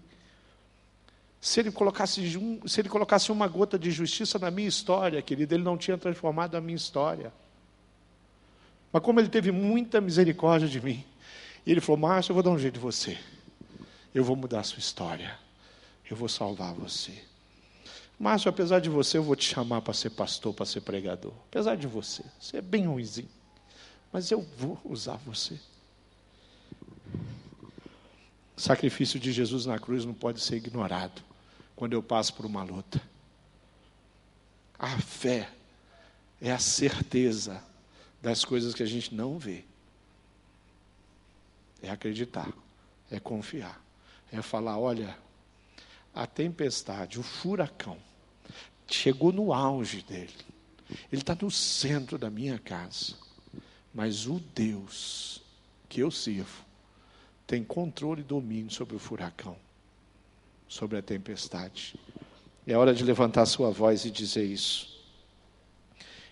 Se 1.39 1.59
ele, 1.59 1.71
colocasse, 1.71 2.21
se 2.65 2.81
ele 2.81 2.89
colocasse 2.89 3.31
uma 3.31 3.47
gota 3.47 3.77
de 3.77 3.91
justiça 3.91 4.39
na 4.39 4.49
minha 4.49 4.67
história, 4.67 5.21
querido, 5.21 5.53
ele 5.53 5.63
não 5.63 5.77
tinha 5.77 5.97
transformado 5.97 6.55
a 6.55 6.61
minha 6.61 6.75
história. 6.75 7.31
Mas 8.91 9.03
como 9.03 9.19
ele 9.19 9.29
teve 9.29 9.51
muita 9.51 10.01
misericórdia 10.01 10.67
de 10.67 10.81
mim, 10.81 11.05
e 11.65 11.71
ele 11.71 11.81
falou: 11.81 11.99
Márcio, 11.99 12.31
eu 12.31 12.33
vou 12.33 12.43
dar 12.43 12.49
um 12.49 12.57
jeito 12.57 12.75
de 12.75 12.79
você. 12.79 13.17
Eu 14.15 14.23
vou 14.23 14.35
mudar 14.35 14.61
a 14.61 14.63
sua 14.63 14.79
história. 14.79 15.37
Eu 16.09 16.17
vou 16.17 16.27
salvar 16.27 16.73
você. 16.73 17.13
Márcio, 18.19 18.49
apesar 18.49 18.79
de 18.79 18.89
você, 18.89 19.17
eu 19.17 19.23
vou 19.23 19.35
te 19.35 19.47
chamar 19.47 19.81
para 19.81 19.93
ser 19.93 20.09
pastor, 20.09 20.53
para 20.53 20.65
ser 20.65 20.81
pregador. 20.81 21.33
Apesar 21.49 21.75
de 21.75 21.85
você, 21.85 22.23
você 22.39 22.57
é 22.57 22.61
bem 22.61 22.87
ruimzinho. 22.87 23.29
Mas 24.11 24.31
eu 24.31 24.41
vou 24.41 24.79
usar 24.83 25.17
você. 25.17 25.59
O 28.55 28.61
sacrifício 28.61 29.19
de 29.19 29.31
Jesus 29.31 29.67
na 29.67 29.77
cruz 29.77 30.03
não 30.03 30.15
pode 30.15 30.41
ser 30.41 30.55
ignorado 30.55 31.21
quando 31.75 31.93
eu 31.93 32.01
passo 32.01 32.33
por 32.33 32.43
uma 32.43 32.63
luta. 32.63 32.99
A 34.79 34.97
fé 34.99 35.51
é 36.41 36.51
a 36.51 36.57
certeza 36.57 37.63
das 38.19 38.43
coisas 38.43 38.73
que 38.73 38.81
a 38.81 38.87
gente 38.87 39.13
não 39.13 39.37
vê. 39.37 39.63
É 41.83 41.91
acreditar, 41.91 42.51
é 43.11 43.19
confiar, 43.19 43.79
é 44.31 44.41
falar: 44.41 44.79
olha, 44.79 45.15
a 46.13 46.25
tempestade, 46.25 47.19
o 47.19 47.23
furacão, 47.23 47.99
chegou 48.95 49.31
no 49.31 49.53
auge 49.53 50.01
dele. 50.01 50.33
Ele 51.11 51.21
está 51.21 51.35
no 51.39 51.51
centro 51.51 52.17
da 52.17 52.29
minha 52.29 52.57
casa. 52.59 53.15
Mas 53.93 54.27
o 54.27 54.39
Deus 54.53 55.41
que 55.89 56.01
eu 56.01 56.11
sirvo 56.11 56.65
tem 57.45 57.63
controle 57.63 58.21
e 58.21 58.23
domínio 58.23 58.69
sobre 58.69 58.95
o 58.95 58.99
furacão, 58.99 59.55
sobre 60.67 60.97
a 60.97 61.01
tempestade. 61.01 61.95
É 62.65 62.77
hora 62.77 62.93
de 62.93 63.03
levantar 63.03 63.45
sua 63.45 63.71
voz 63.71 64.05
e 64.05 64.11
dizer 64.11 64.43
isso. 64.43 64.97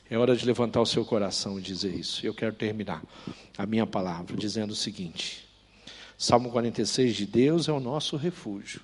É 0.09 0.17
hora 0.17 0.35
de 0.35 0.45
levantar 0.45 0.81
o 0.81 0.85
seu 0.85 1.03
coração 1.03 1.57
e 1.57 1.61
dizer 1.61 1.95
isso. 1.95 2.25
Eu 2.25 2.33
quero 2.33 2.53
terminar 2.53 3.01
a 3.57 3.65
minha 3.65 3.87
palavra 3.87 4.35
dizendo 4.37 4.71
o 4.71 4.75
seguinte: 4.75 5.47
Salmo 6.17 6.51
46 6.51 7.15
de 7.15 7.25
Deus 7.25 7.67
é 7.67 7.71
o 7.71 7.79
nosso 7.79 8.17
refúgio 8.17 8.81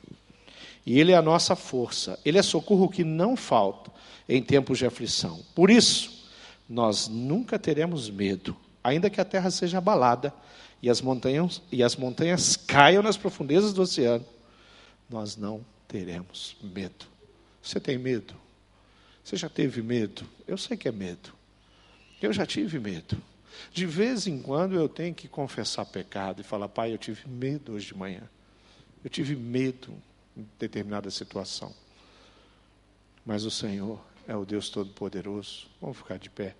e 0.85 0.99
Ele 0.99 1.11
é 1.11 1.15
a 1.15 1.21
nossa 1.21 1.55
força. 1.55 2.19
Ele 2.25 2.37
é 2.37 2.43
socorro 2.43 2.89
que 2.89 3.03
não 3.03 3.35
falta 3.35 3.91
em 4.27 4.41
tempos 4.41 4.77
de 4.77 4.85
aflição. 4.85 5.43
Por 5.53 5.69
isso, 5.69 6.29
nós 6.67 7.07
nunca 7.07 7.59
teremos 7.59 8.09
medo, 8.09 8.55
ainda 8.83 9.09
que 9.09 9.19
a 9.19 9.25
terra 9.25 9.51
seja 9.51 9.77
abalada 9.77 10.33
e 10.81 10.89
as 10.89 11.01
montanhas, 11.01 11.61
e 11.71 11.83
as 11.83 11.95
montanhas 11.95 12.55
caiam 12.55 13.03
nas 13.03 13.17
profundezas 13.17 13.73
do 13.73 13.81
oceano. 13.81 14.25
Nós 15.09 15.35
não 15.35 15.63
teremos 15.87 16.55
medo. 16.61 17.05
Você 17.61 17.79
tem 17.79 17.97
medo? 17.97 18.33
Você 19.23 19.35
já 19.35 19.49
teve 19.49 19.81
medo? 19.81 20.23
Eu 20.47 20.57
sei 20.57 20.75
que 20.75 20.87
é 20.87 20.91
medo. 20.91 21.33
Eu 22.21 22.33
já 22.33 22.45
tive 22.45 22.79
medo. 22.79 23.21
De 23.73 23.85
vez 23.85 24.25
em 24.25 24.41
quando 24.41 24.75
eu 24.75 24.89
tenho 24.89 25.13
que 25.13 25.27
confessar 25.27 25.85
pecado 25.85 26.41
e 26.41 26.43
falar, 26.43 26.69
pai, 26.69 26.93
eu 26.93 26.97
tive 26.97 27.27
medo 27.27 27.73
hoje 27.73 27.87
de 27.87 27.97
manhã. 27.97 28.23
Eu 29.03 29.09
tive 29.09 29.35
medo 29.35 29.93
em 30.35 30.47
determinada 30.59 31.09
situação. 31.09 31.73
Mas 33.25 33.45
o 33.45 33.51
Senhor 33.51 33.99
é 34.27 34.35
o 34.35 34.45
Deus 34.45 34.69
Todo-Poderoso. 34.69 35.67
Vamos 35.81 35.97
ficar 35.97 36.17
de 36.17 36.29
pé 36.29 36.55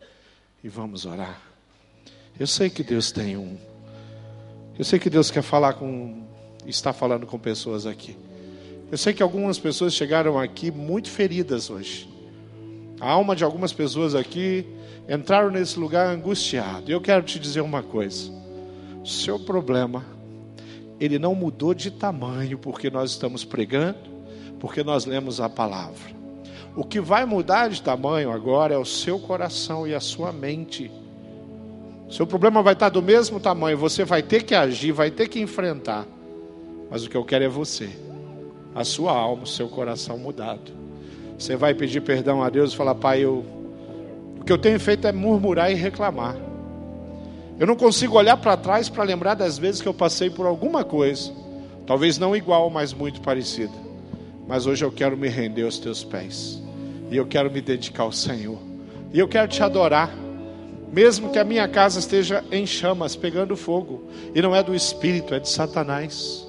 e 0.63 0.69
vamos 0.69 1.05
orar. 1.05 1.41
Eu 2.39 2.47
sei 2.47 2.69
que 2.69 2.83
Deus 2.83 3.11
tem 3.11 3.37
um. 3.37 3.57
Eu 4.77 4.85
sei 4.85 4.99
que 4.99 5.09
Deus 5.09 5.29
quer 5.29 5.41
falar 5.41 5.73
com. 5.73 6.25
Está 6.65 6.93
falando 6.93 7.25
com 7.25 7.39
pessoas 7.39 7.85
aqui. 7.85 8.15
Eu 8.91 8.97
sei 8.97 9.13
que 9.13 9.23
algumas 9.23 9.57
pessoas 9.57 9.93
chegaram 9.93 10.37
aqui 10.37 10.69
muito 10.69 11.09
feridas 11.09 11.69
hoje. 11.69 12.09
A 12.99 13.09
alma 13.09 13.35
de 13.35 13.43
algumas 13.43 13.73
pessoas 13.73 14.13
aqui 14.13 14.65
entraram 15.09 15.49
nesse 15.49 15.79
lugar 15.79 16.07
angustiado. 16.07 16.91
Eu 16.91 17.01
quero 17.01 17.23
te 17.23 17.39
dizer 17.39 17.61
uma 17.61 17.81
coisa. 17.81 18.31
Seu 19.03 19.39
problema 19.39 20.05
ele 21.01 21.17
não 21.17 21.33
mudou 21.33 21.73
de 21.73 21.89
tamanho 21.89 22.59
porque 22.59 22.91
nós 22.91 23.09
estamos 23.09 23.43
pregando, 23.43 23.97
porque 24.59 24.83
nós 24.83 25.03
lemos 25.03 25.41
a 25.41 25.49
palavra. 25.49 26.11
O 26.75 26.83
que 26.83 27.01
vai 27.01 27.25
mudar 27.25 27.69
de 27.69 27.81
tamanho 27.81 28.31
agora 28.31 28.75
é 28.75 28.77
o 28.77 28.85
seu 28.85 29.17
coração 29.17 29.87
e 29.87 29.95
a 29.95 29.99
sua 29.99 30.31
mente. 30.31 30.91
Seu 32.07 32.27
problema 32.27 32.61
vai 32.61 32.73
estar 32.73 32.89
do 32.89 33.01
mesmo 33.01 33.39
tamanho, 33.39 33.79
você 33.79 34.05
vai 34.05 34.21
ter 34.21 34.43
que 34.43 34.53
agir, 34.53 34.91
vai 34.91 35.09
ter 35.09 35.27
que 35.27 35.41
enfrentar. 35.41 36.05
Mas 36.91 37.03
o 37.03 37.09
que 37.09 37.17
eu 37.17 37.25
quero 37.25 37.45
é 37.45 37.49
você, 37.49 37.89
a 38.75 38.83
sua 38.83 39.11
alma, 39.11 39.43
o 39.43 39.47
seu 39.47 39.67
coração 39.67 40.19
mudado. 40.19 40.71
Você 41.35 41.55
vai 41.55 41.73
pedir 41.73 42.01
perdão 42.01 42.43
a 42.43 42.49
Deus 42.49 42.73
e 42.73 42.75
falar: 42.75 42.93
Pai, 42.93 43.21
eu, 43.21 43.43
o 44.39 44.43
que 44.43 44.51
eu 44.51 44.57
tenho 44.57 44.79
feito 44.79 45.07
é 45.07 45.11
murmurar 45.11 45.71
e 45.71 45.73
reclamar. 45.73 46.50
Eu 47.59 47.67
não 47.67 47.75
consigo 47.75 48.17
olhar 48.17 48.37
para 48.37 48.57
trás 48.57 48.89
para 48.89 49.03
lembrar 49.03 49.35
das 49.35 49.57
vezes 49.57 49.81
que 49.81 49.87
eu 49.87 49.93
passei 49.93 50.29
por 50.29 50.45
alguma 50.45 50.83
coisa, 50.83 51.31
talvez 51.85 52.17
não 52.17 52.35
igual, 52.35 52.69
mas 52.69 52.93
muito 52.93 53.21
parecida. 53.21 53.73
Mas 54.47 54.65
hoje 54.65 54.83
eu 54.83 54.91
quero 54.91 55.15
me 55.15 55.29
render 55.29 55.63
aos 55.63 55.77
teus 55.77 56.03
pés, 56.03 56.61
e 57.09 57.17
eu 57.17 57.25
quero 57.25 57.51
me 57.51 57.61
dedicar 57.61 58.03
ao 58.03 58.11
Senhor, 58.11 58.57
e 59.13 59.19
eu 59.19 59.27
quero 59.27 59.47
te 59.47 59.61
adorar, 59.61 60.11
mesmo 60.91 61.29
que 61.29 61.39
a 61.39 61.43
minha 61.43 61.67
casa 61.67 61.99
esteja 61.99 62.43
em 62.51 62.65
chamas, 62.65 63.15
pegando 63.15 63.55
fogo, 63.55 64.03
e 64.33 64.41
não 64.41 64.55
é 64.55 64.61
do 64.61 64.75
espírito, 64.75 65.33
é 65.33 65.39
de 65.39 65.47
Satanás. 65.47 66.45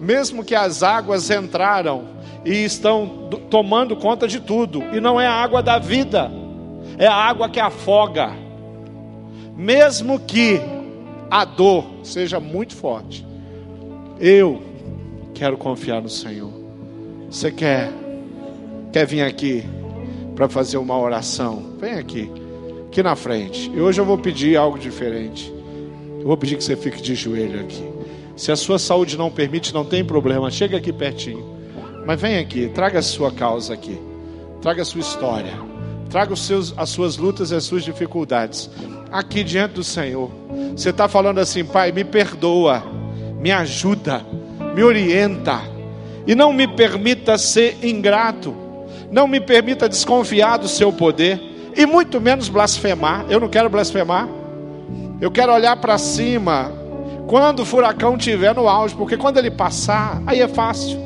Mesmo 0.00 0.44
que 0.44 0.54
as 0.54 0.82
águas 0.82 1.30
entraram 1.30 2.04
e 2.44 2.64
estão 2.64 3.28
tomando 3.48 3.96
conta 3.96 4.26
de 4.26 4.40
tudo, 4.40 4.82
e 4.92 5.00
não 5.00 5.20
é 5.20 5.26
a 5.26 5.32
água 5.32 5.62
da 5.62 5.78
vida, 5.78 6.30
é 6.98 7.06
a 7.06 7.14
água 7.14 7.48
que 7.48 7.60
afoga 7.60 8.45
mesmo 9.56 10.20
que 10.20 10.60
a 11.30 11.44
dor 11.44 11.84
seja 12.02 12.38
muito 12.38 12.74
forte, 12.74 13.26
eu 14.20 14.62
quero 15.34 15.56
confiar 15.56 16.02
no 16.02 16.08
Senhor. 16.08 16.52
Você 17.30 17.50
quer 17.50 17.90
quer 18.92 19.06
vir 19.06 19.22
aqui 19.22 19.64
para 20.34 20.48
fazer 20.48 20.78
uma 20.78 20.98
oração? 20.98 21.76
Vem 21.78 21.94
aqui, 21.94 22.30
aqui 22.86 23.02
na 23.02 23.16
frente. 23.16 23.70
E 23.74 23.80
hoje 23.80 24.00
eu 24.00 24.04
vou 24.04 24.18
pedir 24.18 24.56
algo 24.56 24.78
diferente. 24.78 25.52
Eu 26.20 26.26
vou 26.26 26.36
pedir 26.36 26.56
que 26.56 26.64
você 26.64 26.76
fique 26.76 27.00
de 27.00 27.14
joelho 27.14 27.60
aqui. 27.60 27.84
Se 28.36 28.52
a 28.52 28.56
sua 28.56 28.78
saúde 28.78 29.16
não 29.16 29.30
permite, 29.30 29.72
não 29.72 29.84
tem 29.84 30.04
problema. 30.04 30.50
Chega 30.50 30.76
aqui 30.76 30.92
pertinho. 30.92 31.56
Mas 32.06 32.20
vem 32.20 32.38
aqui, 32.38 32.68
traga 32.68 32.98
a 32.98 33.02
sua 33.02 33.32
causa 33.32 33.74
aqui. 33.74 33.98
traga 34.62 34.82
a 34.82 34.84
sua 34.84 35.00
história, 35.00 35.52
traga 36.10 36.32
os 36.32 36.44
seus, 36.44 36.74
as 36.76 36.88
suas 36.88 37.16
lutas 37.16 37.50
e 37.50 37.54
as 37.54 37.64
suas 37.64 37.84
dificuldades 37.84 38.70
aqui 39.10 39.44
diante 39.44 39.74
do 39.74 39.84
Senhor. 39.84 40.30
Você 40.76 40.90
está 40.90 41.08
falando 41.08 41.38
assim, 41.38 41.64
Pai, 41.64 41.92
me 41.92 42.04
perdoa, 42.04 42.82
me 43.40 43.50
ajuda, 43.50 44.24
me 44.74 44.82
orienta 44.82 45.60
e 46.26 46.34
não 46.34 46.52
me 46.52 46.66
permita 46.66 47.38
ser 47.38 47.78
ingrato, 47.84 48.54
não 49.10 49.28
me 49.28 49.40
permita 49.40 49.88
desconfiar 49.88 50.58
do 50.58 50.68
seu 50.68 50.92
poder 50.92 51.40
e 51.76 51.86
muito 51.86 52.20
menos 52.20 52.48
blasfemar. 52.48 53.26
Eu 53.28 53.38
não 53.38 53.48
quero 53.48 53.68
blasfemar. 53.68 54.28
Eu 55.20 55.30
quero 55.30 55.52
olhar 55.52 55.76
para 55.76 55.96
cima 55.98 56.72
quando 57.26 57.60
o 57.60 57.64
furacão 57.64 58.16
estiver 58.16 58.54
no 58.54 58.68
auge, 58.68 58.94
porque 58.94 59.16
quando 59.16 59.38
ele 59.38 59.50
passar, 59.50 60.22
aí 60.26 60.40
é 60.40 60.48
fácil. 60.48 60.98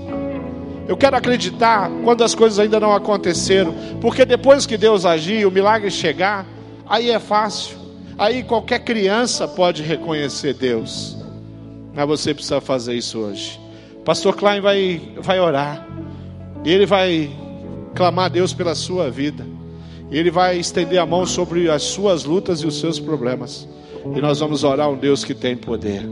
Eu 0.89 0.97
quero 0.97 1.17
acreditar 1.17 1.91
quando 2.03 2.25
as 2.25 2.35
coisas 2.35 2.59
ainda 2.59 2.81
não 2.81 2.93
aconteceram, 2.93 3.73
porque 4.01 4.25
depois 4.25 4.67
que 4.67 4.77
Deus 4.77 5.07
agir, 5.07 5.47
o 5.47 5.51
milagre 5.51 5.91
chegar, 5.91 6.45
aí 6.89 7.11
é 7.11 7.19
fácil. 7.19 7.80
Aí 8.21 8.43
qualquer 8.43 8.81
criança 8.81 9.49
pode 9.49 9.83
reconhecer 9.83 10.53
Deus. 10.53 11.17
Mas 11.95 12.07
você 12.07 12.35
precisa 12.35 12.61
fazer 12.61 12.93
isso 12.93 13.19
hoje. 13.19 13.59
Pastor 14.05 14.37
Klein 14.37 14.61
vai, 14.61 15.01
vai 15.23 15.41
orar. 15.41 15.89
E 16.63 16.71
ele 16.71 16.85
vai 16.85 17.31
clamar 17.95 18.27
a 18.27 18.29
Deus 18.29 18.53
pela 18.53 18.75
sua 18.75 19.11
vida. 19.11 19.47
E 20.11 20.19
ele 20.19 20.31
vai 20.31 20.59
estender 20.59 20.99
a 20.99 21.07
mão 21.07 21.25
sobre 21.25 21.71
as 21.71 21.83
suas 21.83 22.25
lutas 22.25 22.61
e 22.61 22.67
os 22.67 22.79
seus 22.79 23.01
problemas. 23.01 23.67
E 24.15 24.21
nós 24.21 24.39
vamos 24.39 24.65
orar 24.65 24.91
um 24.91 24.99
Deus 24.99 25.25
que 25.25 25.33
tem 25.33 25.57
poder. 25.57 26.07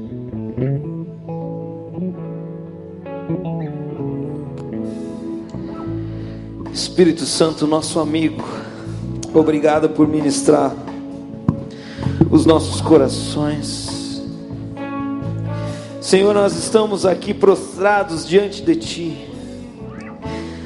Espírito 6.72 7.26
Santo, 7.26 7.66
nosso 7.66 8.00
amigo, 8.00 8.42
obrigado 9.34 9.90
por 9.90 10.08
ministrar 10.08 10.87
os 12.30 12.44
nossos 12.44 12.80
corações. 12.80 14.22
Senhor, 16.00 16.32
nós 16.32 16.56
estamos 16.56 17.04
aqui 17.04 17.34
prostrados 17.34 18.26
diante 18.26 18.62
de 18.62 18.76
Ti. 18.76 19.28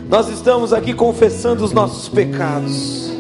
Nós 0.09 0.29
estamos 0.29 0.73
aqui 0.73 0.93
confessando 0.93 1.65
os 1.65 1.73
nossos 1.73 2.09
pecados. 2.09 3.11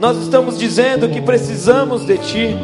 Nós 0.00 0.16
estamos 0.18 0.58
dizendo 0.58 1.08
que 1.08 1.20
precisamos 1.20 2.04
de 2.04 2.18
Ti. 2.18 2.56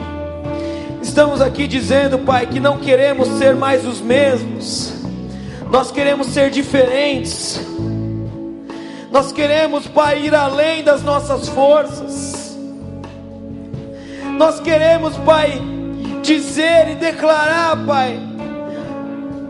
Estamos 1.03 1.41
aqui 1.41 1.67
dizendo, 1.67 2.19
Pai, 2.21 2.47
que 2.47 2.61
não 2.61 2.79
queremos 2.79 3.29
ser 3.39 3.55
mais 3.55 3.87
os 3.87 4.01
mesmos. 4.01 4.93
Nós 5.71 5.91
queremos 5.91 6.29
ser 6.29 6.51
diferentes. 6.51 7.61
Nós 9.11 9.33
queremos, 9.33 9.87
Pai, 9.87 10.27
ir 10.27 10.35
além 10.35 10.83
das 10.83 11.03
nossas 11.03 11.49
forças. 11.49 12.42
Nós 14.43 14.59
queremos, 14.59 15.17
Pai, 15.19 15.63
dizer 16.21 16.89
e 16.91 16.95
declarar, 16.97 17.87
Pai, 17.87 18.19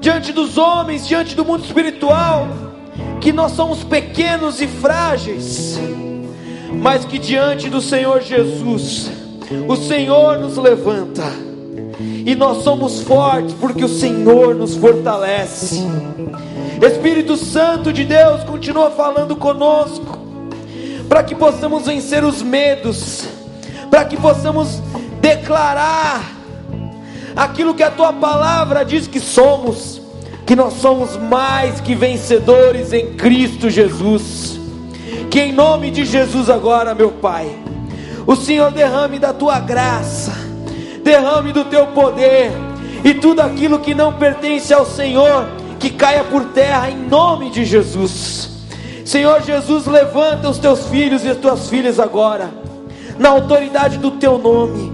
diante 0.02 0.34
dos 0.34 0.58
homens, 0.58 1.08
diante 1.08 1.34
do 1.34 1.46
mundo 1.46 1.64
espiritual, 1.64 2.46
que 3.18 3.32
nós 3.32 3.52
somos 3.52 3.82
pequenos 3.82 4.60
e 4.60 4.66
frágeis, 4.66 5.80
mas 6.74 7.06
que 7.06 7.18
diante 7.18 7.70
do 7.70 7.80
Senhor 7.80 8.20
Jesus, 8.20 9.10
o 9.66 9.76
Senhor 9.76 10.38
nos 10.38 10.58
levanta, 10.58 11.24
e 11.98 12.34
nós 12.34 12.62
somos 12.62 13.00
fortes 13.00 13.54
porque 13.54 13.82
o 13.82 13.88
Senhor 13.88 14.54
nos 14.54 14.76
fortalece. 14.76 15.86
Espírito 16.86 17.38
Santo 17.38 17.94
de 17.94 18.04
Deus 18.04 18.44
continua 18.44 18.90
falando 18.90 19.36
conosco, 19.36 20.18
para 21.08 21.22
que 21.22 21.34
possamos 21.34 21.86
vencer 21.86 22.22
os 22.24 22.42
medos, 22.42 23.40
para 23.92 24.06
que 24.06 24.16
possamos 24.16 24.80
declarar 25.20 26.24
aquilo 27.36 27.74
que 27.74 27.82
a 27.82 27.90
tua 27.90 28.10
palavra 28.10 28.86
diz 28.86 29.06
que 29.06 29.20
somos, 29.20 30.00
que 30.46 30.56
nós 30.56 30.72
somos 30.80 31.18
mais 31.18 31.78
que 31.78 31.94
vencedores 31.94 32.94
em 32.94 33.12
Cristo 33.16 33.68
Jesus. 33.68 34.58
Que 35.30 35.40
em 35.40 35.52
nome 35.52 35.90
de 35.90 36.06
Jesus 36.06 36.48
agora, 36.48 36.94
meu 36.94 37.10
Pai, 37.10 37.54
o 38.26 38.34
Senhor 38.34 38.70
derrame 38.70 39.18
da 39.18 39.34
tua 39.34 39.60
graça, 39.60 40.32
derrame 41.04 41.52
do 41.52 41.66
teu 41.66 41.88
poder, 41.88 42.50
e 43.04 43.12
tudo 43.12 43.40
aquilo 43.40 43.78
que 43.78 43.94
não 43.94 44.14
pertence 44.14 44.72
ao 44.72 44.86
Senhor, 44.86 45.46
que 45.78 45.90
caia 45.90 46.24
por 46.24 46.44
terra 46.46 46.88
em 46.88 46.96
nome 46.96 47.50
de 47.50 47.62
Jesus. 47.66 48.48
Senhor 49.04 49.42
Jesus, 49.42 49.84
levanta 49.84 50.48
os 50.48 50.56
teus 50.56 50.86
filhos 50.86 51.26
e 51.26 51.28
as 51.28 51.36
tuas 51.36 51.68
filhas 51.68 52.00
agora, 52.00 52.61
na 53.22 53.28
autoridade 53.28 53.98
do 53.98 54.10
teu 54.10 54.36
nome, 54.36 54.92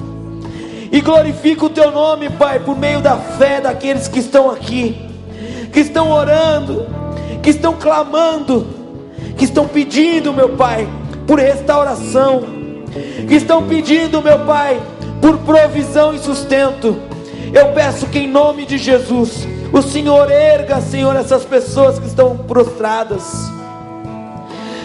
e 0.93 1.01
glorifica 1.01 1.64
o 1.64 1.70
teu 1.70 1.91
nome, 1.91 2.29
Pai, 2.29 2.61
por 2.61 2.76
meio 2.76 3.01
da 3.01 3.16
fé 3.16 3.59
daqueles 3.59 4.07
que 4.07 4.18
estão 4.18 4.51
aqui, 4.51 5.01
que 5.72 5.81
estão 5.81 6.11
orando, 6.11 6.87
que 7.43 7.49
estão 7.49 7.74
clamando, 7.74 8.66
que 9.37 9.45
estão 9.45 9.66
pedindo, 9.66 10.33
meu 10.35 10.51
Pai, 10.51 10.87
por 11.26 11.39
restauração, 11.39 12.43
que 13.26 13.35
estão 13.35 13.66
pedindo, 13.66 14.20
meu 14.20 14.41
Pai, 14.41 14.79
por 15.22 15.39
provisão 15.39 16.14
e 16.14 16.18
sustento. 16.18 16.97
Eu 17.53 17.72
peço 17.72 18.07
que 18.09 18.18
em 18.18 18.29
nome 18.29 18.66
de 18.66 18.76
Jesus, 18.76 19.49
o 19.72 19.81
Senhor 19.81 20.31
erga, 20.31 20.83
Senhor, 20.83 21.16
essas 21.16 21.47
pessoas 21.47 21.99
que 21.99 22.07
estão 22.07 22.37
prostradas. 22.37 23.51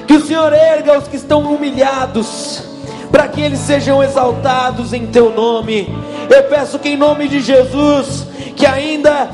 Que 0.08 0.14
o 0.14 0.26
Senhor 0.26 0.54
erga 0.54 0.98
os 0.98 1.08
que 1.08 1.18
estão 1.18 1.42
humilhados, 1.42 2.73
para 3.14 3.28
que 3.28 3.40
eles 3.40 3.60
sejam 3.60 4.02
exaltados 4.02 4.92
em 4.92 5.06
teu 5.06 5.30
nome. 5.32 5.88
Eu 6.28 6.46
peço 6.46 6.80
que 6.80 6.90
em 6.90 6.98
nome 6.98 7.28
de 7.28 7.42
Jesus, 7.42 8.26
que 8.56 8.66
ainda 8.66 9.30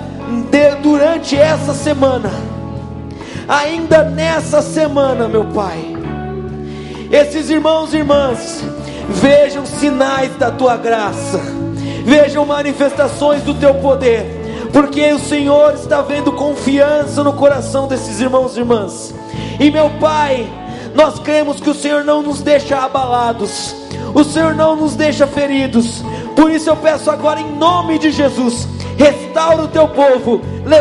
de, 0.52 0.76
durante 0.84 1.38
essa 1.38 1.74
semana, 1.74 2.30
ainda 3.48 4.04
nessa 4.04 4.62
semana, 4.62 5.30
meu 5.30 5.46
Pai, 5.46 5.80
esses 7.10 7.50
irmãos 7.50 7.94
e 7.94 7.98
irmãs 8.00 8.62
vejam 9.08 9.66
sinais 9.66 10.36
da 10.36 10.52
tua 10.52 10.76
graça, 10.76 11.40
vejam 12.04 12.46
manifestações 12.46 13.44
do 13.44 13.54
teu 13.54 13.76
poder 13.76 14.38
porque 14.74 15.12
o 15.14 15.20
Senhor 15.20 15.74
está 15.74 16.02
vendo 16.02 16.34
confiança 16.34 17.24
no 17.24 17.34
coração 17.34 17.88
desses 17.88 18.20
irmãos 18.20 18.56
e 18.56 18.60
irmãs. 18.60 19.16
E 19.60 19.72
meu 19.72 19.90
Pai, 20.00 20.48
nós 20.96 21.20
cremos 21.20 21.60
que 21.60 21.70
o 21.70 21.74
Senhor 21.74 22.04
não 22.04 22.22
nos 22.22 22.42
deixa 22.42 22.78
abalados, 22.78 23.76
o 24.14 24.24
Senhor 24.24 24.56
não 24.56 24.76
nos 24.76 24.96
deixa 24.96 25.28
feridos. 25.28 26.04
Por 26.36 26.52
isso 26.52 26.70
eu 26.70 26.78
peço 26.78 27.12
agora 27.12 27.40
em 27.40 27.56
nome 27.56 28.00
de 28.00 28.12
Jesus, 28.12 28.68
restaura 28.98 29.64
o 29.64 29.68
teu 29.68 29.88
povo, 29.88 30.42
levanta 30.66 30.80